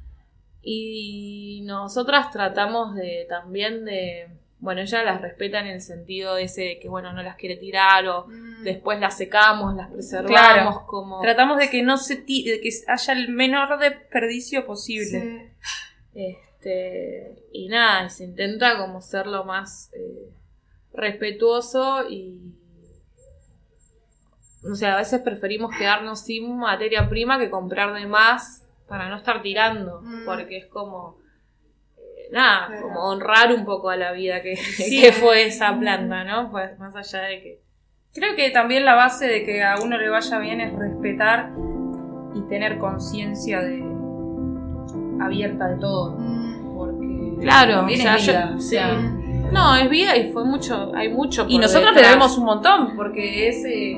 Y 0.62 1.60
nosotras 1.64 2.30
tratamos 2.30 2.94
de 2.94 3.26
también 3.28 3.84
de, 3.84 4.28
bueno, 4.58 4.80
ellas 4.80 5.04
las 5.04 5.20
respetan 5.22 5.66
en 5.66 5.74
el 5.74 5.80
sentido 5.80 6.36
ese 6.36 6.62
de 6.62 6.78
que, 6.80 6.88
bueno, 6.88 7.12
no 7.12 7.22
las 7.22 7.36
quiere 7.36 7.56
tirar 7.56 8.06
o 8.08 8.26
mm, 8.26 8.47
después 8.62 8.98
las 9.00 9.16
secamos, 9.16 9.74
las 9.74 9.90
preservamos 9.90 10.30
Claro. 10.30 10.86
como... 10.86 11.20
Tratamos 11.20 11.58
de 11.58 11.70
que 11.70 11.82
no 11.82 11.96
se 11.96 12.16
de 12.16 12.60
que 12.62 12.70
haya 12.86 13.12
el 13.12 13.28
menor 13.30 13.78
desperdicio 13.78 14.66
posible. 14.66 15.50
sí. 15.52 15.52
Este, 16.14 17.44
y 17.52 17.68
nada, 17.68 18.08
se 18.08 18.24
intenta 18.24 18.76
como 18.78 19.00
ser 19.00 19.26
lo 19.28 19.44
más 19.44 19.90
eh, 19.94 20.28
respetuoso 20.92 22.08
y... 22.08 22.40
O 24.70 24.74
sea, 24.74 24.94
a 24.94 24.98
veces 24.98 25.20
preferimos 25.22 25.74
quedarnos 25.76 26.20
sin 26.22 26.56
materia 26.58 27.08
prima 27.08 27.38
que 27.38 27.48
comprar 27.50 27.94
de 27.94 28.06
más 28.06 28.64
para 28.88 29.08
no 29.08 29.16
estar 29.16 29.40
tirando, 29.42 30.00
Mm. 30.02 30.24
porque 30.24 30.56
es 30.58 30.66
como... 30.66 31.18
eh, 31.96 32.28
nada, 32.32 32.66
Claro. 32.66 32.82
como 32.82 33.00
honrar 33.08 33.52
un 33.52 33.64
poco 33.64 33.90
a 33.90 33.96
la 33.96 34.10
vida 34.12 34.42
que, 34.42 34.54
que 34.78 35.12
fue 35.12 35.46
esa 35.46 35.78
planta, 35.78 36.24
¿no? 36.24 36.50
Pues 36.50 36.76
más 36.78 36.96
allá 36.96 37.20
de 37.28 37.42
que... 37.42 37.60
Creo 38.14 38.34
que 38.36 38.50
también 38.50 38.84
la 38.84 38.94
base 38.94 39.26
de 39.26 39.44
que 39.44 39.62
a 39.62 39.76
uno 39.82 39.96
le 39.98 40.08
vaya 40.08 40.38
bien 40.38 40.60
es 40.60 40.72
respetar 40.76 41.50
y 42.34 42.40
tener 42.48 42.78
conciencia 42.78 43.60
de 43.60 43.82
abierta 45.20 45.68
de 45.68 45.76
todo. 45.76 46.16
Mm, 46.18 46.48
Porque 46.76 47.36
Claro, 47.40 47.72
también 47.76 48.00
o 48.00 48.02
sea, 48.02 48.16
es 48.16 48.26
yo- 48.26 48.32
vida, 48.32 48.52
o 48.56 48.60
sí. 48.60 48.68
sea. 48.68 49.14
No, 49.52 49.76
es 49.76 49.88
vida 49.90 50.16
y 50.16 50.32
fue 50.32 50.44
mucho, 50.44 50.92
hay 50.94 51.08
mucho. 51.12 51.46
Y 51.48 51.54
por 51.54 51.62
nosotros 51.62 51.94
le 51.94 52.02
debemos 52.02 52.36
un 52.38 52.44
montón, 52.44 52.96
porque 52.96 53.48
es, 53.48 53.64
eh, 53.64 53.92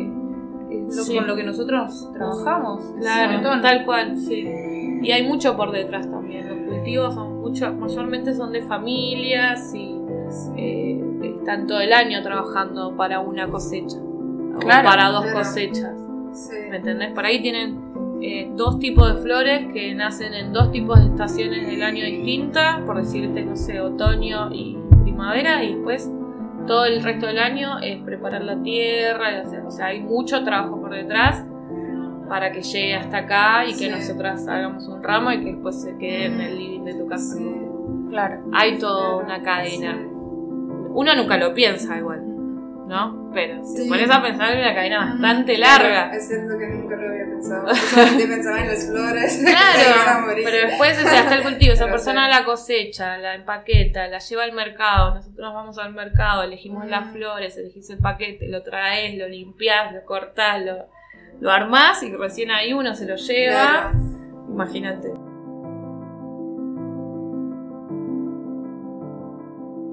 es 0.70 0.96
lo- 0.96 1.02
Sí. 1.02 1.16
con 1.16 1.26
lo 1.26 1.36
que 1.36 1.42
nosotros 1.44 2.08
trabajamos. 2.12 2.84
Claro, 3.00 3.32
montón. 3.34 3.60
tal 3.62 3.84
cual, 3.84 4.16
sí. 4.18 4.46
Y 5.02 5.10
hay 5.12 5.26
mucho 5.26 5.56
por 5.56 5.72
detrás 5.72 6.10
también. 6.10 6.48
Los 6.48 6.58
cultivos 6.74 7.14
son 7.14 7.40
mucho, 7.40 7.72
mayormente 7.72 8.34
son 8.34 8.52
de 8.52 8.62
familias 8.62 9.72
y 9.74 9.96
eh, 10.56 11.02
están 11.40 11.66
todo 11.66 11.80
el 11.80 11.92
año 11.92 12.22
trabajando 12.22 12.96
para 12.96 13.20
una 13.20 13.48
cosecha. 13.48 13.96
o 13.98 14.58
para 14.60 15.10
dos 15.10 15.22
claro. 15.24 15.38
cosechas. 15.38 15.92
sí. 16.32 16.54
¿Me 16.70 16.76
entendés? 16.76 17.12
Por 17.12 17.24
ahí 17.24 17.40
tienen 17.42 17.80
eh, 18.22 18.50
dos 18.54 18.78
tipos 18.78 19.14
de 19.14 19.20
flores 19.22 19.72
que 19.72 19.94
nacen 19.94 20.34
en 20.34 20.52
dos 20.52 20.70
tipos 20.70 20.98
de 21.00 21.06
estaciones 21.06 21.66
del 21.66 21.82
año 21.82 22.04
distintas, 22.04 22.78
por 22.82 22.98
decirte, 22.98 23.42
no 23.44 23.56
sé, 23.56 23.80
otoño 23.80 24.50
y 24.52 24.76
primavera, 25.02 25.64
y 25.64 25.74
después 25.74 26.10
todo 26.66 26.84
el 26.84 27.02
resto 27.02 27.26
del 27.26 27.38
año 27.38 27.78
es 27.80 28.02
preparar 28.02 28.42
la 28.44 28.62
tierra, 28.62 29.32
y 29.32 29.36
hacer- 29.36 29.64
o 29.66 29.70
sea, 29.70 29.86
hay 29.86 30.00
mucho 30.02 30.44
trabajo 30.44 30.78
por 30.80 30.92
detrás 30.94 31.44
para 32.28 32.52
que 32.52 32.62
llegue 32.62 32.94
hasta 32.94 33.16
acá 33.18 33.64
y 33.66 33.74
que 33.76 33.88
nosotras 33.90 34.46
hagamos 34.46 34.86
un 34.86 35.02
ramo 35.02 35.32
y 35.32 35.38
que 35.40 35.52
después 35.52 35.80
se 35.82 35.96
quede 35.98 36.26
en 36.26 36.40
el 36.40 36.58
living 36.58 36.84
de 36.84 36.94
tu 36.94 37.06
casa. 37.08 37.36
Claro. 38.10 38.42
Hay 38.52 38.78
toda 38.78 39.16
una 39.16 39.42
cadena. 39.42 39.98
Uno 41.00 41.14
nunca 41.14 41.38
lo 41.38 41.54
piensa 41.54 41.96
igual, 41.96 42.20
¿no? 42.86 43.30
Pero 43.32 43.64
si 43.64 43.84
Sí. 43.84 43.88
pones 43.88 44.10
a 44.10 44.20
pensar 44.22 44.50
hay 44.50 44.58
una 44.60 44.74
cadena 44.74 44.98
bastante 45.06 45.56
larga. 45.56 46.10
Es 46.12 46.28
cierto 46.28 46.58
que 46.58 46.66
nunca 46.66 46.96
lo 46.96 47.08
había 47.08 47.24
pensado. 47.24 47.74
Solamente 47.74 48.26
pensaba 48.34 48.60
en 48.60 48.68
las 48.68 48.86
flores. 48.86 49.42
Claro, 49.42 50.26
pero 50.44 50.66
después 50.68 50.98
o 50.98 51.08
sea, 51.08 51.20
está 51.20 51.36
el 51.36 51.42
cultivo, 51.42 51.72
esa 51.72 51.84
Pero 51.86 51.94
persona 51.96 52.26
sí. 52.26 52.38
la 52.38 52.44
cosecha, 52.44 53.16
la 53.16 53.34
empaqueta, 53.36 54.08
la 54.08 54.18
lleva 54.18 54.42
al 54.44 54.52
mercado, 54.52 55.14
nosotros 55.14 55.54
vamos 55.54 55.78
al 55.78 55.94
mercado, 55.94 56.42
elegimos 56.42 56.86
las 56.86 57.10
flores, 57.12 57.56
elegís 57.56 57.88
el 57.88 57.98
paquete, 57.98 58.48
lo 58.48 58.62
traes, 58.62 59.16
lo 59.16 59.26
limpias, 59.26 59.94
lo 59.94 60.04
cortás, 60.04 60.60
lo, 60.62 60.86
lo 61.40 61.50
armás 61.50 62.02
y 62.02 62.12
recién 62.14 62.50
ahí 62.50 62.74
uno 62.74 62.94
se 62.94 63.06
lo 63.06 63.16
lleva. 63.16 63.92
Claro. 63.92 63.98
Imagínate. 64.50 65.08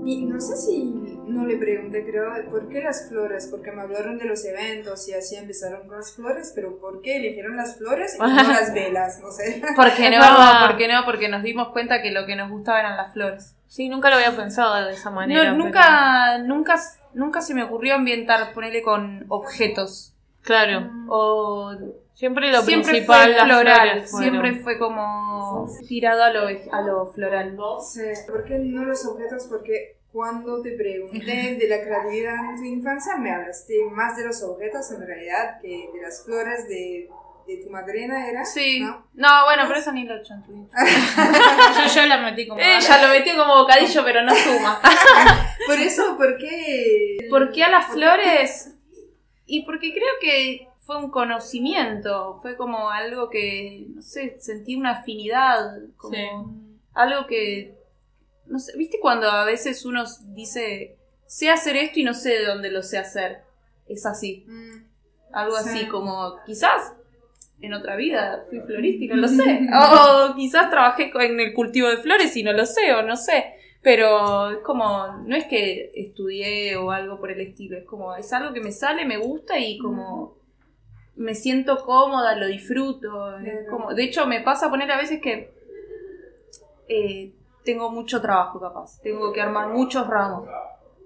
Y 0.06 0.26
no 0.26 0.40
sé 0.40 0.56
si 0.56 0.97
no 1.38 1.46
le 1.46 1.58
pregunté, 1.58 2.04
creo, 2.06 2.32
¿por 2.50 2.68
qué 2.70 2.82
las 2.82 3.08
flores? 3.10 3.48
Porque 3.50 3.72
me 3.72 3.82
hablaron 3.82 4.18
de 4.18 4.26
los 4.26 4.44
eventos 4.46 5.08
y 5.08 5.14
así 5.14 5.36
empezaron 5.36 5.88
con 5.88 5.98
las 5.98 6.14
flores, 6.14 6.52
pero 6.56 6.78
¿por 6.80 7.02
qué 7.02 7.18
eligieron 7.18 7.56
las 7.56 7.78
flores 7.78 8.16
y 8.16 8.20
no 8.20 8.28
las 8.28 8.74
velas? 8.74 9.20
No 9.22 9.32
sé. 9.32 9.62
¿Por 9.76 9.94
qué 9.94 10.10
no? 10.18 10.20
¿Por 10.68 10.78
qué 10.78 10.88
no? 10.88 11.06
Porque 11.06 11.30
nos 11.30 11.44
dimos 11.44 11.70
cuenta 11.70 12.02
que 12.02 12.12
lo 12.12 12.26
que 12.26 12.36
nos 12.36 12.50
gustaba 12.50 12.80
eran 12.80 12.98
las 12.98 13.14
flores. 13.14 13.56
Sí, 13.68 13.90
nunca 13.90 14.10
lo 14.10 14.16
había 14.16 14.36
pensado 14.36 14.86
de 14.86 14.94
esa 14.94 15.10
manera. 15.10 15.44
No, 15.44 15.52
pero- 15.52 15.64
nunca, 15.64 16.38
nunca, 16.40 16.76
nunca 17.14 17.42
se 17.42 17.54
me 17.54 17.64
ocurrió 17.64 17.96
ambientar, 17.96 18.54
ponerle 18.54 18.82
con 18.82 19.26
objetos. 19.30 20.14
Claro. 20.42 20.90
O 21.10 21.72
Siempre 22.14 22.52
lo 22.52 22.64
siempre 22.64 22.94
principal, 22.94 23.26
fue 23.26 23.36
las 23.36 23.46
floral, 23.46 24.08
siempre 24.08 24.56
fue 24.62 24.80
como 24.80 25.68
tirado 25.88 26.24
a 26.24 26.32
lo, 26.32 26.48
a 26.72 26.82
lo 26.82 27.06
floral. 27.14 27.56
Sí, 27.88 28.02
¿por 28.28 28.44
qué 28.44 28.58
no 28.58 28.86
los 28.86 29.06
objetos? 29.06 29.46
Porque 29.48 29.98
cuando 30.18 30.64
te 30.64 30.72
pregunté 30.72 31.58
de 31.60 31.68
la 31.70 31.80
creatividad 31.80 32.34
en 32.50 32.56
tu 32.56 32.64
infancia, 32.64 33.18
me 33.18 33.32
hablaste 33.32 33.86
más 33.92 34.18
de 34.18 34.26
los 34.26 34.42
objetos 34.42 34.92
en 34.92 35.06
realidad 35.06 35.62
que 35.62 35.92
de 35.94 36.02
las 36.02 36.26
flores 36.26 36.68
de, 36.68 37.08
de 37.46 37.58
tu 37.58 37.70
madrina, 37.70 38.28
¿era? 38.28 38.44
Sí. 38.44 38.80
¿No? 38.80 39.06
No, 39.14 39.46
bueno, 39.46 39.66
pero 39.68 39.80
eso 39.80 39.92
ni 39.92 40.06
lo 40.06 40.24
chantuí. 40.24 40.56
yo, 40.76 41.94
yo 42.02 42.06
la 42.08 42.18
metí 42.18 42.48
como. 42.48 42.60
Ella 42.60 43.02
lo 43.08 43.14
metió 43.14 43.38
como 43.38 43.58
bocadillo, 43.58 44.04
pero 44.04 44.24
no 44.24 44.34
suma. 44.34 44.82
Por 45.68 45.78
eso, 45.78 46.18
¿por 46.18 46.36
qué? 46.40 47.28
¿Por 47.30 47.52
qué 47.52 47.64
a 47.66 47.70
las 47.70 47.86
flores? 47.86 48.74
Y 49.46 49.66
porque 49.66 49.94
creo 49.94 50.14
que 50.20 50.68
fue 50.84 50.98
un 50.98 51.12
conocimiento, 51.12 52.40
fue 52.42 52.58
como 52.58 52.90
algo 52.90 53.30
que, 53.30 53.86
no 53.94 54.02
sé, 54.02 54.38
sentí 54.40 54.76
una 54.76 54.94
afinidad, 54.94 55.60
como 55.96 56.16
Sí. 56.16 56.24
algo 56.96 57.28
que, 57.28 57.77
no 58.50 58.60
sé, 58.60 58.78
¿viste 58.78 59.00
cuando 59.00 59.30
a 59.30 59.46
veces 59.46 59.86
uno 59.86 60.04
dice, 60.34 60.98
sé 61.26 61.50
hacer 61.50 61.76
esto 61.76 62.00
y 62.00 62.04
no 62.04 62.14
sé 62.14 62.30
de 62.40 62.46
dónde 62.46 62.72
lo 62.72 62.84
sé 62.84 62.98
hacer? 62.98 63.40
Es 63.88 64.06
así, 64.06 64.46
Mm, 64.48 64.84
algo 65.34 65.56
Sí. 65.58 65.70
así 65.70 65.88
como, 65.88 66.40
quizás 66.46 66.94
en 67.62 67.74
otra 67.74 67.96
vida 67.96 68.44
fui 68.50 68.60
florista 68.62 69.06
y 69.06 69.08
no 69.08 69.16
lo 69.16 69.28
sé, 69.28 69.68
o 70.32 70.36
quizás 70.36 70.70
trabajé 70.70 71.12
en 71.14 71.40
el 71.40 71.54
cultivo 71.54 71.88
de 71.88 71.98
flores 71.98 72.36
y 72.36 72.44
no 72.44 72.54
lo 72.54 72.66
sé, 72.66 72.94
o 72.94 73.02
no 73.02 73.16
sé. 73.16 73.54
Pero 73.82 74.50
es 74.52 74.58
como, 74.60 75.08
no 75.26 75.36
es 75.36 75.46
que 75.46 75.92
estudié 75.96 76.76
o 76.76 76.92
algo 76.92 77.20
por 77.20 77.32
el 77.32 77.40
estilo, 77.40 77.78
es 77.78 77.86
como, 77.86 78.16
es 78.16 78.34
algo 78.34 78.54
que 78.54 78.60
me 78.60 78.72
sale, 78.72 79.06
me 79.06 79.18
gusta 79.18 79.58
y 79.60 79.78
como 79.78 80.36
me 81.16 81.34
siento 81.36 81.84
cómoda, 81.86 82.36
lo 82.36 82.48
disfruto. 82.48 83.38
es 83.40 83.68
como, 83.70 83.94
de 83.94 84.04
hecho, 84.04 84.26
me 84.28 84.42
pasa 84.42 84.70
poner 84.70 84.92
a 84.92 84.98
veces 84.98 85.22
que 85.22 85.52
eh, 86.90 87.32
tengo 87.68 87.92
mucho 87.92 88.22
trabajo 88.22 88.62
capaz, 88.62 89.02
tengo 89.02 89.34
que 89.34 89.42
armar 89.42 89.68
muchos 89.74 90.08
ramos. 90.08 90.48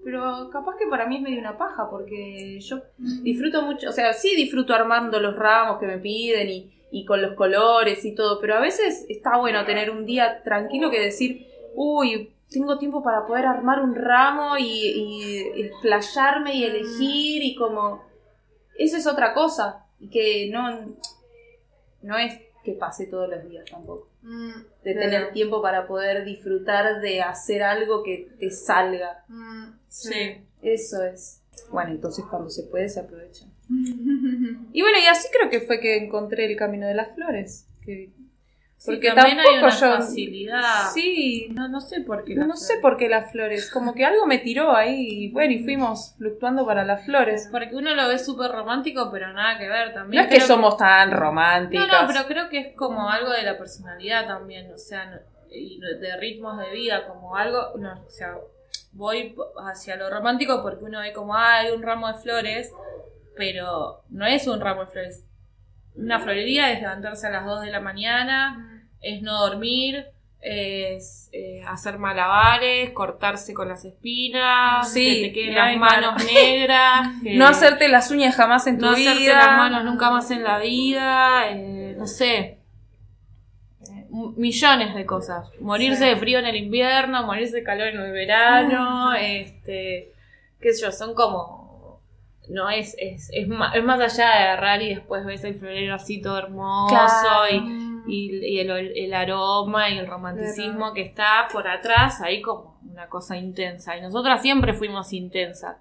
Pero 0.04 0.48
capaz 0.48 0.76
que 0.76 0.86
para 0.86 1.06
mí 1.06 1.16
es 1.16 1.22
medio 1.22 1.40
una 1.40 1.58
paja, 1.58 1.90
porque 1.90 2.60
yo 2.60 2.78
disfruto 2.98 3.62
mucho, 3.62 3.88
o 3.88 3.92
sea, 3.92 4.12
sí 4.12 4.36
disfruto 4.36 4.72
armando 4.72 5.18
los 5.18 5.34
ramos 5.34 5.80
que 5.80 5.86
me 5.86 5.98
piden 5.98 6.48
y, 6.48 6.72
y 6.92 7.04
con 7.04 7.20
los 7.20 7.34
colores 7.34 8.04
y 8.04 8.14
todo, 8.14 8.40
pero 8.40 8.54
a 8.54 8.60
veces 8.60 9.04
está 9.08 9.38
bueno 9.38 9.64
tener 9.64 9.90
un 9.90 10.06
día 10.06 10.40
tranquilo 10.44 10.88
que 10.88 11.00
decir, 11.00 11.48
uy, 11.74 12.32
tengo 12.48 12.78
tiempo 12.78 13.02
para 13.02 13.26
poder 13.26 13.46
armar 13.46 13.80
un 13.80 13.96
ramo 13.96 14.56
y, 14.56 14.62
y 14.64 15.62
explayarme 15.62 16.54
y 16.54 16.64
elegir 16.64 17.42
y 17.42 17.56
como... 17.56 18.04
Eso 18.78 18.96
es 18.96 19.06
otra 19.08 19.34
cosa, 19.34 19.86
que 20.12 20.48
no, 20.52 20.94
no 22.02 22.18
es 22.18 22.40
que 22.62 22.72
pase 22.72 23.06
todos 23.06 23.28
los 23.28 23.48
días 23.48 23.64
tampoco. 23.68 24.11
Mm, 24.22 24.52
De 24.84 24.92
claro. 24.92 25.00
tener 25.10 25.32
tiempo 25.32 25.60
para 25.62 25.86
poder 25.86 26.24
disfrutar 26.24 27.00
de 27.00 27.22
hacer 27.22 27.62
algo 27.62 28.02
que 28.02 28.28
te 28.38 28.50
salga. 28.50 29.24
Mm, 29.28 29.72
Sí. 29.88 30.38
Eso 30.62 31.02
es. 31.04 31.42
Bueno, 31.70 31.90
entonces 31.90 32.24
cuando 32.30 32.48
se 32.50 32.62
puede 32.64 32.88
se 32.88 33.00
aprovecha. 33.00 33.46
Y 34.74 34.80
bueno, 34.80 34.98
y 35.02 35.06
así 35.06 35.28
creo 35.36 35.50
que 35.50 35.60
fue 35.60 35.80
que 35.80 35.96
encontré 35.96 36.46
el 36.46 36.56
camino 36.56 36.86
de 36.86 36.94
las 36.94 37.14
flores. 37.14 37.66
Que, 37.84 38.10
Porque 38.84 39.08
porque 39.08 39.12
también 39.20 39.38
hay 39.38 39.44
tampoco 39.60 39.66
una 39.66 39.80
yo. 39.80 39.96
facilidad. 39.96 40.90
Sí, 40.92 41.48
No, 41.52 41.68
no 41.68 41.80
sé 41.80 42.00
por 42.00 42.24
qué. 42.24 42.34
no, 42.34 42.40
las 42.40 42.48
no 42.48 42.56
sé 42.56 42.66
flores. 42.74 42.82
por 42.82 42.96
qué 42.96 43.08
las 43.08 43.30
flores. 43.32 43.70
Como 43.70 43.94
que 43.94 44.04
algo 44.04 44.26
me 44.26 44.38
tiró 44.38 44.74
ahí 44.74 45.06
y 45.26 45.30
bueno, 45.30 45.52
y 45.52 45.62
fuimos 45.62 46.14
fluctuando 46.18 46.66
para 46.66 46.84
las 46.84 47.04
flores. 47.04 47.48
Porque 47.52 47.74
uno 47.76 47.94
lo 47.94 48.08
ve 48.08 48.18
súper 48.18 48.50
romántico, 48.50 49.08
pero 49.12 49.32
nada 49.32 49.56
que 49.58 49.68
ver 49.68 49.88
No 49.88 49.94
también. 49.94 50.22
es 50.24 50.28
que 50.30 50.36
Creo 50.36 50.46
somos 50.48 50.76
tan 50.76 51.10
No, 51.10 51.16
románticas. 51.16 51.88
no, 51.88 52.06
pero 52.08 52.26
creo 52.26 52.48
que 52.48 52.58
es 52.58 52.76
como 52.76 53.08
algo 53.08 53.30
de 53.30 53.42
la 53.44 53.56
personalidad 53.56 54.26
también, 54.26 54.72
o 54.72 54.78
sea, 54.78 55.06
no- 55.06 55.18
y 55.54 55.78
de 55.80 56.16
ritmos 56.16 56.58
de 56.58 56.70
vida, 56.72 57.06
como 57.06 57.36
algo, 57.36 57.74
no, 57.78 57.92
o 58.06 58.10
sea, 58.10 58.34
voy 58.92 59.34
hacia 59.68 59.96
lo 59.96 60.10
romántico 60.10 60.62
porque 60.62 60.84
uno 60.84 61.00
ve 61.00 61.12
como, 61.12 61.34
ah, 61.34 61.58
hay 61.58 61.70
un 61.72 61.82
ramo 61.82 62.08
de 62.08 62.14
flores, 62.14 62.72
pero 63.36 64.02
no 64.10 64.26
es 64.26 64.46
un 64.46 64.60
ramo 64.60 64.86
de 64.86 64.90
flores. 64.90 65.24
Una 65.94 66.20
florería 66.20 66.72
es 66.72 66.80
levantarse 66.80 67.26
a 67.26 67.30
las 67.30 67.44
2 67.44 67.60
de 67.62 67.70
la 67.70 67.80
mañana, 67.80 68.71
es 69.02 69.20
no 69.22 69.38
dormir, 69.46 70.06
es 70.40 71.28
eh, 71.32 71.62
hacer 71.68 71.98
malabares, 71.98 72.90
cortarse 72.90 73.54
con 73.54 73.68
las 73.68 73.84
espinas, 73.84 74.92
Sí, 74.92 75.20
que 75.22 75.28
te 75.28 75.32
queden 75.32 75.54
las 75.54 75.76
manos 75.76 76.24
negras, 76.24 77.08
que- 77.22 77.34
No 77.34 77.46
hacerte 77.46 77.88
las 77.88 78.10
uñas 78.10 78.34
jamás 78.34 78.66
en 78.66 78.78
tu 78.78 78.86
no 78.86 78.94
vida. 78.96 79.12
hacerte 79.12 79.32
las 79.32 79.56
manos 79.56 79.84
nunca 79.84 80.10
más 80.10 80.30
en 80.32 80.42
la 80.42 80.58
vida, 80.58 81.48
eh, 81.50 81.94
no 81.96 82.06
sé, 82.08 82.58
eh, 83.88 84.06
millones 84.36 84.94
de 84.94 85.06
cosas. 85.06 85.50
Morirse 85.60 86.02
Sí. 86.04 86.08
de 86.10 86.16
frío 86.16 86.38
en 86.38 86.46
el 86.46 86.56
invierno, 86.56 87.24
morirse 87.24 87.56
de 87.56 87.62
calor 87.64 87.88
en 87.88 88.00
el 88.00 88.12
verano, 88.12 89.14
este, 89.14 90.12
qué 90.60 90.72
sé 90.72 90.82
yo, 90.82 90.92
son 90.92 91.14
como, 91.14 92.00
no 92.48 92.68
es, 92.68 92.96
es, 92.98 93.30
es, 93.32 93.46
ma- 93.48 93.72
es 93.74 93.84
más 93.84 94.00
allá 94.00 94.26
de 94.28 94.38
agarrar 94.42 94.82
y 94.82 94.94
después 94.94 95.24
ves 95.24 95.44
el 95.44 95.54
florero 95.54 95.94
así 95.94 96.20
todo 96.20 96.38
hermoso 96.38 96.88
Claro. 96.94 97.54
y, 97.54 97.58
y, 98.06 98.36
y 98.44 98.58
el, 98.60 98.70
el 98.70 99.14
aroma 99.14 99.88
y 99.90 99.98
el 99.98 100.06
romanticismo 100.06 100.92
que 100.92 101.02
está 101.02 101.48
por 101.52 101.68
atrás, 101.68 102.20
ahí 102.20 102.40
como 102.42 102.78
una 102.90 103.08
cosa 103.08 103.36
intensa. 103.36 103.96
Y 103.96 104.00
nosotras 104.00 104.42
siempre 104.42 104.74
fuimos 104.74 105.12
intensas. 105.12 105.76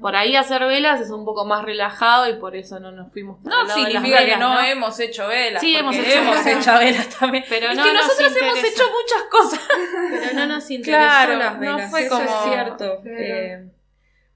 Por 0.00 0.16
ahí 0.16 0.34
hacer 0.34 0.64
velas 0.66 1.00
es 1.00 1.10
un 1.10 1.24
poco 1.24 1.44
más 1.44 1.64
relajado 1.64 2.28
y 2.28 2.34
por 2.34 2.56
eso 2.56 2.80
no 2.80 2.90
nos 2.90 3.12
fuimos 3.12 3.40
No 3.44 3.66
significa 3.68 4.18
que 4.18 4.24
velas, 4.24 4.40
no, 4.40 4.54
¿no? 4.54 4.60
hemos 4.60 4.98
hecho 4.98 5.28
velas. 5.28 5.60
Sí, 5.60 5.76
hemos 5.76 5.94
hecho 5.94 6.10
hemos 6.18 6.44
velas. 6.44 6.60
hecho 6.66 6.78
velas 6.78 7.08
también. 7.18 7.44
Pero 7.48 7.68
es 7.68 7.76
no 7.76 7.84
que 7.84 7.92
nos 7.92 8.02
nosotros 8.02 8.36
hemos 8.36 8.56
interesa. 8.56 8.82
hecho 8.82 8.90
muchas 8.90 9.22
cosas. 9.30 9.68
Pero 10.10 10.34
no 10.34 10.46
nos 10.54 10.70
interesó 10.72 10.98
Claro, 10.98 11.36
las 11.38 11.54
no 11.54 11.60
velas, 11.60 11.90
fue 11.90 12.00
eso 12.06 12.16
como- 12.16 12.24
es 12.24 12.52
cierto. 12.52 13.00
Eh, 13.06 13.68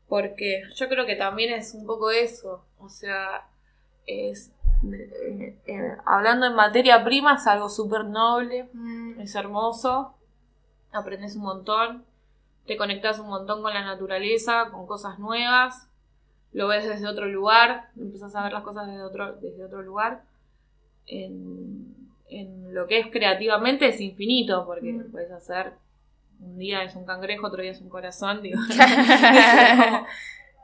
porque 0.08 0.62
yo 0.76 0.88
creo 0.88 1.04
que 1.04 1.16
también 1.16 1.52
es 1.52 1.74
un 1.74 1.84
poco 1.84 2.10
eso. 2.12 2.64
O 2.78 2.88
sea, 2.88 3.46
es 4.06 4.52
eh, 4.94 5.58
eh, 5.66 5.96
hablando 6.04 6.46
en 6.46 6.54
materia 6.54 7.04
prima 7.04 7.34
es 7.36 7.46
algo 7.46 7.68
súper 7.68 8.04
noble, 8.04 8.68
Mm, 8.72 9.20
es 9.20 9.34
hermoso, 9.34 10.14
aprendes 10.92 11.36
un 11.36 11.42
montón, 11.42 12.04
te 12.66 12.76
conectas 12.76 13.18
un 13.18 13.28
montón 13.28 13.62
con 13.62 13.72
la 13.74 13.82
naturaleza, 13.84 14.70
con 14.70 14.86
cosas 14.86 15.18
nuevas, 15.18 15.88
lo 16.52 16.68
ves 16.68 16.86
desde 16.88 17.06
otro 17.06 17.26
lugar, 17.26 17.90
empezás 17.96 18.34
a 18.34 18.42
ver 18.42 18.52
las 18.52 18.62
cosas 18.62 18.86
desde 18.88 19.02
otro, 19.02 19.32
desde 19.34 19.64
otro 19.64 19.82
lugar. 19.82 20.22
En, 21.06 21.94
en 22.28 22.74
lo 22.74 22.86
que 22.88 22.98
es 22.98 23.06
creativamente 23.12 23.88
es 23.88 24.00
infinito, 24.00 24.64
porque 24.66 24.92
Mm. 24.92 25.10
puedes 25.12 25.30
hacer 25.30 25.74
un 26.40 26.58
día 26.58 26.82
es 26.82 26.94
un 26.96 27.04
cangrejo, 27.06 27.46
otro 27.46 27.62
día 27.62 27.70
es 27.70 27.80
un 27.80 27.88
corazón, 27.88 28.42
digo. 28.42 28.58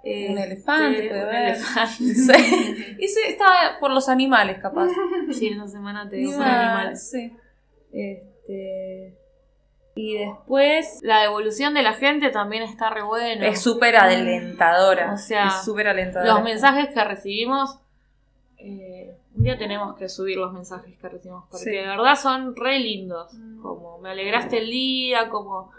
Eh, 0.05 0.29
Un 0.31 0.39
elefante, 0.39 1.03
sí, 1.03 1.09
puede 1.09 1.23
un 1.25 1.31
ver. 1.31 1.49
elefante. 1.49 1.95
Sí. 2.15 2.97
Ese 2.99 3.29
está 3.29 3.77
por 3.81 3.91
los 3.93 4.09
animales, 4.09 4.59
capaz. 4.59 4.89
Sí, 5.31 5.49
esa 5.49 5.69
semana 5.69 6.09
te 6.09 6.17
digo 6.17 6.33
por 6.33 6.43
animales. 6.43 7.11
sí. 7.11 7.33
Este, 7.93 9.17
y 9.95 10.17
después, 10.17 11.01
la 11.03 11.25
evolución 11.25 11.75
de 11.75 11.83
la 11.83 11.93
gente 11.93 12.31
también 12.31 12.63
está 12.63 12.89
re 12.91 13.03
bueno. 13.03 13.45
Es 13.45 13.61
súper 13.61 13.95
alentadora. 13.97 15.13
O 15.13 15.19
sea, 15.19 15.49
es 15.49 15.65
súper 15.65 15.87
alentadora. 15.89 16.33
Los 16.35 16.43
mensajes 16.43 16.89
que 16.95 17.05
recibimos 17.05 17.79
Eh, 18.59 19.15
un 19.35 19.43
día 19.45 19.59
tenemos 19.59 19.97
que 19.97 20.09
subir 20.09 20.37
los 20.39 20.53
mensajes 20.53 20.97
que 20.99 21.09
recibimos 21.09 21.45
porque 21.51 21.71
de 21.71 21.87
verdad 21.87 22.15
son 22.17 22.55
re 22.57 22.79
lindos. 22.79 23.33
Como 23.61 23.99
me 23.99 24.11
alegraste 24.11 24.59
el 24.59 24.71
día, 24.71 25.29
como 25.29 25.71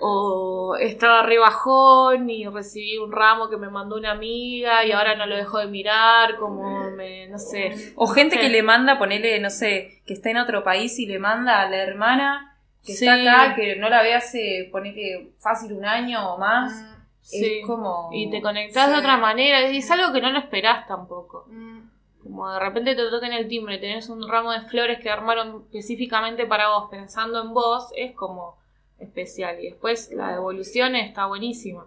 o 0.00 0.76
estaba 0.76 1.22
re 1.22 1.38
bajón 1.38 2.30
y 2.30 2.46
recibí 2.46 2.98
un 2.98 3.12
ramo 3.12 3.48
que 3.48 3.56
me 3.56 3.68
mandó 3.68 3.96
una 3.96 4.12
amiga 4.12 4.84
y 4.84 4.92
ahora 4.92 5.16
no 5.16 5.26
lo 5.26 5.36
dejo 5.36 5.58
de 5.58 5.66
mirar, 5.66 6.36
como 6.36 6.90
me, 6.90 7.26
no 7.28 7.38
sé. 7.38 7.92
O 7.96 8.06
gente 8.06 8.38
que 8.38 8.48
le 8.48 8.62
manda, 8.62 8.98
ponele, 8.98 9.38
no 9.40 9.50
sé, 9.50 10.02
que 10.06 10.14
está 10.14 10.30
en 10.30 10.38
otro 10.38 10.62
país 10.62 10.98
y 10.98 11.06
le 11.06 11.18
manda 11.18 11.60
a 11.60 11.68
la 11.68 11.78
hermana 11.78 12.56
que 12.84 12.92
está 12.92 13.14
acá, 13.14 13.54
que 13.54 13.76
no 13.76 13.88
la 13.88 14.02
ve 14.02 14.14
hace, 14.14 14.68
ponele, 14.70 15.32
fácil 15.38 15.72
un 15.72 15.84
año 15.84 16.34
o 16.34 16.38
más. 16.38 16.72
Mm, 16.72 16.98
es 17.32 17.66
como... 17.66 18.10
Y 18.12 18.30
te 18.30 18.40
conectás 18.40 18.90
de 18.90 18.96
otra 18.96 19.16
manera, 19.16 19.60
es 19.60 19.90
algo 19.90 20.12
que 20.12 20.20
no 20.20 20.30
lo 20.30 20.38
esperás 20.38 20.86
tampoco. 20.86 21.44
Mm. 21.48 21.78
Como 22.22 22.50
de 22.50 22.60
repente 22.60 22.94
te 22.94 23.10
toca 23.10 23.26
en 23.26 23.32
el 23.32 23.48
timbre, 23.48 23.78
tenés 23.78 24.08
un 24.08 24.28
ramo 24.28 24.52
de 24.52 24.60
flores 24.62 25.00
que 25.00 25.10
armaron 25.10 25.64
específicamente 25.66 26.46
para 26.46 26.68
vos, 26.68 26.88
pensando 26.90 27.40
en 27.42 27.54
vos, 27.54 27.90
es 27.96 28.14
como 28.14 28.58
especial. 28.98 29.60
Y 29.60 29.70
después 29.70 30.10
la 30.12 30.32
devolución 30.32 30.96
está 30.96 31.26
buenísima. 31.26 31.86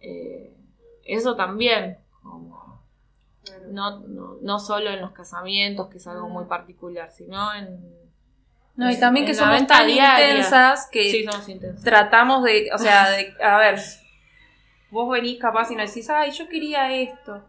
Eh, 0.00 0.52
eso 1.04 1.36
también, 1.36 1.98
como, 2.22 2.82
no, 3.68 4.00
no, 4.00 4.38
no, 4.40 4.58
solo 4.58 4.90
en 4.90 5.00
los 5.00 5.12
casamientos, 5.12 5.88
que 5.88 5.98
es 5.98 6.06
algo 6.06 6.28
muy 6.28 6.44
particular, 6.44 7.10
sino 7.10 7.54
en... 7.54 7.78
No, 8.76 8.90
y 8.90 8.98
también 8.98 9.24
que 9.24 9.34
somos 9.34 9.64
tan 9.68 9.88
intensas 9.88 10.88
que 10.90 11.24
tratamos 11.84 12.42
de, 12.42 12.70
o 12.74 12.78
sea, 12.78 13.08
de, 13.10 13.32
a 13.40 13.56
ver, 13.58 13.78
vos 14.90 15.08
venís 15.10 15.38
capaz 15.38 15.70
y 15.70 15.76
nos 15.76 15.88
decís, 15.88 16.10
ay, 16.10 16.32
yo 16.32 16.48
quería 16.48 16.92
esto. 16.92 17.44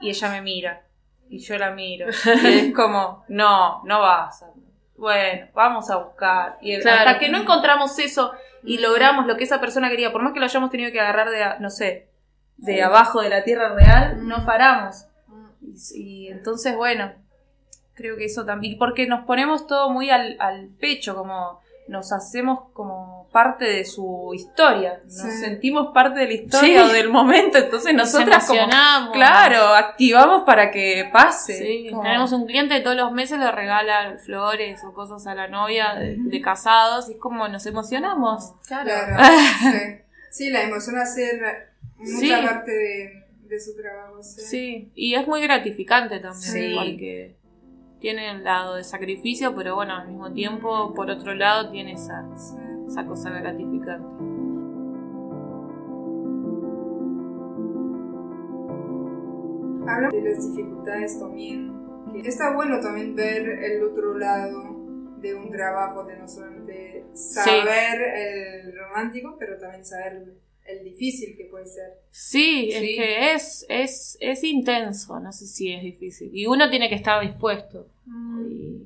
Y 0.00 0.08
ella 0.08 0.30
me 0.30 0.40
mira. 0.40 0.86
Y 1.28 1.38
yo 1.38 1.58
la 1.58 1.72
miro. 1.72 2.08
Y 2.44 2.46
es 2.46 2.74
como, 2.74 3.24
no, 3.28 3.82
no 3.84 4.00
vas 4.00 4.42
a 4.42 4.52
bueno, 4.96 5.48
vamos 5.54 5.90
a 5.90 5.96
buscar. 5.96 6.58
Y 6.60 6.74
hasta 6.74 7.18
que 7.18 7.28
no 7.28 7.38
encontramos 7.38 7.98
eso 7.98 8.32
y 8.62 8.78
logramos 8.78 9.26
lo 9.26 9.36
que 9.36 9.44
esa 9.44 9.60
persona 9.60 9.90
quería, 9.90 10.12
por 10.12 10.22
más 10.22 10.32
que 10.32 10.38
lo 10.38 10.44
hayamos 10.44 10.70
tenido 10.70 10.92
que 10.92 11.00
agarrar 11.00 11.30
de, 11.30 11.60
no 11.60 11.70
sé, 11.70 12.08
de 12.56 12.82
abajo 12.82 13.20
de 13.20 13.28
la 13.28 13.44
tierra 13.44 13.74
real, 13.74 14.26
no 14.26 14.46
paramos. 14.46 15.06
Y, 15.94 16.28
entonces, 16.28 16.76
bueno, 16.76 17.12
creo 17.94 18.16
que 18.16 18.26
eso 18.26 18.44
también, 18.44 18.78
porque 18.78 19.06
nos 19.06 19.24
ponemos 19.24 19.66
todo 19.66 19.90
muy 19.90 20.10
al, 20.10 20.36
al 20.38 20.68
pecho, 20.80 21.14
como 21.16 21.60
nos 21.88 22.12
hacemos 22.12 22.70
como 22.72 23.21
parte 23.32 23.64
de 23.64 23.84
su 23.84 24.32
historia, 24.34 25.00
nos 25.04 25.40
sentimos 25.40 25.92
parte 25.94 26.20
de 26.20 26.26
la 26.26 26.32
historia 26.34 26.84
o 26.84 26.88
del 26.88 27.08
momento, 27.08 27.56
entonces 27.56 27.94
nosotras 27.94 28.46
como, 28.46 28.68
claro, 29.12 29.74
activamos 29.74 30.42
para 30.42 30.70
que 30.70 31.08
pase. 31.10 31.88
Tenemos 31.90 32.32
un 32.32 32.46
cliente 32.46 32.80
todos 32.80 32.96
los 32.96 33.10
meses 33.10 33.38
le 33.38 33.50
regala 33.50 34.18
flores 34.18 34.82
o 34.84 34.92
cosas 34.92 35.26
a 35.26 35.34
la 35.34 35.48
novia 35.48 35.94
de, 35.94 36.40
casados 36.42 37.08
y 37.08 37.12
es 37.12 37.18
como 37.18 37.48
nos 37.48 37.64
emocionamos. 37.66 38.52
Claro, 38.66 38.90
sí. 40.30 40.50
la 40.50 40.62
emoción 40.62 40.98
hacer 40.98 41.40
mucha 41.98 42.42
parte 42.42 42.70
de, 42.72 43.60
su 43.60 43.76
trabajo. 43.76 44.22
Sí. 44.22 44.90
y 44.94 45.14
es 45.14 45.26
muy 45.26 45.42
gratificante 45.42 46.20
también 46.20 46.74
porque 46.74 47.36
tiene 48.02 48.32
el 48.32 48.44
lado 48.44 48.74
de 48.74 48.84
sacrificio, 48.84 49.54
pero 49.54 49.76
bueno, 49.76 49.94
al 49.94 50.08
mismo 50.08 50.32
tiempo, 50.32 50.92
por 50.92 51.08
otro 51.08 51.34
lado, 51.34 51.70
tiene 51.70 51.92
esa, 51.92 52.24
esa 52.92 53.06
cosa 53.06 53.30
gratificante. 53.30 54.06
Habla 59.88 60.10
de 60.10 60.20
las 60.22 60.54
dificultades 60.54 61.18
también. 61.18 61.72
está 62.22 62.54
bueno 62.54 62.80
también 62.80 63.16
ver 63.16 63.48
el 63.48 63.82
otro 63.82 64.18
lado 64.18 64.76
de 65.20 65.34
un 65.34 65.50
trabajo, 65.50 66.04
de 66.04 66.18
no 66.18 66.28
solamente 66.28 67.06
saber 67.14 68.02
el 68.14 68.76
romántico, 68.76 69.36
pero 69.38 69.58
también 69.58 69.86
saber 69.86 70.34
el 70.66 70.84
difícil 70.84 71.34
que 71.36 71.46
puede 71.46 71.66
ser. 71.66 71.94
Sí, 72.10 72.70
es 72.72 72.80
que 72.80 73.32
es, 73.32 73.66
es, 73.70 74.18
es 74.20 74.44
intenso, 74.44 75.18
no 75.18 75.32
sé 75.32 75.46
si 75.46 75.72
es 75.72 75.82
difícil. 75.82 76.30
Y 76.34 76.46
uno 76.46 76.68
tiene 76.68 76.90
que 76.90 76.96
estar 76.96 77.22
dispuesto. 77.22 77.88
Mm. 78.04 78.82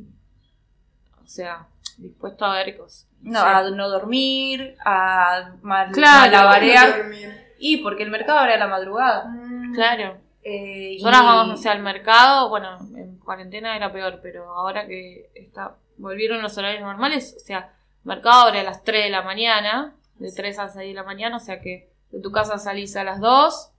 o 1.25 1.27
sea, 1.27 1.67
dispuesto 1.97 2.45
a 2.45 2.55
ver 2.55 2.77
cosas. 2.77 3.09
No, 3.23 3.41
a 3.41 3.71
no 3.71 3.89
dormir, 3.89 4.77
a 4.85 5.53
mal, 5.63 5.91
malabarear. 5.91 7.11
y 7.59 7.79
porque 7.79 8.03
el 8.03 8.11
mercado 8.11 8.39
abre 8.39 8.55
a 8.55 8.59
la 8.59 8.69
madrugada. 8.69 9.25
Mm. 9.29 9.75
Claro. 9.75 10.19
Eh, 10.43 10.97
Nosotras 11.01 11.23
vamos, 11.23 11.49
no 11.49 11.57
sé, 11.57 11.69
al 11.69 11.83
mercado, 11.83 12.49
bueno, 12.49 12.79
en 12.97 13.19
cuarentena 13.19 13.75
era 13.75 13.93
peor, 13.93 14.21
pero 14.23 14.55
ahora 14.55 14.87
que 14.87 15.29
está, 15.35 15.75
volvieron 15.97 16.41
los 16.41 16.57
horarios 16.57 16.83
normales, 16.83 17.35
o 17.37 17.41
sea, 17.45 17.73
el 18.05 18.09
mercado 18.09 18.47
abre 18.47 18.61
a 18.61 18.63
las 18.63 18.85
3 18.85 19.05
de 19.05 19.11
la 19.11 19.23
mañana, 19.23 19.97
de 20.19 20.31
3 20.31 20.59
a 20.61 20.69
6 20.69 20.89
de 20.89 20.95
la 20.95 21.03
mañana, 21.03 21.37
o 21.37 21.41
sea 21.41 21.61
que 21.61 21.91
de 22.13 22.21
tu 22.21 22.31
casa 22.31 22.59
salís 22.59 22.95
a 22.97 23.03
las 23.03 23.21
2. 23.21 23.73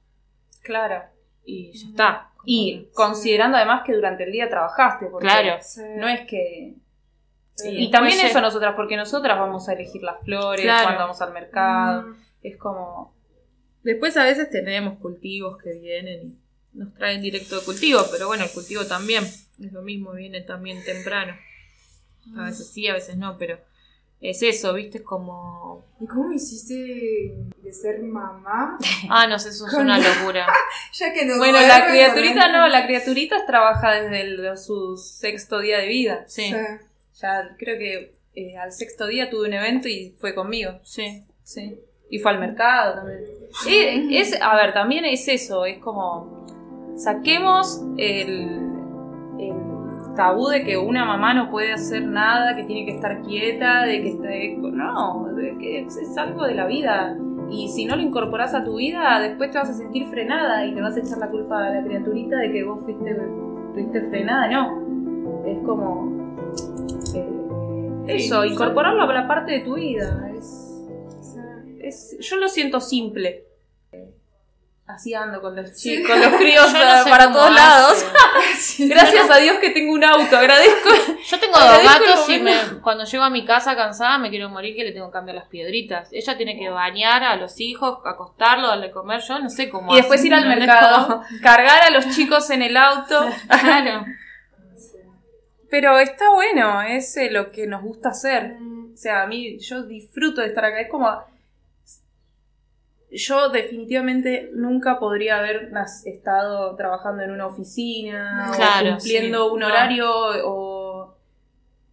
Claro. 0.63 1.03
Y 1.45 1.72
ya 1.72 1.88
está. 1.88 2.30
Y 2.43 2.89
considerando 2.93 3.57
además 3.57 3.84
que 3.86 3.93
durante 3.93 4.26
el 4.26 4.32
día 4.32 4.49
trabajaste, 4.49 5.07
porque 5.07 5.28
claro. 5.28 5.57
no 5.95 6.07
es 6.07 6.28
que... 6.28 6.76
y 7.65 7.89
también 7.91 8.19
eso 8.19 8.41
nosotras, 8.41 8.75
porque 8.75 8.97
nosotras 8.97 9.37
vamos 9.37 9.67
a 9.67 9.73
elegir 9.73 10.03
las 10.03 10.23
flores 10.23 10.65
cuando 10.65 10.99
vamos 10.99 11.21
al 11.21 11.33
mercado. 11.33 12.03
Mm. 12.03 12.15
Es 12.43 12.57
como... 12.57 13.15
Después 13.83 14.17
a 14.17 14.25
veces 14.25 14.49
tenemos 14.49 14.99
cultivos 14.99 15.57
que 15.57 15.73
vienen 15.79 16.37
y 16.73 16.77
nos 16.77 16.93
traen 16.93 17.21
directo 17.21 17.57
de 17.57 17.65
cultivo, 17.65 18.01
pero 18.11 18.27
bueno, 18.27 18.43
el 18.43 18.51
cultivo 18.51 18.85
también 18.85 19.23
es 19.23 19.71
lo 19.71 19.81
mismo, 19.81 20.11
viene 20.11 20.41
también 20.41 20.83
temprano. 20.83 21.35
A 22.37 22.43
veces 22.43 22.69
sí, 22.69 22.87
a 22.87 22.93
veces 22.93 23.17
no, 23.17 23.37
pero 23.37 23.57
es 24.19 24.41
eso, 24.41 24.73
¿viste? 24.73 24.99
Es 24.99 25.03
como... 25.03 25.85
¿Y 26.01 26.07
cómo 26.07 26.31
hiciste 26.33 27.35
de 27.63 27.73
ser 27.73 28.01
mamá? 28.01 28.77
Ah, 29.09 29.27
no 29.27 29.37
sé, 29.39 29.49
eso 29.49 29.67
es 29.67 29.73
una 29.73 29.97
locura. 29.97 30.47
ya 30.93 31.13
que 31.13 31.25
no 31.25 31.37
bueno, 31.37 31.59
la 31.61 31.87
criaturita 31.87 32.51
no, 32.51 32.67
la 32.67 32.85
criaturita 32.85 33.45
trabaja 33.45 34.01
desde 34.01 34.57
su 34.57 34.97
sexto 34.97 35.59
día 35.59 35.79
de 35.79 35.87
vida. 35.87 36.25
Sí. 36.27 36.53
Ya 37.22 37.55
creo 37.57 37.78
que 37.78 38.13
eh, 38.36 38.57
al 38.57 38.72
sexto 38.72 39.07
día 39.07 39.30
tuve 39.30 39.47
un 39.47 39.53
evento 39.53 39.88
y 39.88 40.15
fue 40.20 40.36
conmigo. 40.36 40.80
Sí. 40.84 41.24
Sí. 41.43 41.80
Y 42.09 42.20
fue 42.20 42.32
al 42.32 42.39
mercado 42.39 42.95
también. 42.95 43.22
Y 44.09 44.18
es, 44.18 44.39
a 44.41 44.55
ver, 44.55 44.74
también 44.74 45.05
es 45.05 45.28
eso, 45.28 45.65
es 45.65 45.80
como 45.80 46.45
saquemos 46.97 47.84
el 47.97 48.68
tabú 50.18 50.47
de 50.49 50.63
que 50.63 50.78
una 50.78 51.05
mamá 51.05 51.34
no 51.34 51.49
puede 51.49 51.72
hacer 51.72 52.03
nada, 52.05 52.55
que 52.55 52.63
tiene 52.63 52.86
que 52.86 52.95
estar 52.95 53.22
quieta, 53.22 53.84
de 53.84 54.01
que 54.01 54.09
esté... 54.09 54.57
No, 54.57 55.28
de 55.34 55.57
que 55.57 55.82
es, 55.82 56.18
algo 56.18 56.43
de 56.43 56.55
la 56.55 56.65
vida. 56.65 57.15
Y 57.49 57.70
si 57.70 57.86
no 57.86 57.95
lo 57.95 58.01
incorporas 58.01 58.53
a 58.53 58.65
tu 58.65 58.76
vida, 58.76 59.22
después 59.22 59.51
te 59.51 59.59
vas 59.59 59.70
a 59.70 59.74
sentir 59.74 60.07
frenada 60.07 60.65
y 60.65 60.74
te 60.74 60.82
vas 60.82 60.97
a 60.97 60.99
echar 60.99 61.20
la 61.20 61.30
culpa 61.30 61.68
a 61.68 61.70
la 61.70 61.84
criaturita 61.84 62.36
de 62.38 62.51
que 62.51 62.63
vos 62.63 62.84
fuiste, 62.84 63.15
fuiste 63.74 64.01
frenada. 64.09 64.49
No, 64.49 65.45
es 65.45 65.57
como... 65.65 66.16
Eh, 68.07 68.17
eso, 68.17 68.45
incorporarlo 68.45 69.03
a 69.03 69.13
la 69.13 69.27
parte 69.27 69.51
de 69.51 69.59
tu 69.59 69.75
vida. 69.75 70.31
es, 71.79 72.17
yo 72.19 72.37
lo 72.37 72.47
siento 72.47 72.79
simple 72.79 73.47
así 74.87 75.13
ando 75.13 75.41
con 75.41 75.55
los 75.55 75.73
chicos, 75.73 76.09
con 76.09 76.19
los 76.19 76.33
críos 76.39 76.73
para, 76.73 77.31
todos 77.31 77.53
lados. 77.53 78.05
Gracias 78.79 79.29
a 79.29 79.37
Dios 79.37 79.57
que 79.57 79.71
tengo 79.71 79.93
un 79.93 80.03
auto, 80.03 80.37
agradezco. 80.37 80.89
Yo 81.25 81.39
tengo 81.39 81.57
dos 81.59 81.83
gatos 81.83 82.29
y 82.29 82.41
cuando 82.81 83.03
llego 83.03 83.23
a 83.23 83.29
mi 83.29 83.45
casa 83.45 83.75
cansada 83.75 84.17
me 84.17 84.29
quiero 84.29 84.49
morir 84.49 84.75
que 84.75 84.85
le 84.85 84.93
tengo 84.93 85.07
que 85.07 85.13
cambiar 85.13 85.35
las 85.35 85.47
piedritas. 85.47 86.09
Ella 86.11 86.37
tiene 86.37 86.57
que 86.57 86.69
bañar 86.69 87.23
a 87.23 87.35
los 87.35 87.59
hijos, 87.59 87.99
acostarlo, 88.05 88.67
darle 88.69 88.91
comer, 88.91 89.21
yo 89.21 89.39
no 89.39 89.49
sé 89.49 89.69
cómo. 89.69 89.93
Y 89.93 89.97
después 89.97 90.23
ir 90.23 90.33
al 90.33 90.47
mercado, 90.47 91.21
cargar 91.41 91.83
a 91.83 91.89
los 91.89 92.09
chicos 92.15 92.49
en 92.49 92.61
el 92.61 92.77
auto. 92.77 93.25
claro. 93.61 94.05
Pero 95.70 95.99
está 95.99 96.32
bueno, 96.32 96.82
es 96.82 97.18
eh, 97.18 97.30
lo 97.30 97.51
que 97.51 97.68
nos 97.68 97.82
gusta 97.84 98.09
hacer. 98.09 98.57
O 98.93 98.97
sea, 98.97 99.24
a 99.24 99.28
mí 99.28 99.59
yo 99.59 99.84
disfruto 99.84 100.41
de 100.41 100.47
estar 100.47 100.65
acá. 100.65 100.82
Es 100.82 100.89
como 100.89 101.07
yo 103.11 103.49
definitivamente 103.49 104.49
nunca 104.53 104.99
podría 104.99 105.39
haber 105.39 105.72
estado 106.05 106.76
trabajando 106.76 107.24
en 107.24 107.32
una 107.32 107.47
oficina 107.47 108.51
o 108.51 108.91
cumpliendo 108.91 109.53
un 109.53 109.63
horario 109.63 110.09
o 110.45 111.15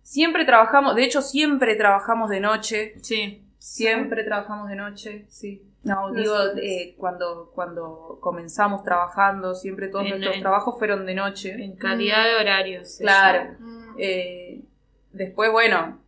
siempre 0.03 0.45
trabajamos, 0.45 0.97
de 0.97 1.05
hecho 1.05 1.23
siempre 1.23 1.77
trabajamos 1.77 2.31
de 2.31 2.41
noche. 2.41 2.95
Sí. 3.03 3.41
Siempre 3.59 4.25
trabajamos 4.25 4.69
de 4.69 4.77
noche, 4.77 5.25
sí. 5.29 5.63
No, 5.85 6.11
digo, 6.13 6.35
eh, 6.63 6.95
cuando, 6.97 7.51
cuando 7.55 8.19
comenzamos 8.21 8.83
trabajando, 8.83 9.55
siempre 9.55 9.89
todos 9.89 10.09
nuestros 10.09 10.41
trabajos 10.41 10.79
fueron 10.79 11.05
de 11.05 11.15
noche. 11.15 11.53
En 11.53 11.77
calidad 11.77 12.25
de 12.25 12.37
horarios. 12.37 12.97
Claro. 12.99 13.55
Eh, 13.99 14.63
después, 15.13 15.53
bueno, 15.53 16.01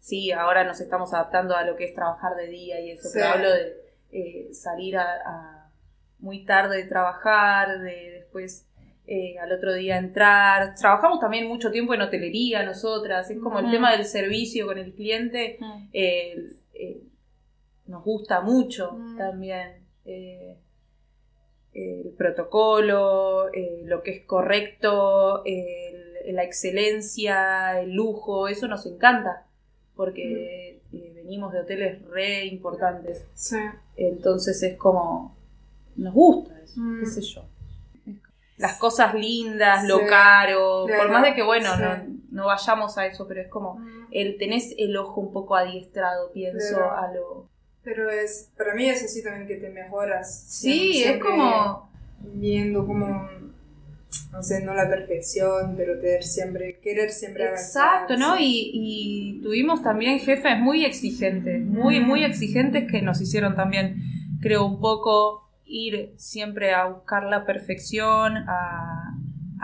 sí, 0.00 0.32
ahora 0.32 0.64
nos 0.64 0.80
estamos 0.80 1.14
adaptando 1.14 1.56
a 1.56 1.62
lo 1.64 1.76
que 1.76 1.84
es 1.84 1.94
trabajar 1.94 2.34
de 2.36 2.48
día 2.48 2.80
y 2.80 2.90
eso, 2.90 3.08
pero 3.12 3.26
hablo 3.26 3.50
de 3.50 3.76
eh, 4.12 4.48
salir 4.52 4.96
a, 4.98 5.70
muy 6.18 6.44
tarde 6.44 6.78
de 6.78 6.84
trabajar, 6.84 7.80
de 7.80 8.10
después 8.18 8.66
eh, 9.06 9.38
al 9.38 9.52
otro 9.52 9.74
día 9.74 9.98
entrar. 9.98 10.74
Trabajamos 10.74 11.20
también 11.20 11.46
mucho 11.46 11.70
tiempo 11.70 11.94
en 11.94 12.00
hotelería 12.00 12.62
nosotras, 12.64 13.30
es 13.30 13.38
como 13.40 13.58
el 13.58 13.66
Mm. 13.66 13.70
tema 13.70 13.92
del 13.92 14.06
servicio 14.06 14.66
con 14.66 14.78
el 14.78 14.92
cliente, 14.94 15.58
Mm. 15.60 15.88
Nos 17.86 18.02
gusta 18.04 18.40
mucho 18.40 18.92
Mm. 18.92 19.18
también. 19.18 19.84
eh, 20.06 20.58
el 21.72 22.12
protocolo, 22.16 23.52
eh, 23.52 23.80
lo 23.86 24.02
que 24.02 24.10
es 24.12 24.26
correcto, 24.26 25.42
el- 25.46 26.34
la 26.36 26.44
excelencia, 26.44 27.80
el 27.80 27.92
lujo, 27.94 28.48
eso 28.48 28.68
nos 28.68 28.84
encanta, 28.86 29.46
porque 29.96 30.80
eh, 30.92 31.12
venimos 31.14 31.52
de 31.52 31.60
hoteles 31.60 32.02
re 32.08 32.44
importantes. 32.44 33.26
Sí. 33.34 33.56
Entonces 33.96 34.62
es 34.62 34.76
como, 34.76 35.34
nos 35.96 36.12
gusta 36.14 36.60
eso, 36.60 36.80
Mm. 36.80 37.00
qué 37.00 37.06
sé 37.06 37.22
yo. 37.22 37.44
Las 38.58 38.78
cosas 38.78 39.14
lindas, 39.14 39.84
lo 39.88 40.06
caro, 40.06 40.86
por 40.86 41.10
más 41.10 41.24
de 41.24 41.34
que, 41.34 41.42
bueno, 41.42 41.74
sí. 41.74 41.80
no, 41.82 42.18
no 42.30 42.46
vayamos 42.46 42.96
a 42.98 43.06
eso, 43.06 43.26
pero 43.26 43.40
es 43.40 43.48
como, 43.48 43.76
Mm. 43.76 44.06
el, 44.12 44.38
tenés 44.38 44.74
el 44.78 44.96
ojo 44.96 45.20
un 45.20 45.32
poco 45.32 45.56
adiestrado, 45.56 46.30
pienso, 46.32 46.84
a 46.90 47.10
lo... 47.12 47.48
Pero 47.84 48.10
es, 48.10 48.50
para 48.56 48.74
mí 48.74 48.88
es 48.88 49.04
así 49.04 49.22
también 49.22 49.46
que 49.46 49.56
te 49.56 49.70
mejoras. 49.70 50.44
Sí, 50.48 51.02
es 51.04 51.18
como... 51.18 51.92
Viendo 52.36 52.86
como, 52.86 53.28
no 54.32 54.42
sé, 54.42 54.64
no 54.64 54.74
la 54.74 54.88
perfección, 54.88 55.74
pero 55.76 56.00
tener 56.00 56.22
siempre, 56.22 56.80
querer 56.82 57.10
siempre 57.10 57.44
Exacto, 57.44 58.14
avanzar, 58.14 58.18
¿no? 58.18 58.36
sí. 58.38 58.70
Y, 58.72 59.38
y 59.38 59.42
tuvimos 59.42 59.82
también 59.82 60.18
jefes 60.18 60.58
muy 60.58 60.84
exigentes, 60.84 61.62
muy, 61.64 62.00
muy 62.00 62.24
exigentes 62.24 62.90
que 62.90 63.02
nos 63.02 63.20
hicieron 63.20 63.54
también, 63.54 63.96
creo, 64.40 64.64
un 64.64 64.80
poco 64.80 65.50
ir 65.66 66.14
siempre 66.16 66.72
a 66.74 66.86
buscar 66.86 67.24
la 67.24 67.44
perfección, 67.44 68.36
a, 68.48 69.13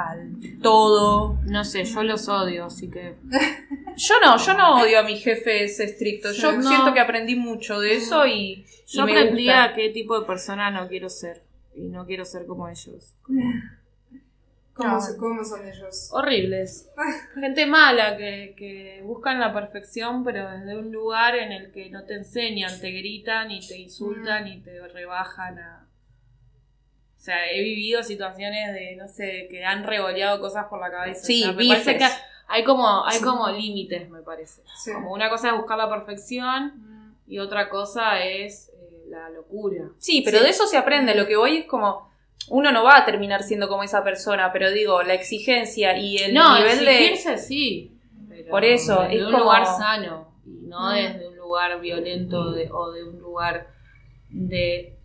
al 0.08 0.30
todo. 0.62 1.38
No 1.46 1.64
sé, 1.64 1.84
yo 1.84 2.02
los 2.02 2.28
odio, 2.28 2.66
así 2.66 2.90
que. 2.90 3.14
Yo 3.96 4.14
no, 4.24 4.38
yo 4.38 4.54
no 4.54 4.80
odio 4.80 5.00
a 5.00 5.02
mis 5.02 5.22
jefes 5.22 5.78
estrictos. 5.78 6.36
Yo 6.38 6.52
No. 6.52 6.62
siento 6.62 6.94
que 6.94 7.00
aprendí 7.00 7.36
mucho 7.36 7.78
de 7.80 7.96
eso 7.96 8.24
y, 8.26 8.32
y 8.32 8.66
Yo 8.86 9.04
me 9.04 9.12
aprendí 9.12 9.44
gusta. 9.44 9.64
a 9.64 9.72
qué 9.74 9.90
tipo 9.90 10.18
de 10.18 10.24
persona 10.26 10.70
no 10.70 10.88
quiero 10.88 11.10
ser. 11.10 11.42
Y 11.74 11.82
no 11.88 12.06
quiero 12.06 12.24
ser 12.24 12.46
como 12.46 12.66
ellos. 12.68 13.14
¿Cómo, 14.72 14.92
No. 14.94 15.00
se- 15.02 15.16
cómo 15.18 15.44
son 15.44 15.66
ellos? 15.68 16.08
Horribles. 16.12 16.88
Gente 17.34 17.66
mala 17.66 18.16
que, 18.16 18.54
que 18.56 19.02
buscan 19.04 19.38
la 19.38 19.52
perfección, 19.52 20.24
pero 20.24 20.48
desde 20.50 20.78
un 20.78 20.90
lugar 20.90 21.34
en 21.36 21.52
el 21.52 21.70
que 21.72 21.90
no 21.90 22.04
te 22.04 22.14
enseñan, 22.14 22.80
te 22.80 22.90
gritan 22.92 23.50
y 23.50 23.60
te 23.66 23.76
insultan 23.76 24.46
y 24.46 24.60
te 24.62 24.80
rebajan 24.88 25.58
a. 25.58 25.86
O 27.20 27.22
sea, 27.22 27.50
he 27.52 27.62
vivido 27.62 28.02
situaciones 28.02 28.72
de, 28.72 28.96
no 28.96 29.06
sé, 29.06 29.46
que 29.50 29.62
han 29.62 29.84
revoleado 29.84 30.40
cosas 30.40 30.68
por 30.68 30.80
la 30.80 30.90
cabeza. 30.90 31.22
Sí, 31.22 31.42
O 31.42 31.48
sea, 31.48 31.52
me 31.52 31.68
parece 31.68 31.98
que 31.98 32.06
hay 32.48 32.64
como, 32.64 33.04
hay 33.04 33.20
como 33.20 33.46
límites, 33.50 34.08
me 34.08 34.22
parece. 34.22 34.62
Sí. 34.82 34.90
Como 34.94 35.12
una 35.12 35.28
cosa 35.28 35.50
es 35.50 35.54
buscar 35.56 35.76
la 35.76 35.90
perfección 35.90 37.14
y 37.28 37.38
otra 37.38 37.68
cosa 37.68 38.24
es 38.24 38.70
eh, 38.72 39.04
la 39.10 39.28
locura. 39.28 39.84
Sí, 39.98 40.22
pero 40.24 40.38
Sí. 40.38 40.44
de 40.44 40.50
eso 40.50 40.66
se 40.66 40.78
aprende. 40.78 41.14
Lo 41.14 41.26
que 41.26 41.36
voy 41.36 41.58
es 41.58 41.66
como. 41.66 42.08
Uno 42.48 42.72
no 42.72 42.82
va 42.84 42.96
a 42.96 43.04
terminar 43.04 43.42
siendo 43.42 43.68
como 43.68 43.82
esa 43.82 44.02
persona, 44.02 44.50
pero 44.50 44.70
digo, 44.70 45.02
la 45.02 45.12
exigencia 45.12 45.98
y 45.98 46.16
el 46.16 46.32
no, 46.32 46.56
nivel 46.58 46.84
de. 46.86 47.04
exigirse 47.12 47.36
sí. 47.36 47.98
pero 48.30 48.48
Por 48.48 48.64
eso, 48.64 49.02
desde 49.02 49.16
es 49.16 49.20
un 49.24 49.32
como- 49.32 49.44
lugar 49.44 49.66
sano 49.66 50.32
y 50.46 50.66
no 50.66 50.90
Mm. 50.90 50.94
desde 50.94 51.28
un 51.28 51.36
lugar 51.36 51.78
violento 51.82 52.50
de- 52.52 52.70
o 52.72 52.90
de 52.92 53.04
un 53.04 53.18
lugar 53.20 53.66
de, 54.30 54.96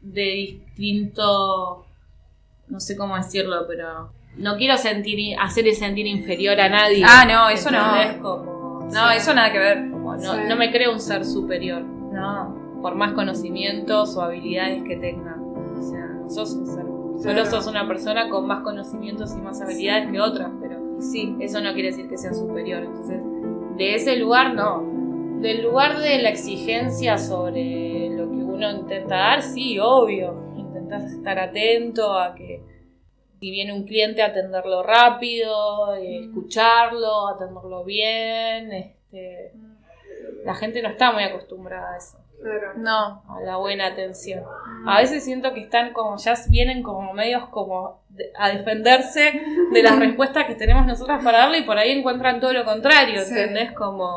de 0.00 0.22
distinto. 0.22 1.84
No 2.68 2.80
sé 2.80 2.96
cómo 2.96 3.16
decirlo, 3.16 3.66
pero. 3.66 4.10
No 4.36 4.56
quiero 4.56 4.76
sentir 4.76 5.36
hacer 5.38 5.72
sentir 5.74 6.06
inferior 6.06 6.60
a 6.60 6.68
nadie. 6.68 7.02
Ah, 7.06 7.24
no, 7.26 7.48
eso 7.48 7.70
no. 7.70 7.80
Como, 8.22 8.88
No, 8.92 9.10
sí, 9.10 9.16
eso 9.16 9.34
nada 9.34 9.52
que 9.52 9.58
ver. 9.58 9.90
como 9.90 10.16
no, 10.16 10.34
Sí. 10.34 10.40
no 10.48 10.56
me 10.56 10.70
creo 10.70 10.92
un 10.92 11.00
ser 11.00 11.24
superior. 11.24 11.82
No. 11.82 12.78
Por 12.80 12.94
más 12.94 13.12
conocimientos 13.12 14.16
o 14.16 14.22
habilidades 14.22 14.82
que 14.84 14.96
tenga. 14.96 15.36
O 15.78 15.82
sea, 15.82 16.06
no 16.06 16.30
sos 16.30 16.52
un 16.54 16.66
ser. 16.66 16.84
Solo 17.22 17.44
sos 17.44 17.66
una 17.66 17.86
persona 17.86 18.30
con 18.30 18.46
más 18.46 18.62
conocimientos 18.62 19.34
y 19.36 19.40
más 19.42 19.60
habilidades 19.60 20.10
que 20.10 20.20
otras, 20.20 20.50
pero 20.62 20.80
sí, 21.00 21.36
eso 21.40 21.60
no 21.60 21.74
quiere 21.74 21.88
decir 21.90 22.08
que 22.08 22.16
sea 22.16 22.32
superior. 22.32 22.82
Entonces, 22.84 23.20
de 23.76 23.94
ese 23.94 24.16
lugar 24.16 24.54
no. 24.54 24.82
Del 25.40 25.62
lugar 25.62 25.98
de 25.98 26.22
la 26.22 26.30
exigencia 26.30 27.18
sobre 27.18 28.10
uno 28.68 28.78
intenta 28.80 29.16
dar, 29.16 29.42
sí, 29.42 29.78
obvio. 29.78 30.52
Intentas 30.56 31.04
estar 31.12 31.38
atento 31.38 32.12
a 32.18 32.34
que 32.34 32.60
si 33.40 33.50
viene 33.50 33.72
un 33.72 33.84
cliente, 33.86 34.22
atenderlo 34.22 34.82
rápido, 34.82 35.94
eh, 35.96 36.20
escucharlo, 36.24 37.28
atenderlo 37.28 37.84
bien. 37.84 38.70
Este, 38.72 39.52
la 40.44 40.54
gente 40.54 40.82
no 40.82 40.88
está 40.90 41.12
muy 41.12 41.22
acostumbrada 41.24 41.94
a 41.94 41.96
eso 41.96 42.18
Claro. 42.42 42.72
No. 42.76 43.22
a 43.28 43.40
la 43.42 43.56
buena 43.56 43.86
atención. 43.86 44.42
A 44.86 44.98
veces 45.00 45.24
siento 45.24 45.52
que 45.54 45.60
están 45.60 45.92
como, 45.92 46.16
ya 46.18 46.34
vienen 46.48 46.82
como 46.82 47.12
medios 47.12 47.46
como 47.48 48.00
de- 48.08 48.30
a 48.38 48.48
defenderse 48.50 49.42
de 49.72 49.82
las 49.82 49.98
respuestas 49.98 50.44
que 50.46 50.54
tenemos 50.54 50.86
nosotras 50.86 51.22
para 51.24 51.38
darle 51.38 51.58
y 51.58 51.64
por 51.64 51.76
ahí 51.78 51.92
encuentran 51.92 52.40
todo 52.40 52.52
lo 52.52 52.64
contrario, 52.64 53.22
Sí. 53.24 53.32
¿entendés? 53.38 53.72
Como 53.72 54.08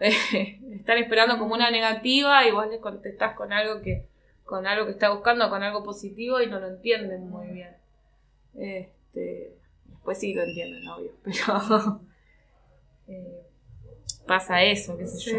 eh, 0.00 0.60
están 0.72 0.98
esperando 0.98 1.38
como 1.38 1.54
una 1.54 1.70
negativa 1.70 2.46
y 2.46 2.52
vos 2.52 2.68
les 2.68 2.80
contestás 2.80 3.34
con 3.36 3.52
algo 3.52 3.80
que 3.82 4.06
con 4.44 4.64
algo 4.66 4.86
que 4.86 4.92
está 4.92 5.10
buscando, 5.10 5.50
con 5.50 5.62
algo 5.64 5.82
positivo 5.82 6.40
y 6.40 6.46
no 6.46 6.60
lo 6.60 6.68
entienden 6.68 7.28
muy 7.28 7.48
bien. 7.48 7.70
Este, 8.54 9.56
después 9.86 10.18
sí 10.18 10.34
lo 10.34 10.42
entienden, 10.44 10.86
obvio, 10.86 11.10
pero 11.24 12.00
eh, 13.08 13.42
pasa 14.26 14.62
eso, 14.62 14.96
qué 14.96 15.06
sé 15.06 15.18
Sí. 15.18 15.32
yo. 15.32 15.38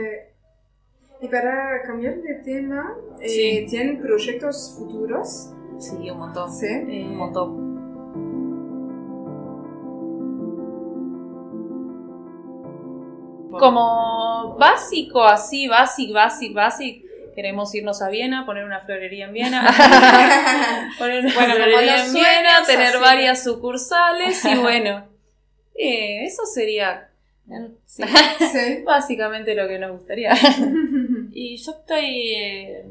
Y 1.21 1.29
para 1.29 1.81
cambiar 1.83 2.15
de 2.21 2.35
tema, 2.43 2.95
eh, 3.21 3.29
Sí. 3.29 3.65
¿tienen 3.69 4.01
proyectos 4.01 4.75
futuros? 4.77 5.51
Sí, 5.79 6.09
un 6.09 6.17
montón. 6.19 6.51
Sí. 6.51 6.67
Eh, 6.67 7.05
Un 7.05 7.15
montón. 7.15 7.66
Como 13.59 14.55
básico, 14.57 15.23
así, 15.23 15.67
básico, 15.67 16.13
básico, 16.13 16.53
básico. 16.55 17.07
Queremos 17.35 17.73
irnos 17.75 18.01
a 18.01 18.09
Viena, 18.09 18.45
poner 18.47 18.63
una 18.65 18.79
florería 18.79 19.25
en 19.25 19.33
Viena. 19.33 19.61
poner 20.97 21.25
una 21.25 21.33
Bueno, 21.35 21.53
florería 21.55 22.05
en 22.05 22.13
Viena, 22.13 22.63
tener 22.65 22.87
así. 22.87 22.97
varias 22.99 23.43
sucursales 23.43 24.43
y 24.45 24.55
bueno. 24.55 25.05
eh, 25.75 26.25
eso 26.25 26.45
sería 26.45 27.09
sí. 27.85 28.03
Sí. 28.51 28.81
básicamente 28.85 29.53
lo 29.53 29.67
que 29.67 29.77
nos 29.79 29.91
gustaría. 29.91 30.33
Y 31.31 31.57
yo 31.57 31.71
estoy. 31.73 32.33
eh, 32.35 32.85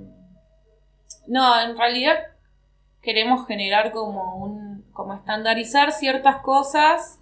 no, 1.26 1.60
en 1.60 1.76
realidad 1.76 2.16
queremos 3.02 3.46
generar 3.48 3.90
como 3.90 4.36
un. 4.36 4.84
como 4.92 5.14
estandarizar 5.14 5.90
ciertas 5.90 6.36
cosas 6.36 7.18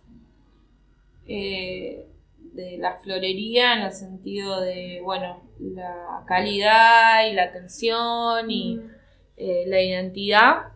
eh, 1.26 2.06
de 2.54 2.78
la 2.78 2.96
florería 2.96 3.74
en 3.74 3.82
el 3.82 3.92
sentido 3.92 4.60
de, 4.60 5.00
bueno, 5.02 5.42
la 5.58 6.22
calidad 6.26 7.26
y 7.26 7.32
la 7.34 7.44
atención 7.44 8.50
y 8.50 8.80
eh, 9.36 9.64
la 9.66 9.80
identidad. 9.80 10.68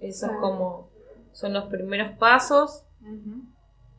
Eso 0.00 0.26
es 0.26 0.32
Claro. 0.32 0.40
como. 0.40 0.90
son 1.32 1.52
los 1.52 1.64
primeros 1.66 2.16
pasos. 2.18 2.84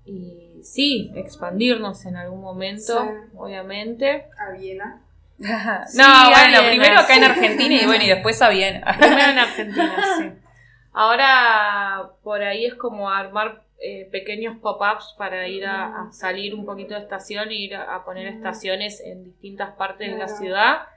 Y 0.05 0.59
sí, 0.63 1.11
expandirnos 1.15 2.05
en 2.05 2.15
algún 2.15 2.41
momento, 2.41 2.99
Sí. 3.03 3.09
obviamente. 3.37 4.25
A 4.39 4.51
Viena. 4.57 5.01
no, 5.37 5.47
Sí, 5.87 6.01
bueno, 6.01 6.61
Viena, 6.61 6.69
primero 6.69 6.99
acá 6.99 7.15
en. 7.17 7.23
Argentina 7.25 7.75
y 7.81 7.85
bueno, 7.85 8.03
y 8.03 8.07
después 8.07 8.41
a 8.41 8.49
Viena. 8.49 8.95
Primero 8.97 9.31
en 9.31 9.39
Argentina, 9.39 9.95
sí. 10.17 10.25
Ahora 10.93 12.09
por 12.23 12.41
ahí 12.41 12.65
es 12.65 12.73
como 12.75 13.09
armar 13.09 13.63
eh, 13.79 14.07
pequeños 14.11 14.57
pop-ups 14.59 15.15
para 15.17 15.47
ir 15.47 15.65
a, 15.65 16.03
a 16.07 16.11
salir 16.11 16.55
un 16.55 16.65
poquito 16.65 16.93
de 16.95 17.01
estación 17.01 17.49
e 17.49 17.55
ir 17.55 17.75
a, 17.75 17.95
a 17.95 18.03
poner 18.05 18.27
estaciones 18.27 19.01
en 19.01 19.23
distintas 19.23 19.75
partes 19.75 20.11
de 20.11 20.17
la 20.17 20.27
ciudad. 20.27 20.87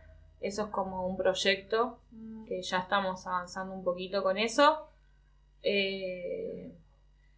Eso 0.41 0.64
es 0.64 0.68
como 0.70 1.07
un 1.07 1.16
proyecto 1.16 1.99
que 2.49 2.62
ya 2.62 2.78
estamos 2.78 3.26
avanzando 3.26 3.74
un 3.74 3.85
poquito 3.85 4.22
con 4.22 4.39
eso. 4.39 4.89
Eh, 5.62 6.72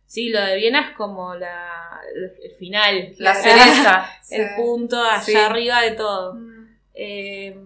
sí, 0.07 0.31
lo 0.31 0.41
de 0.41 0.57
Viena 0.57 0.91
es 0.91 0.97
como 0.97 1.35
la, 1.35 2.01
el, 2.43 2.53
final, 2.53 3.15
La 3.19 3.35
cereza. 3.35 4.07
Sí. 4.23 4.37
el 4.37 4.55
punto 4.57 5.03
allá 5.03 5.21
Sí. 5.21 5.35
arriba 5.37 5.81
de 5.83 5.91
todo. 5.93 6.35
Mm. 6.35 6.69
Eh, 6.95 7.57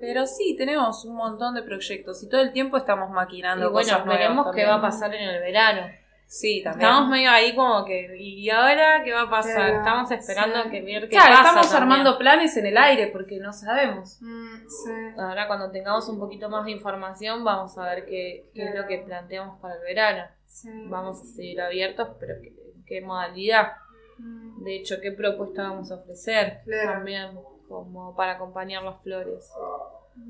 Pero 0.00 0.26
sí, 0.26 0.54
tenemos 0.56 1.04
un 1.04 1.16
montón 1.16 1.54
de 1.54 1.62
proyectos 1.62 2.22
y 2.22 2.28
todo 2.28 2.40
el 2.40 2.52
tiempo 2.52 2.76
estamos 2.76 3.10
maquinando 3.10 3.66
y 3.66 3.70
bueno, 3.70 3.88
cosas 3.88 4.04
nuevas 4.06 4.18
veremos 4.18 4.54
qué 4.54 4.66
va 4.66 4.74
a 4.76 4.80
pasar 4.82 5.14
en 5.14 5.28
el 5.28 5.40
verano. 5.40 5.86
Sí, 6.28 6.60
también. 6.64 6.88
Estamos 6.90 7.08
medio 7.08 7.30
ahí 7.30 7.54
como 7.54 7.84
que, 7.84 8.16
¿y 8.18 8.50
ahora 8.50 9.02
qué 9.04 9.12
va 9.12 9.22
a 9.22 9.30
pasar? 9.30 9.54
Claro, 9.54 9.76
estamos 9.78 10.10
esperando 10.10 10.62
sí. 10.64 10.70
que 10.70 10.82
ver 10.82 11.02
qué 11.02 11.08
Claro, 11.10 11.28
pasa 11.28 11.42
estamos 11.42 11.70
también. 11.70 11.82
armando 11.92 12.18
planes 12.18 12.56
en 12.56 12.66
el 12.66 12.76
aire 12.76 13.06
porque 13.12 13.38
no 13.38 13.52
sabemos. 13.52 14.18
Mm, 14.20 14.56
sí. 14.68 14.90
Ahora 15.18 15.46
cuando 15.46 15.70
tengamos 15.70 16.08
un 16.08 16.18
poquito 16.18 16.48
más 16.48 16.64
de 16.64 16.72
información 16.72 17.44
vamos 17.44 17.78
a 17.78 17.84
ver 17.84 18.06
qué, 18.06 18.50
qué 18.54 18.68
es 18.68 18.74
lo 18.74 18.86
que 18.88 18.98
planteamos 19.06 19.60
para 19.60 19.74
el 19.76 19.80
verano. 19.82 20.24
sí. 20.46 20.68
Vamos 20.88 21.20
a 21.22 21.24
seguir 21.24 21.60
abiertos, 21.60 22.08
pero 22.18 22.34
¿qué, 22.42 22.52
qué 22.86 23.00
modalidad? 23.02 23.74
Mm, 24.18 24.64
De 24.64 24.76
hecho, 24.76 24.96
¿qué 25.00 25.12
propuesta 25.12 25.62
vamos 25.62 25.92
a 25.92 25.94
ofrecer? 25.94 26.60
Claro. 26.64 26.90
También 26.92 27.38
como 27.68 28.14
para 28.16 28.32
acompañar 28.32 28.82
las 28.82 29.00
flores. 29.02 29.48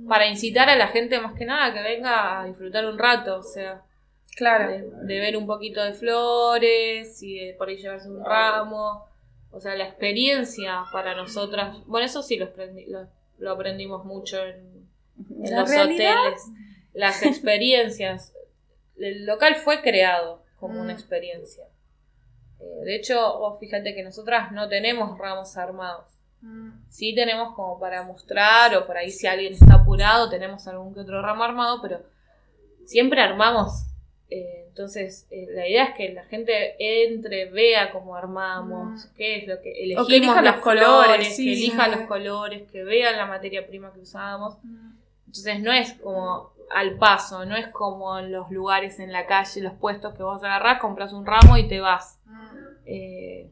Para 0.08 0.26
incitar 0.26 0.68
a 0.68 0.76
la 0.76 0.88
gente 0.88 1.18
más 1.20 1.34
que 1.34 1.44
nada 1.44 1.72
que 1.72 1.82
venga 1.82 2.40
a 2.40 2.44
disfrutar 2.46 2.86
un 2.86 2.98
rato, 2.98 3.38
o 3.38 3.42
sea, 3.42 3.82
Claro. 4.36 4.70
de, 4.70 4.82
de 5.06 5.18
ver 5.20 5.36
un 5.36 5.46
poquito 5.46 5.82
de 5.82 5.92
flores 5.94 7.22
y 7.22 7.38
de 7.46 7.54
por 7.54 7.68
ahí 7.68 7.76
llevarse 7.76 8.08
un 8.10 8.24
ramo. 8.24 9.06
O 9.50 9.60
sea, 9.60 9.74
la 9.74 9.84
experiencia 9.84 10.84
para 10.92 11.14
nosotras. 11.14 11.78
Bueno, 11.86 12.04
eso 12.06 12.22
sí 12.22 12.36
lo, 12.36 12.46
aprendi- 12.54 12.86
lo, 12.88 13.06
lo 13.38 13.52
aprendimos 13.52 14.04
mucho 14.04 14.38
en, 14.44 14.86
en 15.42 15.50
¿La 15.50 15.60
los 15.60 15.70
realidad? 15.70 16.14
hoteles. 16.20 16.42
Las 16.92 17.22
experiencias. 17.22 18.32
El 18.98 19.24
local 19.26 19.54
fue 19.56 19.80
creado 19.82 20.42
como 20.60 20.80
una 20.80 20.92
experiencia. 20.92 21.64
Eh, 22.60 22.84
de 22.84 22.96
hecho, 22.96 23.38
vos 23.38 23.58
fíjate 23.60 23.94
que 23.94 24.02
nosotras 24.02 24.52
no 24.52 24.68
tenemos 24.68 25.18
ramos 25.18 25.56
armados. 25.56 26.06
Mm, 26.40 26.70
Sí 26.88 27.14
tenemos 27.14 27.54
como 27.54 27.78
para 27.78 28.02
mostrar 28.02 28.74
o 28.76 28.86
por 28.86 28.96
ahí 28.96 29.10
si 29.10 29.26
alguien 29.26 29.54
está 29.54 29.74
apurado 29.74 30.28
tenemos 30.30 30.66
algún 30.68 30.94
que 30.94 31.00
otro 31.00 31.22
ramo 31.22 31.44
armado, 31.44 31.80
pero 31.82 32.02
siempre 32.84 33.20
armamos. 33.20 33.86
Eh, 34.28 34.64
entonces, 34.68 35.26
eh, 35.30 35.46
la 35.50 35.68
idea 35.68 35.84
es 35.84 35.94
que 35.96 36.12
la 36.12 36.24
gente 36.24 36.74
entre, 36.78 37.50
vea 37.50 37.92
cómo 37.92 38.14
armamos, 38.14 39.06
qué 39.16 39.38
es 39.38 39.48
lo 39.48 39.60
que 39.62 39.70
elegimos, 39.70 40.04
O 40.04 40.08
que 40.08 40.16
elija 40.16 40.42
los 40.42 40.56
colores, 40.56 41.36
sí. 41.36 41.44
que 41.46 41.52
elija 41.52 41.88
los 41.88 42.00
colores, 42.02 42.70
que 42.70 42.82
vea 42.82 43.12
la 43.12 43.26
materia 43.26 43.66
prima 43.66 43.92
que 43.92 44.00
usamos. 44.00 44.58
Entonces 45.26 45.60
no 45.60 45.72
es 45.72 45.94
como 45.94 46.50
al 46.70 46.98
paso, 46.98 47.44
no 47.44 47.56
es 47.56 47.68
como 47.68 48.18
en 48.18 48.32
los 48.32 48.50
lugares 48.50 48.98
en 48.98 49.12
la 49.12 49.26
calle, 49.26 49.62
los 49.62 49.74
puestos 49.74 50.14
que 50.14 50.22
vos 50.22 50.42
agarrás, 50.42 50.80
compras 50.80 51.12
un 51.12 51.24
ramo 51.24 51.56
y 51.56 51.68
te 51.68 51.80
vas. 51.80 52.20
Eh, 52.84 53.50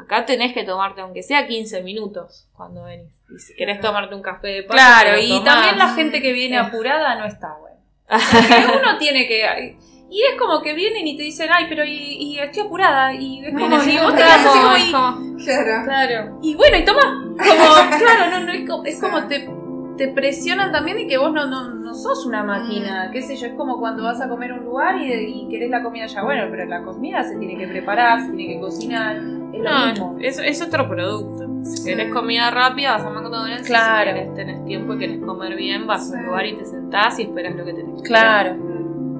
acá 0.00 0.24
tenés 0.24 0.52
que 0.52 0.64
tomarte, 0.64 1.00
aunque 1.00 1.22
sea 1.22 1.46
15 1.46 1.82
minutos 1.82 2.48
cuando 2.54 2.84
venís. 2.84 3.12
Y 3.34 3.38
si 3.38 3.54
querés 3.54 3.80
tomarte 3.80 4.14
un 4.14 4.22
café 4.22 4.48
de 4.48 4.62
paso, 4.62 4.76
Claro, 4.78 5.18
y 5.18 5.28
tomás. 5.28 5.44
también 5.44 5.78
la 5.78 5.88
gente 5.94 6.20
que 6.22 6.32
viene 6.32 6.58
apurada 6.58 7.14
no 7.16 7.24
está 7.24 7.56
bueno. 7.60 7.76
Porque 8.08 8.78
uno 8.78 8.98
tiene 8.98 9.26
que. 9.26 9.76
Y 10.10 10.22
es 10.24 10.38
como 10.38 10.60
que 10.60 10.74
vienen 10.74 11.06
y 11.06 11.16
te 11.16 11.22
dicen, 11.22 11.48
ay, 11.50 11.64
pero 11.70 11.84
y, 11.86 11.92
y 11.92 12.38
estoy 12.38 12.64
apurada. 12.64 13.14
Y 13.14 13.42
es 13.46 13.54
como, 13.54 13.82
y 13.82 13.96
vos 13.98 14.12
te 14.14 14.18
quedas 14.18 14.46
así 14.46 14.92
como, 14.92 15.38
y, 15.38 15.44
Claro. 15.44 15.84
Claro. 15.84 16.38
y 16.42 16.54
bueno, 16.54 16.76
y 16.76 16.84
toma. 16.84 17.24
Como, 17.38 17.38
claro, 17.98 18.30
no, 18.30 18.40
no, 18.40 18.52
es 18.52 18.68
como, 18.68 18.84
es 18.84 19.00
como 19.00 19.26
te, 19.26 19.48
te 19.96 20.08
presionan 20.08 20.72
también 20.72 20.96
de 20.96 21.06
que 21.06 21.18
vos 21.18 21.32
no, 21.32 21.46
no, 21.46 21.68
no 21.74 21.94
sos 21.94 22.24
una 22.26 22.42
máquina. 22.42 23.10
Qué 23.12 23.22
sé 23.22 23.36
yo, 23.36 23.46
es 23.46 23.54
como 23.54 23.78
cuando 23.78 24.04
vas 24.04 24.20
a 24.20 24.28
comer 24.28 24.52
a 24.52 24.54
un 24.54 24.64
lugar 24.64 25.00
y, 25.00 25.12
y 25.12 25.48
querés 25.48 25.70
la 25.70 25.82
comida 25.82 26.06
ya. 26.06 26.22
Bueno, 26.22 26.44
pero 26.50 26.64
la 26.66 26.82
comida 26.82 27.22
se 27.24 27.36
tiene 27.36 27.56
que 27.58 27.68
preparar, 27.68 28.20
se 28.26 28.32
tiene 28.32 28.54
que 28.54 28.60
cocinar. 28.60 29.16
Es 29.16 29.22
lo 29.22 29.86
mismo. 29.86 30.12
No, 30.14 30.18
es, 30.20 30.38
es 30.38 30.62
otro 30.62 30.88
producto. 30.88 31.48
Si 31.64 31.84
querés 31.84 32.12
comida 32.12 32.50
rápida, 32.50 32.92
vas 32.96 33.04
a 33.06 33.10
McDonald's. 33.10 33.66
Claro. 33.66 34.10
Si 34.10 34.16
querés, 34.16 34.34
tenés 34.34 34.64
tiempo 34.64 34.94
y 34.94 34.98
querés 34.98 35.20
comer 35.24 35.54
bien, 35.56 35.86
vas 35.86 36.12
a 36.12 36.16
un 36.18 36.24
lugar 36.26 36.46
y 36.46 36.56
te 36.56 36.64
sentás 36.64 37.18
y 37.18 37.22
esperas 37.22 37.54
lo 37.54 37.64
que 37.64 37.74
tenés 37.74 38.02
que 38.02 38.08
Claro. 38.08 38.56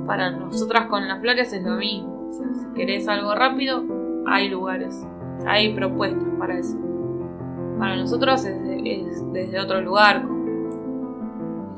Para 0.06 0.30
nosotras 0.30 0.86
con 0.86 1.06
las 1.06 1.20
flores 1.20 1.52
es 1.52 1.62
lo 1.62 1.76
mismo. 1.76 2.28
O 2.28 2.32
sea, 2.32 2.46
si 2.54 2.66
querés 2.74 3.06
algo 3.08 3.34
rápido, 3.34 3.84
hay 4.26 4.48
lugares, 4.48 5.06
hay 5.46 5.74
propuestas 5.74 6.24
para 6.38 6.58
eso. 6.58 6.76
Para 7.78 7.96
nosotros 7.96 8.44
es, 8.44 8.62
de- 8.64 9.00
es 9.02 9.32
desde 9.32 9.60
otro 9.60 9.80
lugar, 9.80 10.22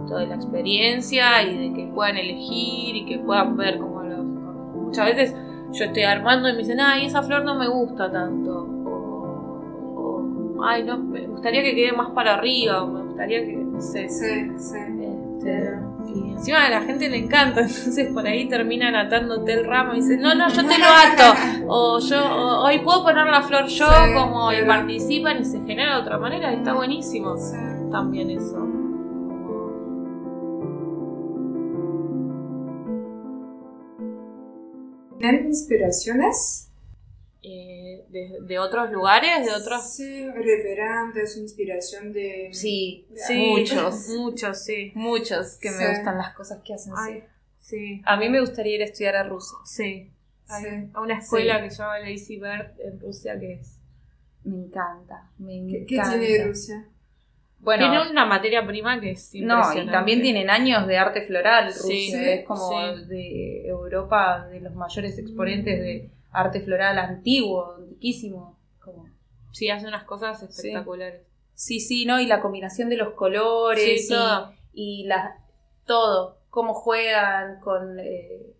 esto 0.04 0.18
de 0.18 0.26
la 0.26 0.34
experiencia 0.34 1.42
y 1.42 1.68
de 1.70 1.74
que 1.74 1.86
puedan 1.92 2.16
elegir 2.16 2.94
y 2.96 3.04
que 3.06 3.18
puedan 3.18 3.56
ver 3.56 3.78
como 3.78 4.02
los... 4.02 4.24
Muchas 4.24 5.06
veces 5.06 5.34
yo 5.72 5.84
estoy 5.86 6.02
armando 6.04 6.48
y 6.48 6.52
me 6.52 6.58
dicen, 6.58 6.80
ay, 6.80 7.06
esa 7.06 7.22
flor 7.22 7.44
no 7.44 7.54
me 7.56 7.66
gusta 7.68 8.10
tanto. 8.12 8.60
O, 8.86 10.56
o, 10.56 10.64
ay, 10.64 10.84
no, 10.84 10.98
me 10.98 11.26
gustaría 11.26 11.62
que 11.62 11.74
quede 11.74 11.92
más 11.92 12.10
para 12.10 12.34
arriba, 12.34 12.82
o 12.84 12.86
me 12.86 13.02
gustaría 13.04 13.44
que, 13.44 13.56
no 13.56 13.80
sé, 13.80 14.08
Sí, 14.08 14.50
sí. 14.56 14.76
este, 14.78 15.70
y 16.14 16.30
encima 16.32 16.66
a 16.66 16.70
la 16.70 16.82
gente 16.82 17.08
le 17.08 17.16
encanta, 17.18 17.60
entonces 17.62 18.12
por 18.12 18.24
ahí 18.26 18.48
terminan 18.48 18.94
atándote 18.94 19.52
el 19.54 19.64
ramo 19.66 19.94
y 19.94 19.96
dicen, 19.96 20.20
no, 20.20 20.34
no, 20.34 20.48
yo 20.48 20.64
te 20.64 20.78
lo 20.78 20.84
ato. 20.86 21.38
O 21.66 21.98
yo, 21.98 22.24
o, 22.24 22.64
hoy 22.66 22.78
puedo 22.80 23.02
poner 23.02 23.26
la 23.26 23.42
flor 23.42 23.66
yo, 23.66 23.86
Sí, 23.86 24.14
como 24.14 24.52
y 24.52 24.62
participan 24.64 25.38
y 25.40 25.44
se 25.44 25.58
genera 25.64 25.96
de 25.96 26.02
otra 26.02 26.18
manera, 26.18 26.52
y 26.52 26.56
está 26.56 26.72
buenísimo 26.74 27.36
Sí. 27.36 27.56
también 27.90 28.30
eso. 28.30 28.64
¿Tienen 35.30 35.46
inspiraciones? 35.46 36.70
Eh, 37.42 38.04
de, 38.08 38.38
de 38.40 38.58
otros 38.58 38.90
lugares, 38.90 39.44
de 39.44 39.52
otros... 39.52 39.94
Sí, 39.94 40.26
referentes, 40.30 41.36
inspiración 41.36 42.12
de... 42.12 42.48
Sí, 42.52 43.06
Sí, 43.14 43.36
muchos. 43.50 44.08
Muchos, 44.16 44.64
sí. 44.64 44.92
Muchos 44.94 45.56
que 45.58 45.70
me 45.70 45.88
gustan 45.90 46.16
las 46.16 46.34
cosas 46.34 46.62
que 46.64 46.74
hacen. 46.74 46.92
sí. 46.94 47.00
Ay, 47.12 47.24
sí. 47.58 48.02
A 48.04 48.16
mí 48.16 48.28
me 48.28 48.40
gustaría 48.40 48.76
ir 48.76 48.82
a 48.82 48.86
estudiar 48.86 49.16
a 49.16 49.24
Rusia. 49.24 49.58
Sí. 49.64 50.10
A 50.94 51.00
una 51.00 51.18
escuela 51.18 51.62
que 51.62 51.70
se 51.70 51.78
llama 51.78 51.98
Lazy 52.00 52.36
Bird 52.38 52.80
en 52.80 53.00
Rusia 53.00 53.38
que 53.38 53.54
es... 53.54 53.78
Me 54.44 54.56
encanta, 54.56 55.30
me 55.38 55.66
¿Qué, 55.66 55.86
qué 55.86 55.94
encanta. 55.96 56.18
tiene 56.20 56.44
Rusia? 56.44 56.86
Bueno, 57.64 57.88
Tiene 57.90 58.10
una 58.10 58.26
materia 58.26 58.66
prima 58.66 59.00
que 59.00 59.12
es 59.12 59.34
no, 59.34 59.56
impresionante. 59.56 59.90
y 59.90 59.92
también 59.92 60.22
tienen 60.22 60.50
años 60.50 60.86
de 60.86 60.98
arte 60.98 61.22
floral. 61.22 61.66
Rusia 61.68 61.86
Sí, 61.88 62.12
es 62.14 62.46
como 62.46 62.70
sí. 62.96 63.04
de 63.06 63.66
Europa, 63.66 64.46
de 64.50 64.60
los 64.60 64.74
mayores 64.74 65.18
exponentes 65.18 65.80
de 65.80 66.10
arte 66.30 66.60
floral 66.60 66.98
antiguo, 66.98 67.74
antiquísimo. 67.76 68.58
Como... 68.80 69.08
Sí, 69.52 69.70
hace 69.70 69.86
unas 69.86 70.04
cosas 70.04 70.42
espectaculares. 70.42 71.22
Sí, 71.54 71.80
sí, 71.80 72.04
¿no? 72.04 72.20
Y 72.20 72.26
la 72.26 72.40
combinación 72.40 72.88
de 72.90 72.96
los 72.96 73.14
colores 73.14 74.08
Sí, 74.08 74.12
todo. 74.12 74.52
y, 74.72 75.02
y 75.02 75.04
la, 75.06 75.38
todo. 75.86 76.38
Cómo 76.50 76.74
juegan 76.74 77.60
con 77.60 77.98
eh, 77.98 78.54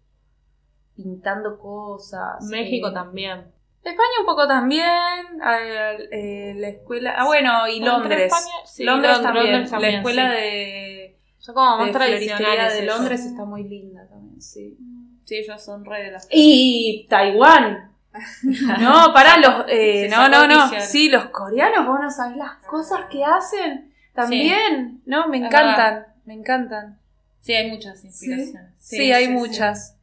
pintando 0.97 1.59
cosas. 1.59 2.43
México 2.51 2.89
eh, 2.89 2.93
también. 2.95 3.45
España 3.91 4.09
un 4.21 4.27
poco 4.27 4.47
también, 4.49 4.87
eh, 4.87 6.09
eh, 6.11 6.55
la 6.57 6.69
escuela, 6.69 7.15
ah 7.19 7.25
bueno, 7.27 7.67
y 7.69 7.81
Londres. 7.81 8.33
España- 8.33 8.67
sí, 8.67 8.85
Londres, 8.85 9.13
Lond- 9.19 9.23
también. 9.23 9.47
Londres 9.53 9.71
también, 9.71 9.93
la 9.93 9.99
escuela 9.99 10.31
sí. 10.31 10.37
de, 10.37 11.19
Son 11.39 11.55
como 11.55 11.77
más 11.77 11.87
de 11.87 11.93
tradicionales. 11.93 12.73
de 12.73 12.83
ellos. 12.85 12.97
Londres 12.97 13.25
está 13.27 13.45
muy 13.45 13.65
linda 13.65 14.07
también, 14.09 14.41
sí. 14.41 14.77
Sí, 15.25 15.37
ellos 15.37 15.63
son 15.63 15.85
re 15.85 16.03
de 16.05 16.11
las. 16.13 16.27
Y 16.31 17.07
Taiwán. 17.09 17.91
No, 18.81 19.13
pará, 19.13 19.39
los, 19.39 19.65
eh, 19.69 20.09
no, 20.11 20.29
no, 20.29 20.47
no. 20.47 20.71
Sí, 20.81 21.09
los 21.09 21.27
coreanos, 21.27 21.87
vos 21.87 21.99
no 22.01 22.11
sabés 22.11 22.37
las 22.37 22.57
cosas 22.67 23.07
que 23.11 23.25
hacen. 23.25 23.93
También, 24.15 25.03
¿no? 25.07 25.27
Me 25.29 25.39
encantan, 25.39 26.07
me 26.25 26.35
encantan. 26.35 27.01
Sí, 27.41 27.53
hay 27.55 27.71
muchas 27.71 28.05
inspiraciones. 28.05 28.71
Sí, 28.79 29.11
hay 29.13 29.29
muchas. 29.29 29.97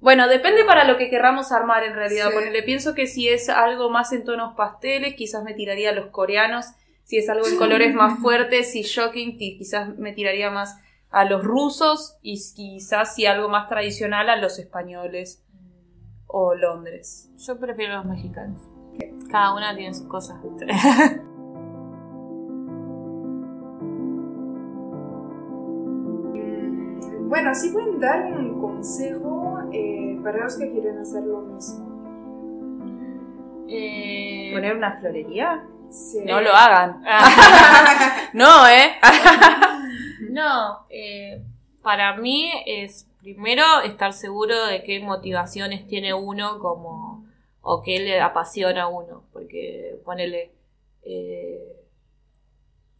Bueno, 0.00 0.28
depende 0.28 0.64
para 0.64 0.84
lo 0.84 0.96
que 0.96 1.10
querramos 1.10 1.50
armar 1.50 1.82
en 1.82 1.94
realidad. 1.94 2.28
Sí. 2.28 2.34
Ponele, 2.34 2.62
pienso 2.62 2.94
que 2.94 3.06
si 3.06 3.28
es 3.28 3.48
algo 3.48 3.90
más 3.90 4.12
en 4.12 4.24
tonos 4.24 4.54
pasteles, 4.54 5.14
quizás 5.14 5.42
me 5.42 5.54
tiraría 5.54 5.90
a 5.90 5.92
los 5.92 6.06
coreanos. 6.06 6.66
Si 7.04 7.16
es 7.16 7.28
algo 7.28 7.46
en 7.48 7.56
colores 7.56 7.94
más 7.94 8.18
fuertes 8.20 8.76
y 8.76 8.82
shocking, 8.82 9.38
qui- 9.38 9.56
quizás 9.58 9.96
me 9.98 10.12
tiraría 10.12 10.50
más 10.50 10.78
a 11.10 11.24
los 11.24 11.42
rusos. 11.42 12.16
Y 12.22 12.38
quizás 12.54 13.14
si 13.14 13.26
algo 13.26 13.48
más 13.48 13.68
tradicional 13.68 14.28
a 14.30 14.36
los 14.36 14.58
españoles 14.58 15.42
o 16.26 16.54
Londres. 16.54 17.30
Yo 17.38 17.58
prefiero 17.58 17.94
los 17.96 18.04
mexicanos. 18.04 18.60
Cada 19.30 19.54
una 19.54 19.74
tiene 19.76 19.94
sus 19.94 20.06
cosas. 20.06 20.36
Bueno, 27.28 27.54
sí 27.54 27.70
pueden 27.70 28.00
dar 28.00 28.24
un 28.38 28.60
consejo 28.60 29.37
para 30.22 30.44
los 30.44 30.56
que 30.56 30.70
quieren 30.70 30.98
hacer 30.98 31.22
lo 31.24 31.40
mismo. 31.40 31.98
Eh, 33.68 34.50
¿Poner 34.54 34.76
una 34.76 34.92
florería? 34.98 35.64
Sí. 35.90 36.20
No 36.24 36.40
lo 36.40 36.52
hagan. 36.52 37.02
No, 38.34 38.68
¿eh? 38.68 38.92
no, 40.30 40.86
eh, 40.90 41.42
para 41.82 42.14
mí 42.16 42.50
es 42.66 43.08
primero 43.20 43.62
estar 43.84 44.12
seguro 44.12 44.66
de 44.66 44.82
qué 44.84 45.00
motivaciones 45.00 45.86
tiene 45.86 46.12
uno 46.12 46.58
como 46.58 47.24
o 47.62 47.82
qué 47.82 48.00
le 48.00 48.20
apasiona 48.20 48.82
a 48.84 48.88
uno, 48.88 49.24
porque 49.32 49.98
ponele 50.04 50.52
eh, 51.02 51.74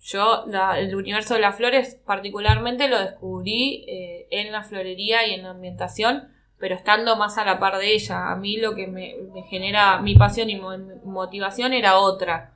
yo 0.01 0.45
la- 0.47 0.79
el 0.79 0.95
universo 0.95 1.35
de 1.35 1.41
las 1.41 1.57
flores 1.57 1.97
particularmente 2.07 2.89
lo 2.89 2.99
descubrí 2.99 3.85
eh, 3.87 4.27
en 4.31 4.51
la 4.51 4.63
florería 4.63 5.27
y 5.27 5.35
en 5.35 5.43
la 5.43 5.51
ambientación 5.51 6.33
pero 6.59 6.75
estando 6.75 7.17
más 7.17 7.39
a 7.39 7.45
la 7.45 7.59
par 7.59 7.79
de 7.79 7.95
ella. 7.95 8.31
A 8.31 8.37
mí 8.37 8.57
lo 8.57 8.75
que 8.75 8.87
me, 8.87 9.17
me 9.35 9.43
genera 9.45 10.01
mi 10.01 10.15
pasión 10.17 10.51
y 10.51 10.57
mo- 10.61 10.77
motivación 11.05 11.73
era 11.73 11.99
otra. 11.99 12.53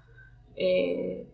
Eh, 0.57 1.27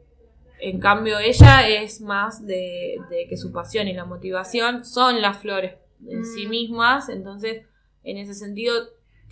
en 0.61 0.81
cambio, 0.81 1.19
ella 1.19 1.69
es 1.69 2.01
más 2.01 2.45
de, 2.47 2.97
de 3.11 3.27
que 3.29 3.37
su 3.37 3.53
pasión 3.53 3.87
y 3.89 3.93
la 3.93 4.05
motivación 4.05 4.85
son 4.85 5.23
las 5.23 5.39
flores 5.39 5.75
en 6.07 6.25
sí 6.25 6.47
mismas. 6.47 7.09
Entonces, 7.09 7.65
en 8.05 8.17
ese 8.19 8.35
sentido, 8.35 8.75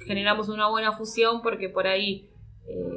generamos 0.07 0.49
una 0.49 0.69
buena 0.69 0.93
fusión 0.93 1.43
porque 1.43 1.69
por 1.69 1.87
ahí, 1.87 2.29
eh, 2.69 2.96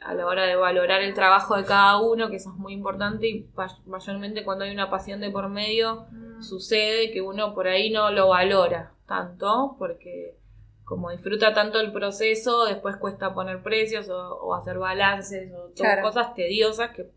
a 0.00 0.14
la 0.14 0.26
hora 0.26 0.44
de 0.44 0.56
valorar 0.56 1.02
el 1.02 1.14
trabajo 1.14 1.56
de 1.56 1.64
cada 1.64 1.98
uno, 2.00 2.30
que 2.30 2.36
eso 2.36 2.50
es 2.50 2.56
muy 2.56 2.72
importante, 2.72 3.28
y 3.28 3.46
mayormente 3.86 4.44
cuando 4.44 4.64
hay 4.64 4.70
una 4.72 4.90
pasión 4.90 5.20
de 5.20 5.30
por 5.30 5.48
medio, 5.48 6.06
sucede 6.40 7.10
que 7.10 7.20
uno 7.20 7.54
por 7.54 7.66
ahí 7.66 7.90
no 7.90 8.10
lo 8.10 8.28
valora 8.28 8.92
tanto 9.06 9.74
porque 9.78 10.36
como 10.84 11.10
disfruta 11.10 11.52
tanto 11.52 11.80
el 11.80 11.92
proceso, 11.92 12.64
después 12.64 12.96
cuesta 12.96 13.34
poner 13.34 13.62
precios 13.62 14.08
o, 14.08 14.36
o 14.36 14.54
hacer 14.54 14.78
balances 14.78 15.52
o 15.52 15.72
Claro. 15.74 16.02
cosas 16.02 16.34
tediosas 16.34 16.90
que 16.90 17.10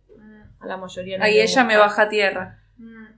a 0.60 0.66
la 0.66 0.78
mayoría 0.78 1.18
no 1.18 1.24
Ahí 1.24 1.40
ella 1.40 1.64
me 1.64 1.78
baja 1.78 2.04
a 2.04 2.10
tierra. 2.10 2.60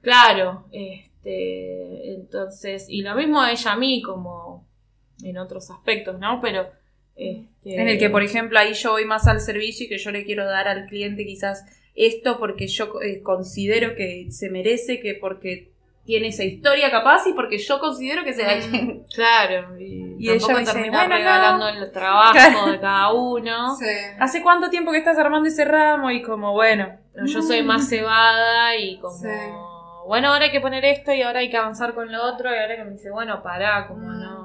Claro, 0.01 0.65
este, 0.71 2.13
entonces, 2.15 2.85
y 2.89 3.01
lo 3.01 3.15
mismo 3.15 3.43
ella 3.45 3.71
a 3.71 3.75
mí 3.77 4.01
como 4.01 4.67
en 5.23 5.37
otros 5.37 5.69
aspectos, 5.71 6.19
¿no? 6.19 6.39
Pero 6.41 6.67
este, 7.15 7.81
En 7.81 7.87
el 7.87 7.97
que, 7.99 8.09
por 8.09 8.23
ejemplo, 8.23 8.59
ahí 8.59 8.73
yo 8.73 8.91
voy 8.91 9.05
más 9.05 9.27
al 9.27 9.39
servicio 9.39 9.85
y 9.85 9.89
que 9.89 9.97
yo 9.97 10.11
le 10.11 10.23
quiero 10.25 10.45
dar 10.45 10.67
al 10.67 10.85
cliente 10.87 11.25
quizás 11.25 11.65
esto 11.95 12.39
porque 12.39 12.67
yo 12.67 12.99
eh, 13.01 13.21
considero 13.21 13.95
que 13.95 14.27
se 14.31 14.49
merece, 14.49 14.99
que 14.99 15.13
porque 15.13 15.69
tiene 16.05 16.27
esa 16.27 16.43
historia 16.43 16.91
capaz 16.91 17.25
y 17.27 17.33
porque 17.33 17.57
yo 17.57 17.79
considero 17.79 18.23
que 18.25 18.33
se 18.33 18.43
la 18.43 18.59
Claro, 19.15 19.79
y, 19.79 20.15
Y 20.19 20.27
tampoco 20.27 20.45
ella 20.51 20.53
me 20.55 20.59
dice, 20.61 20.73
termina 20.73 20.97
"Bueno, 20.97 21.09
no". 21.09 21.15
regalando 21.17 21.67
el 21.69 21.91
trabajo 21.93 22.31
Claro. 22.33 22.71
de 22.71 22.79
cada 22.81 23.13
uno. 23.13 23.75
Sí. 23.77 23.85
¿Hace 24.19 24.41
cuánto 24.41 24.69
tiempo 24.69 24.91
que 24.91 24.97
estás 24.97 25.17
armando 25.17 25.47
ese 25.47 25.63
ramo? 25.63 26.11
Y 26.11 26.21
como, 26.21 26.51
bueno, 26.51 26.97
Yo 27.25 27.41
soy 27.41 27.61
más 27.63 27.87
cebada 27.87 28.75
y 28.75 28.97
como, 28.99 29.13
Sí. 29.15 29.27
bueno, 30.07 30.33
ahora 30.33 30.45
hay 30.45 30.51
que 30.51 30.59
poner 30.59 30.83
esto 30.83 31.13
y 31.13 31.21
ahora 31.21 31.39
hay 31.39 31.49
que 31.49 31.57
avanzar 31.57 31.93
con 31.93 32.11
lo 32.11 32.21
otro 32.23 32.53
y 32.53 32.57
ahora 32.57 32.75
que 32.75 32.83
me 32.83 32.91
dice, 32.91 33.11
bueno, 33.11 33.41
pará, 33.43 33.87
como 33.87 34.07
Mm. 34.09 34.19
no. 34.19 34.42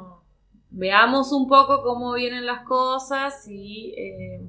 Veamos 0.70 1.32
un 1.32 1.48
poco 1.48 1.82
cómo 1.82 2.12
vienen 2.14 2.44
las 2.46 2.62
cosas 2.64 3.46
y 3.48 3.94
eh, 3.96 4.40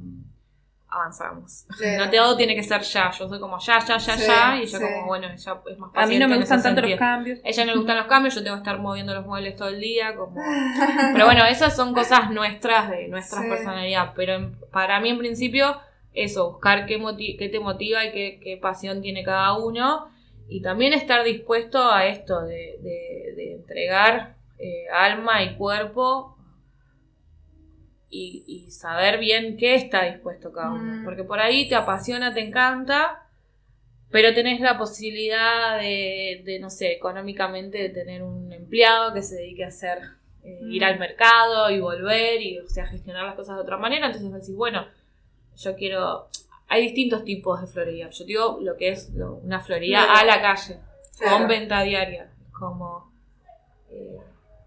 avanzamos. 0.90 1.66
Claro. 1.78 2.06
No 2.06 2.12
todo 2.12 2.36
tiene 2.38 2.56
que 2.56 2.64
ser 2.64 2.82
ya, 2.82 3.12
yo 3.12 3.30
soy 3.30 3.40
como 3.40 3.60
ya, 3.60 3.80
ya, 3.80 3.98
ya, 3.98 4.18
Sí, 4.18 4.26
ya 4.28 4.56
y 4.58 4.62
ella 4.64 4.80
sí. 4.80 4.84
como, 4.84 5.06
bueno, 5.06 5.28
ya 5.36 5.62
es 5.72 5.78
más 5.78 5.92
a 5.96 6.06
mí 6.08 6.18
no 6.18 6.28
me 6.28 6.38
gustan 6.38 6.62
tanto 6.64 6.82
los 6.82 6.96
cambios. 6.98 7.40
A 7.46 7.48
ella 7.50 7.66
no 7.66 7.72
le 7.72 7.78
gustan 7.78 7.98
los 7.98 8.08
cambios, 8.08 8.36
yo 8.36 8.44
tengo 8.44 8.56
que 8.58 8.62
estar 8.62 8.80
moviendo 8.80 9.14
los 9.14 9.26
muebles 9.26 9.56
todo 9.56 9.70
el 9.70 9.80
día, 9.80 10.16
como... 10.16 10.42
Pero 11.14 11.26
bueno, 11.26 11.46
esas 11.46 11.76
son 11.76 11.94
cosas 11.94 12.32
nuestras, 12.32 12.90
de 12.90 13.08
nuestra 13.08 13.42
Sí. 13.42 13.48
personalidad. 13.50 14.14
Pero 14.16 14.34
en- 14.34 14.56
para 14.72 15.00
mí, 15.00 15.10
en 15.10 15.20
principio, 15.20 15.78
eso, 16.14 16.52
buscar 16.52 16.86
qué, 16.88 17.00
moti- 17.00 17.38
qué 17.38 17.50
te 17.50 17.60
motiva 17.60 18.04
y 18.06 18.12
qué, 18.12 18.40
qué 18.44 18.58
pasión 18.58 19.02
tiene 19.02 19.24
cada 19.24 19.58
uno. 19.58 20.10
Y 20.48 20.62
también 20.64 20.94
estar 20.94 21.24
dispuesto 21.24 21.92
a 21.92 22.08
esto, 22.08 22.42
de, 22.42 22.78
de- 22.82 23.34
de 23.36 23.54
entregar 23.54 24.36
eh, 24.60 24.86
alma 24.94 25.42
y 25.44 25.56
cuerpo 25.56 26.36
y, 28.10 28.44
y 28.48 28.72
saber 28.72 29.20
bien 29.20 29.56
qué 29.58 29.76
está 29.76 30.06
dispuesto 30.06 30.52
cada 30.52 30.72
uno. 30.72 31.02
Mm. 31.02 31.06
Porque 31.06 31.24
por 31.24 31.40
ahí 31.40 31.68
te 31.68 31.76
apasiona, 31.76 32.34
te 32.34 32.42
encanta, 32.42 33.28
pero 34.12 34.34
tenés 34.34 34.60
la 34.60 34.78
posibilidad 34.78 35.78
de, 35.80 36.42
de, 36.44 36.60
no 36.60 36.70
sé, 36.70 36.92
económicamente 36.94 37.78
de 37.78 37.90
tener 37.90 38.24
un 38.24 38.52
empleado 38.52 39.14
que 39.14 39.22
se 39.22 39.36
dedique 39.36 39.64
a 39.64 39.68
hacer, 39.68 40.00
eh, 40.44 40.60
ir 40.70 40.84
al 40.84 40.98
mercado 40.98 41.70
y 41.70 41.80
volver 41.80 42.42
y, 42.42 42.60
o 42.60 42.68
sea, 42.68 42.88
gestionar 42.88 43.26
las 43.26 43.36
cosas 43.36 43.56
de 43.58 43.62
otra 43.62 43.78
manera. 43.78 44.08
Entonces 44.08 44.32
decís, 44.32 44.56
bueno, 44.56 44.86
yo 45.58 45.76
quiero... 45.76 46.28
Hay 46.72 46.84
distintos 46.84 47.24
tipos 47.26 47.60
de 47.62 47.66
florería. 47.68 48.10
Yo 48.12 48.26
digo 48.26 48.60
lo 48.62 48.78
que 48.78 48.90
es 48.90 49.12
lo- 49.16 49.36
una 49.38 49.60
florería 49.60 50.04
Claro. 50.06 50.20
a 50.20 50.24
la 50.26 50.42
calle, 50.42 50.78
Claro. 51.18 51.38
con 51.38 51.48
venta 51.48 51.82
diaria. 51.84 52.30
Como... 52.52 53.12
eh, 53.92 54.18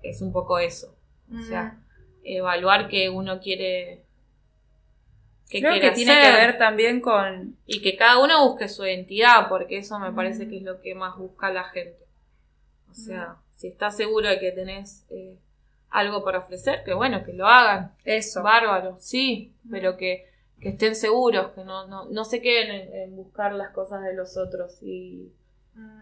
es 0.03 0.23
un 0.23 0.33
poco 0.33 0.59
eso. 0.59 0.97
O 1.33 1.39
sea, 1.43 1.79
evaluar 2.25 2.89
que 2.89 3.09
uno 3.09 3.41
quiere... 3.41 4.05
qué 5.49 5.61
Creo 5.61 5.73
quiere 5.73 5.89
que 5.89 5.95
tiene 5.95 6.21
que 6.21 6.31
ver 6.33 6.59
también 6.59 7.01
con... 7.01 7.57
Y 7.67 7.81
que 7.81 7.97
cada 7.97 8.23
uno 8.23 8.49
busque 8.49 8.69
su 8.69 8.85
identidad, 8.85 9.49
porque 9.49 9.79
eso 9.79 9.99
me 9.99 10.13
parece 10.13 10.49
que 10.49 10.59
es 10.59 10.63
lo 10.63 10.81
que 10.81 10.95
más 10.95 11.17
busca 11.17 11.51
la 11.51 11.65
gente. 11.65 12.07
O 12.91 12.95
sea, 12.95 13.37
si 13.57 13.69
estás 13.69 13.97
seguro 13.97 14.29
de 14.29 14.39
que 14.39 14.53
tenés 14.53 15.07
eh, 15.09 15.39
algo 15.89 16.23
para 16.25 16.39
ofrecer, 16.39 16.85
que 16.85 16.93
bueno, 16.93 17.25
que 17.25 17.33
lo 17.33 17.47
hagan. 17.47 17.95
Eso. 18.05 18.43
Bárbaro, 18.43 18.97
sí, 18.99 19.55
pero 19.71 19.97
que, 19.97 20.29
que 20.61 20.71
estén 20.71 20.95
seguros, 20.95 21.53
que 21.53 21.65
no, 21.65 21.87
no, 21.87 22.05
no 22.07 22.25
se 22.25 22.43
queden 22.43 22.71
en, 22.71 22.95
en 22.95 23.17
buscar 23.17 23.55
las 23.55 23.71
cosas 23.71 24.03
de 24.03 24.15
los 24.15 24.37
otros 24.37 24.83
y, 24.83 25.33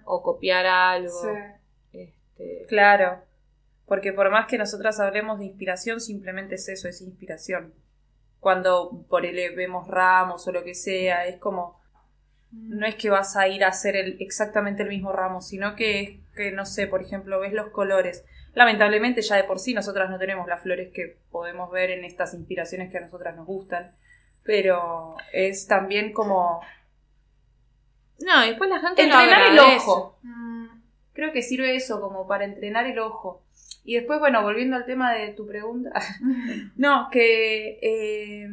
o 0.04 0.22
copiar 0.22 0.66
algo. 0.66 1.08
Sí. 1.10 1.28
Este, 1.92 2.66
Claro. 2.68 3.22
Porque 3.90 4.12
por 4.12 4.30
más 4.30 4.46
que 4.46 4.56
nosotras 4.56 5.00
hablemos 5.00 5.40
de 5.40 5.46
inspiración, 5.46 6.00
simplemente 6.00 6.54
es 6.54 6.68
eso, 6.68 6.86
es 6.86 7.00
inspiración. 7.00 7.74
Cuando 8.38 9.04
por 9.08 9.26
él 9.26 9.56
vemos 9.56 9.88
ramos 9.88 10.46
o 10.46 10.52
lo 10.52 10.62
que 10.62 10.76
sea, 10.76 11.26
es 11.26 11.38
como, 11.38 11.76
no 12.52 12.86
es 12.86 12.94
que 12.94 13.10
vas 13.10 13.36
a 13.36 13.48
ir 13.48 13.64
a 13.64 13.68
hacer 13.70 13.96
el, 13.96 14.16
exactamente 14.20 14.84
el 14.84 14.90
mismo 14.90 15.10
ramo, 15.10 15.40
sino 15.40 15.74
que 15.74 16.02
es 16.02 16.10
que, 16.36 16.52
no 16.52 16.66
sé, 16.66 16.86
por 16.86 17.02
ejemplo, 17.02 17.40
ves 17.40 17.52
los 17.52 17.70
colores. 17.70 18.24
Lamentablemente 18.54 19.22
ya 19.22 19.34
de 19.34 19.42
por 19.42 19.58
sí 19.58 19.74
nosotras 19.74 20.08
no 20.08 20.20
tenemos 20.20 20.46
las 20.46 20.62
flores 20.62 20.92
que 20.94 21.18
podemos 21.32 21.68
ver 21.72 21.90
en 21.90 22.04
estas 22.04 22.32
inspiraciones 22.32 22.92
que 22.92 22.98
a 22.98 23.00
nosotras 23.00 23.34
nos 23.34 23.46
gustan, 23.46 23.90
pero 24.44 25.16
es 25.32 25.66
también 25.66 26.12
como 26.12 26.60
no, 28.20 28.40
después 28.42 28.70
la 28.70 28.78
gente 28.78 29.02
entrenar 29.02 29.50
el 29.50 29.58
agradece. 29.58 29.84
ojo. 29.84 30.16
Creo 31.12 31.32
que 31.32 31.42
sirve 31.42 31.74
eso 31.74 32.00
como 32.00 32.28
para 32.28 32.44
entrenar 32.44 32.86
el 32.86 33.00
ojo. 33.00 33.42
Y 33.84 33.94
después, 33.94 34.20
bueno, 34.20 34.42
volviendo 34.42 34.76
al 34.76 34.84
tema 34.84 35.12
de 35.12 35.32
tu 35.32 35.46
pregunta. 35.46 35.90
no, 36.76 37.08
que 37.10 37.78
eh, 37.82 38.48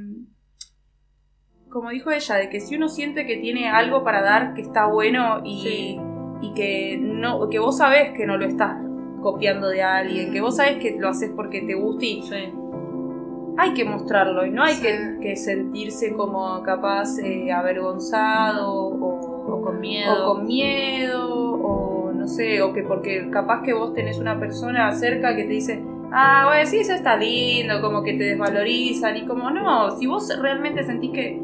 como 1.69 1.89
dijo 1.89 2.11
ella, 2.11 2.35
de 2.35 2.49
que 2.49 2.59
si 2.59 2.75
uno 2.75 2.87
siente 2.89 3.25
que 3.27 3.37
tiene 3.37 3.69
algo 3.69 4.03
para 4.03 4.21
dar 4.21 4.53
que 4.53 4.61
está 4.61 4.87
bueno 4.87 5.41
y, 5.43 5.61
Sí. 5.61 5.99
y 6.41 6.53
que 6.53 6.97
no, 6.99 7.49
que 7.49 7.59
vos 7.59 7.77
sabés 7.77 8.11
que 8.17 8.25
no 8.25 8.37
lo 8.37 8.45
estás 8.45 8.77
copiando 9.21 9.67
de 9.67 9.83
alguien, 9.83 10.31
que 10.31 10.39
vos 10.41 10.55
sabés 10.55 10.77
que 10.77 10.95
lo 10.97 11.09
haces 11.09 11.31
porque 11.35 11.61
te 11.61 11.75
gusta 11.75 12.05
y 12.05 12.21
Sí. 12.21 12.35
hay 13.57 13.73
que 13.73 13.83
mostrarlo 13.83 14.45
y 14.45 14.51
no 14.51 14.63
hay 14.63 14.75
Sí. 14.75 14.83
que, 14.83 15.17
que 15.21 15.35
sentirse 15.35 16.13
como 16.13 16.63
capaz 16.63 17.19
eh, 17.19 17.51
avergonzado 17.51 18.71
o, 18.73 19.57
O 19.57 19.61
con 19.61 19.79
miedo. 19.81 20.31
o 20.31 20.35
con 20.35 20.45
miedo 20.47 21.35
no 22.27 22.33
sé, 22.33 22.61
o 22.61 22.73
que 22.73 22.83
porque 22.83 23.29
capaz 23.31 23.63
que 23.63 23.73
vos 23.73 23.93
tenés 23.93 24.17
una 24.17 24.37
persona 24.37 24.91
cerca 24.93 25.33
que 25.35 25.43
te 25.43 25.49
dice, 25.49 25.81
ah, 26.11 26.45
bueno, 26.47 26.69
sí, 26.69 26.79
eso 26.79 26.93
está 26.93 27.15
lindo, 27.15 27.81
como 27.81 28.03
que 28.03 28.13
te 28.13 28.25
desvalorizan 28.25 29.15
y 29.15 29.25
como 29.25 29.49
no, 29.49 29.97
si 29.97 30.07
vos 30.07 30.29
realmente 30.41 30.83
sentís 30.83 31.11
que 31.11 31.39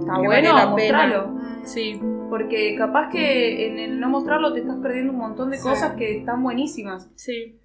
está 0.00 0.14
Que 0.20 0.26
bueno, 0.26 0.52
vale 0.54 0.74
pena. 0.74 0.98
mostralo. 1.06 1.38
Sí. 1.64 2.00
Porque 2.30 2.74
capaz 2.76 3.10
que 3.10 3.68
en 3.68 3.78
el 3.78 4.00
no 4.00 4.08
mostrarlo 4.10 4.52
te 4.52 4.60
estás 4.60 4.76
perdiendo 4.82 5.12
un 5.12 5.18
montón 5.18 5.50
de 5.50 5.56
Sí. 5.56 5.62
cosas 5.62 5.92
que 5.94 6.18
están 6.18 6.42
buenísimas. 6.42 7.08
Sí. 7.14 7.58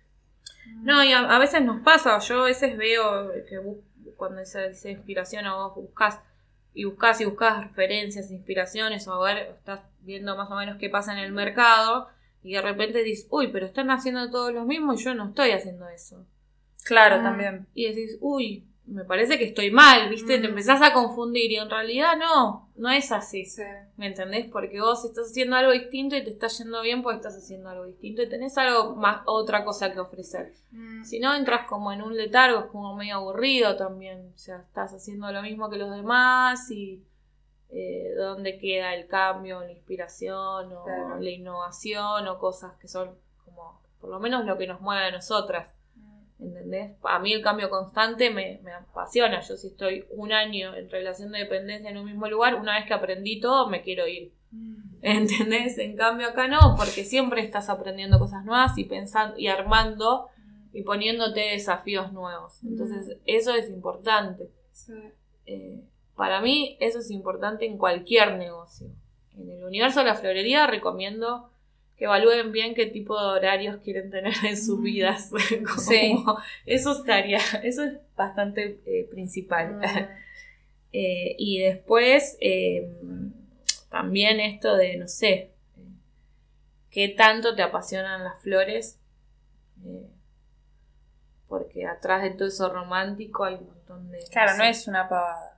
No, 0.83 1.03
y 1.03 1.11
a, 1.11 1.19
a 1.21 1.39
veces 1.39 1.63
nos 1.65 1.81
pasa, 1.81 2.17
yo 2.19 2.41
a 2.41 2.45
veces 2.45 2.77
veo 2.77 3.31
que 3.49 3.57
bus- 3.59 3.77
cuando 4.15 4.41
esa, 4.41 4.65
esa 4.65 4.89
inspiración 4.89 5.45
o 5.47 5.55
vos 5.69 5.75
buscas 5.75 6.21
y 6.73 6.85
buscas 6.85 7.19
y 7.21 7.25
buscas 7.25 7.63
referencias, 7.63 8.31
inspiraciones 8.31 9.07
o 9.07 9.13
a 9.13 9.33
ver, 9.33 9.37
estás 9.57 9.81
viendo 10.01 10.35
más 10.37 10.49
o 10.51 10.55
menos 10.55 10.77
qué 10.77 10.89
pasa 10.89 11.13
en 11.13 11.19
el 11.19 11.31
mercado 11.31 12.07
y 12.43 12.53
de 12.53 12.61
repente 12.61 13.03
dices, 13.03 13.27
uy, 13.29 13.47
pero 13.47 13.65
están 13.65 13.89
haciendo 13.91 14.29
todos 14.29 14.53
lo 14.53 14.65
mismo 14.65 14.93
y 14.93 14.97
yo 14.97 15.13
no 15.15 15.29
estoy 15.29 15.51
haciendo 15.51 15.87
eso. 15.89 16.25
Claro, 16.85 17.15
Ah. 17.19 17.23
también. 17.23 17.67
Y 17.73 17.87
decís, 17.87 18.17
uy, 18.21 18.65
me 18.85 19.05
parece 19.05 19.37
que 19.39 19.45
estoy 19.45 19.71
mal, 19.71 20.09
¿viste? 20.09 20.39
Te 20.39 20.45
Mm. 20.47 20.49
empezás 20.51 20.81
a 20.81 20.91
confundir 20.91 21.49
y 21.51 21.55
en 21.55 21.69
realidad 21.69 22.17
no, 22.17 22.69
no 22.75 22.89
es 22.89 23.13
así. 23.13 23.45
Sí. 23.45 23.61
¿Me 23.95 24.07
entendés? 24.07 24.47
Porque 24.51 24.81
vos 24.81 25.05
estás 25.05 25.29
haciendo 25.29 25.55
algo 25.55 25.71
distinto 25.71 26.17
y 26.17 26.23
te 26.25 26.31
está 26.31 26.47
yendo 26.47 26.81
bien 26.81 27.01
porque 27.01 27.15
estás 27.15 27.37
haciendo 27.37 27.69
algo 27.69 27.85
distinto 27.85 28.21
y 28.21 28.27
tenés 28.27 28.57
algo 28.57 28.95
más, 28.97 29.21
otra 29.25 29.63
cosa 29.63 29.93
que 29.93 30.01
ofrecer. 30.01 30.53
Si 31.05 31.19
no, 31.19 31.33
entras 31.33 31.65
como 31.67 31.93
en 31.93 32.01
un 32.01 32.17
letargo, 32.17 32.59
es 32.59 32.65
como 32.65 32.93
medio 32.95 33.15
aburrido 33.15 33.77
también. 33.77 34.31
O 34.35 34.37
sea, 34.37 34.57
estás 34.57 34.91
haciendo 34.93 35.31
lo 35.31 35.41
mismo 35.41 35.69
que 35.69 35.77
los 35.77 35.89
demás 35.95 36.69
y 36.69 37.01
eh, 37.73 38.13
dónde 38.15 38.57
queda 38.59 38.93
el 38.93 39.07
cambio, 39.07 39.61
la 39.61 39.71
inspiración 39.71 40.71
o 40.73 40.83
Claro. 40.83 41.19
la 41.19 41.29
innovación 41.29 42.27
o 42.27 42.37
cosas 42.39 42.73
que 42.79 42.87
son 42.87 43.15
como, 43.43 43.81
por 43.99 44.09
lo 44.11 44.19
menos 44.19 44.45
lo 44.45 44.57
que 44.57 44.67
nos 44.67 44.79
mueve 44.81 45.05
a 45.05 45.11
nosotras. 45.11 45.73
¿Entendés? 46.39 46.97
A 47.03 47.19
mí 47.19 47.31
el 47.31 47.41
cambio 47.41 47.69
constante 47.69 48.29
me, 48.29 48.59
me 48.63 48.73
apasiona. 48.73 49.39
Yo 49.41 49.55
si 49.55 49.67
estoy 49.67 50.05
un 50.09 50.33
año 50.33 50.75
en 50.75 50.89
relación 50.89 51.31
de 51.31 51.39
dependencia 51.39 51.89
en 51.89 51.97
un 51.97 52.05
mismo 52.05 52.27
lugar, 52.27 52.55
una 52.55 52.75
vez 52.77 52.85
que 52.85 52.93
aprendí 52.93 53.39
todo, 53.39 53.69
me 53.69 53.81
quiero 53.81 54.07
ir. 54.07 54.33
¿Entendés? 55.01 55.77
En 55.77 55.95
cambio 55.95 56.27
acá 56.29 56.47
no, 56.47 56.75
porque 56.77 57.03
siempre 57.05 57.41
estás 57.41 57.69
aprendiendo 57.69 58.19
cosas 58.19 58.43
nuevas 58.45 58.77
y 58.77 58.83
pensando 58.85 59.37
y 59.37 59.47
armando 59.47 60.27
y 60.73 60.81
poniéndote 60.83 61.39
desafíos 61.39 62.11
nuevos. 62.13 62.61
Entonces, 62.63 63.17
eso 63.25 63.53
es 63.55 63.69
importante. 63.69 64.49
Sí. 64.71 64.93
Eh, 65.45 65.81
para 66.15 66.41
mí, 66.41 66.77
eso 66.79 66.99
es 66.99 67.09
importante 67.11 67.65
en 67.65 67.77
cualquier 67.77 68.33
negocio. 68.37 68.87
En 69.37 69.49
el 69.49 69.63
universo 69.63 69.99
de 70.01 70.05
la 70.05 70.15
florería 70.15 70.67
recomiendo 70.67 71.49
que 71.97 72.05
evalúen 72.05 72.51
bien 72.51 72.73
qué 72.75 72.85
tipo 72.87 73.19
de 73.19 73.27
horarios 73.37 73.77
quieren 73.83 74.09
tener 74.11 74.33
en 74.45 74.57
sus 74.57 74.81
vidas. 74.81 75.31
Como- 75.65 75.79
Sí. 75.79 76.15
Eso 76.65 76.91
estaría, 76.93 77.39
eso 77.63 77.83
es 77.83 77.93
bastante 78.15 78.79
eh, 78.85 79.07
principal. 79.09 79.79
Eh, 80.95 81.35
y 81.39 81.57
después, 81.57 82.37
eh, 82.39 82.87
también 83.89 84.39
esto 84.39 84.75
de, 84.75 84.95
no 84.97 85.07
sé, 85.07 85.49
qué 86.91 87.09
tanto 87.09 87.55
te 87.55 87.63
apasionan 87.63 88.23
las 88.23 88.39
flores. 88.43 88.99
Eh, 89.83 90.05
porque 91.47 91.87
atrás 91.87 92.21
de 92.21 92.29
todo 92.29 92.47
eso 92.47 92.71
romántico 92.71 93.43
hay 93.43 93.55
un 93.55 93.65
montón 93.67 94.11
de... 94.11 94.19
Claro, 94.31 94.51
no 94.55 94.63
sé, 94.65 94.69
es 94.69 94.87
una 94.87 95.09
pavada. 95.09 95.52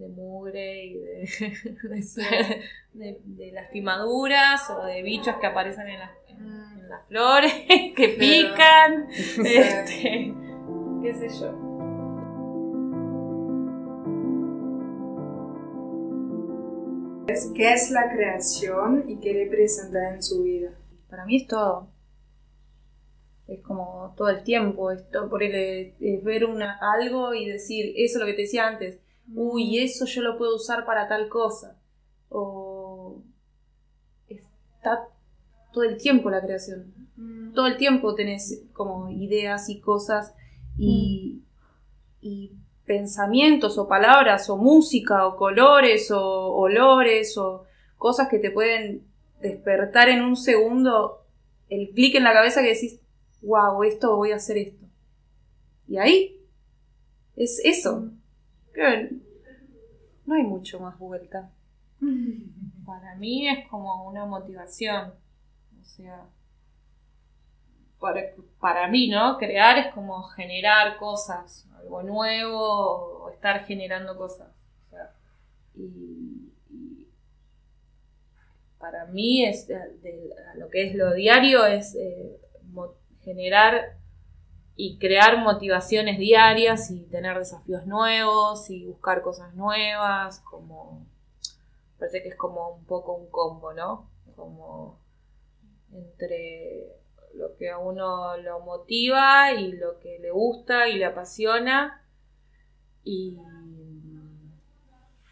De 0.00 0.08
mugre 0.08 0.84
y 0.86 0.94
de, 0.94 1.28
de, 1.82 2.60
de- 2.94 3.20
de 3.24 3.52
lastimaduras 3.52 4.68
o 4.70 4.84
de 4.84 5.02
bichos 5.02 5.36
que 5.36 5.46
aparecen 5.46 5.88
en 5.88 5.98
las, 6.00 6.10
en, 6.28 6.38
en 6.80 6.88
las 6.88 7.06
flores, 7.06 7.52
que 7.96 8.16
pican, 8.18 9.08
este, 9.44 10.34
qué 11.02 11.14
sé 11.14 11.28
yo. 11.40 11.70
¿Qué 17.54 17.72
es 17.72 17.90
la 17.92 18.10
creación 18.12 19.04
y 19.08 19.16
qué 19.20 19.32
representa 19.32 20.14
en 20.14 20.22
su 20.22 20.42
vida? 20.42 20.70
Para 21.08 21.24
mí 21.26 21.36
es 21.36 21.46
todo. 21.46 21.88
Es 23.46 23.60
como 23.62 24.14
todo 24.16 24.28
el 24.30 24.42
tiempo, 24.42 24.90
es, 24.90 25.08
todo- 25.10 25.28
por 25.28 25.42
el, 25.42 25.94
es 26.00 26.24
ver 26.24 26.44
una, 26.44 26.78
algo 26.80 27.34
y 27.34 27.46
decir, 27.48 27.92
eso 27.96 28.18
es 28.18 28.20
lo 28.20 28.26
que 28.26 28.34
te 28.34 28.42
decía 28.42 28.66
antes, 28.66 28.98
uy, 29.34 29.78
eso 29.78 30.04
yo 30.06 30.22
lo 30.22 30.36
puedo 30.36 30.56
usar 30.56 30.84
para 30.84 31.08
tal 31.08 31.28
cosa. 31.28 31.76
O 32.28 33.22
está 34.28 35.08
todo 35.72 35.84
el 35.84 35.96
tiempo 35.96 36.30
la 36.30 36.42
creación. 36.42 36.94
Todo 37.54 37.66
el 37.66 37.76
tiempo 37.76 38.14
tenés 38.14 38.62
como 38.72 39.10
ideas 39.10 39.68
y 39.68 39.80
cosas 39.80 40.34
y, 40.78 41.42
y 42.20 42.52
pensamientos 42.86 43.76
o 43.76 43.86
palabras 43.86 44.48
o 44.48 44.56
música 44.56 45.26
o 45.26 45.36
colores 45.36 46.10
o 46.10 46.54
olores 46.54 47.36
o 47.36 47.64
cosas 47.98 48.28
que 48.28 48.38
te 48.38 48.50
pueden 48.50 49.04
despertar 49.40 50.08
en 50.08 50.22
un 50.22 50.36
segundo 50.36 51.24
el 51.68 51.90
clic 51.90 52.14
en 52.14 52.24
la 52.24 52.32
cabeza 52.32 52.62
que 52.62 52.74
decís, 52.74 53.00
wow, 53.42 53.82
esto 53.84 54.16
voy 54.16 54.32
a 54.32 54.36
hacer 54.36 54.58
esto. 54.58 54.86
Y 55.86 55.98
ahí 55.98 56.40
es 57.36 57.60
eso. 57.64 58.10
No 60.26 60.34
hay 60.34 60.42
mucho 60.42 60.80
más 60.80 60.98
vuelta. 60.98 61.50
Para 62.86 63.14
mí 63.16 63.48
es 63.48 63.68
como 63.68 64.08
una 64.08 64.24
motivación. 64.26 65.12
O 65.80 65.84
sea, 65.84 66.26
para, 67.98 68.22
para 68.60 68.88
mí, 68.88 69.08
¿no? 69.08 69.36
Crear 69.38 69.78
es 69.78 69.92
como 69.94 70.22
generar 70.24 70.96
cosas, 70.96 71.66
algo 71.78 72.02
nuevo, 72.02 73.24
o 73.24 73.30
estar 73.30 73.64
generando 73.66 74.16
cosas. 74.16 74.48
O 74.86 74.90
sea, 74.90 75.10
y, 75.76 76.52
y 76.70 77.08
para 78.78 79.04
mí 79.06 79.44
es 79.44 79.66
de- 79.68 80.30
lo 80.56 80.68
que 80.70 80.88
es 80.88 80.94
lo 80.94 81.12
diario 81.14 81.66
es 81.66 81.94
eh, 81.96 82.40
generar 83.24 83.96
y 84.82 84.96
crear 84.96 85.36
motivaciones 85.36 86.18
diarias 86.18 86.90
y 86.90 87.02
tener 87.02 87.38
desafíos 87.38 87.86
nuevos 87.86 88.70
y 88.70 88.86
buscar 88.86 89.20
cosas 89.20 89.54
nuevas, 89.54 90.40
como 90.40 91.04
parece 91.98 92.22
que 92.22 92.30
es 92.30 92.36
como 92.36 92.70
un 92.70 92.84
poco 92.86 93.12
un 93.12 93.30
combo, 93.30 93.74
¿no? 93.74 94.08
Como 94.36 94.98
entre 95.92 96.96
lo 97.34 97.54
que 97.58 97.68
a 97.68 97.76
uno 97.76 98.38
lo 98.38 98.60
motiva 98.60 99.52
y 99.52 99.72
lo 99.72 100.00
que 100.00 100.18
le 100.18 100.30
gusta 100.30 100.88
y 100.88 100.96
le 100.96 101.04
apasiona 101.04 102.02
y 103.04 103.38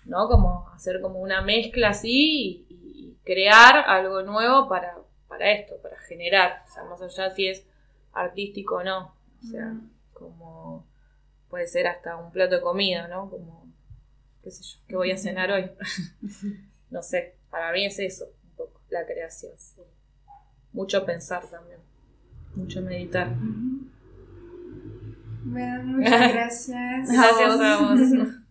¿no? 0.05 0.29
Como 0.29 0.69
hacer 0.75 1.01
como 1.01 1.21
una 1.21 1.41
mezcla 1.41 1.89
así 1.89 2.67
y, 2.69 3.17
crear 3.25 3.85
algo 3.87 4.23
nuevo 4.23 4.69
para, 4.71 4.97
para 5.27 5.53
esto, 5.53 5.77
para 5.83 5.99
generar, 6.01 6.63
o 6.67 6.73
sea, 6.73 6.85
más 6.85 7.03
allá 7.03 7.29
si 7.29 7.47
es 7.47 7.67
artístico 8.15 8.77
o 8.77 8.83
no, 8.83 9.18
o 9.43 9.47
sea, 9.47 9.75
como 10.13 10.87
puede 11.49 11.67
ser 11.67 11.87
hasta 11.87 12.17
un 12.17 12.31
plato 12.31 12.57
de 12.57 12.61
comida, 12.61 13.09
¿no? 13.09 13.31
Como, 13.31 13.73
qué 14.43 14.51
sé 14.51 14.63
yo, 14.63 14.79
¿qué 14.87 14.97
voy 14.97 15.11
a 15.11 15.19
cenar 15.19 15.51
hoy? 15.51 15.71
no 16.91 17.03
sé, 17.03 17.37
para 17.51 17.73
mí 17.73 17.87
es 17.87 17.99
eso, 17.99 18.27
un 18.45 18.51
poco, 18.57 18.81
la 18.91 19.07
creación. 19.07 19.53
Mucho 20.73 21.05
pensar 21.05 21.47
también, 21.49 21.81
mucho 22.55 22.83
meditar. 22.83 23.35
Bueno, 25.45 25.85
muchas 25.99 26.33
gracias. 26.33 27.11
Gracias 27.11 27.61
a 27.61 27.79
vos. 27.81 28.01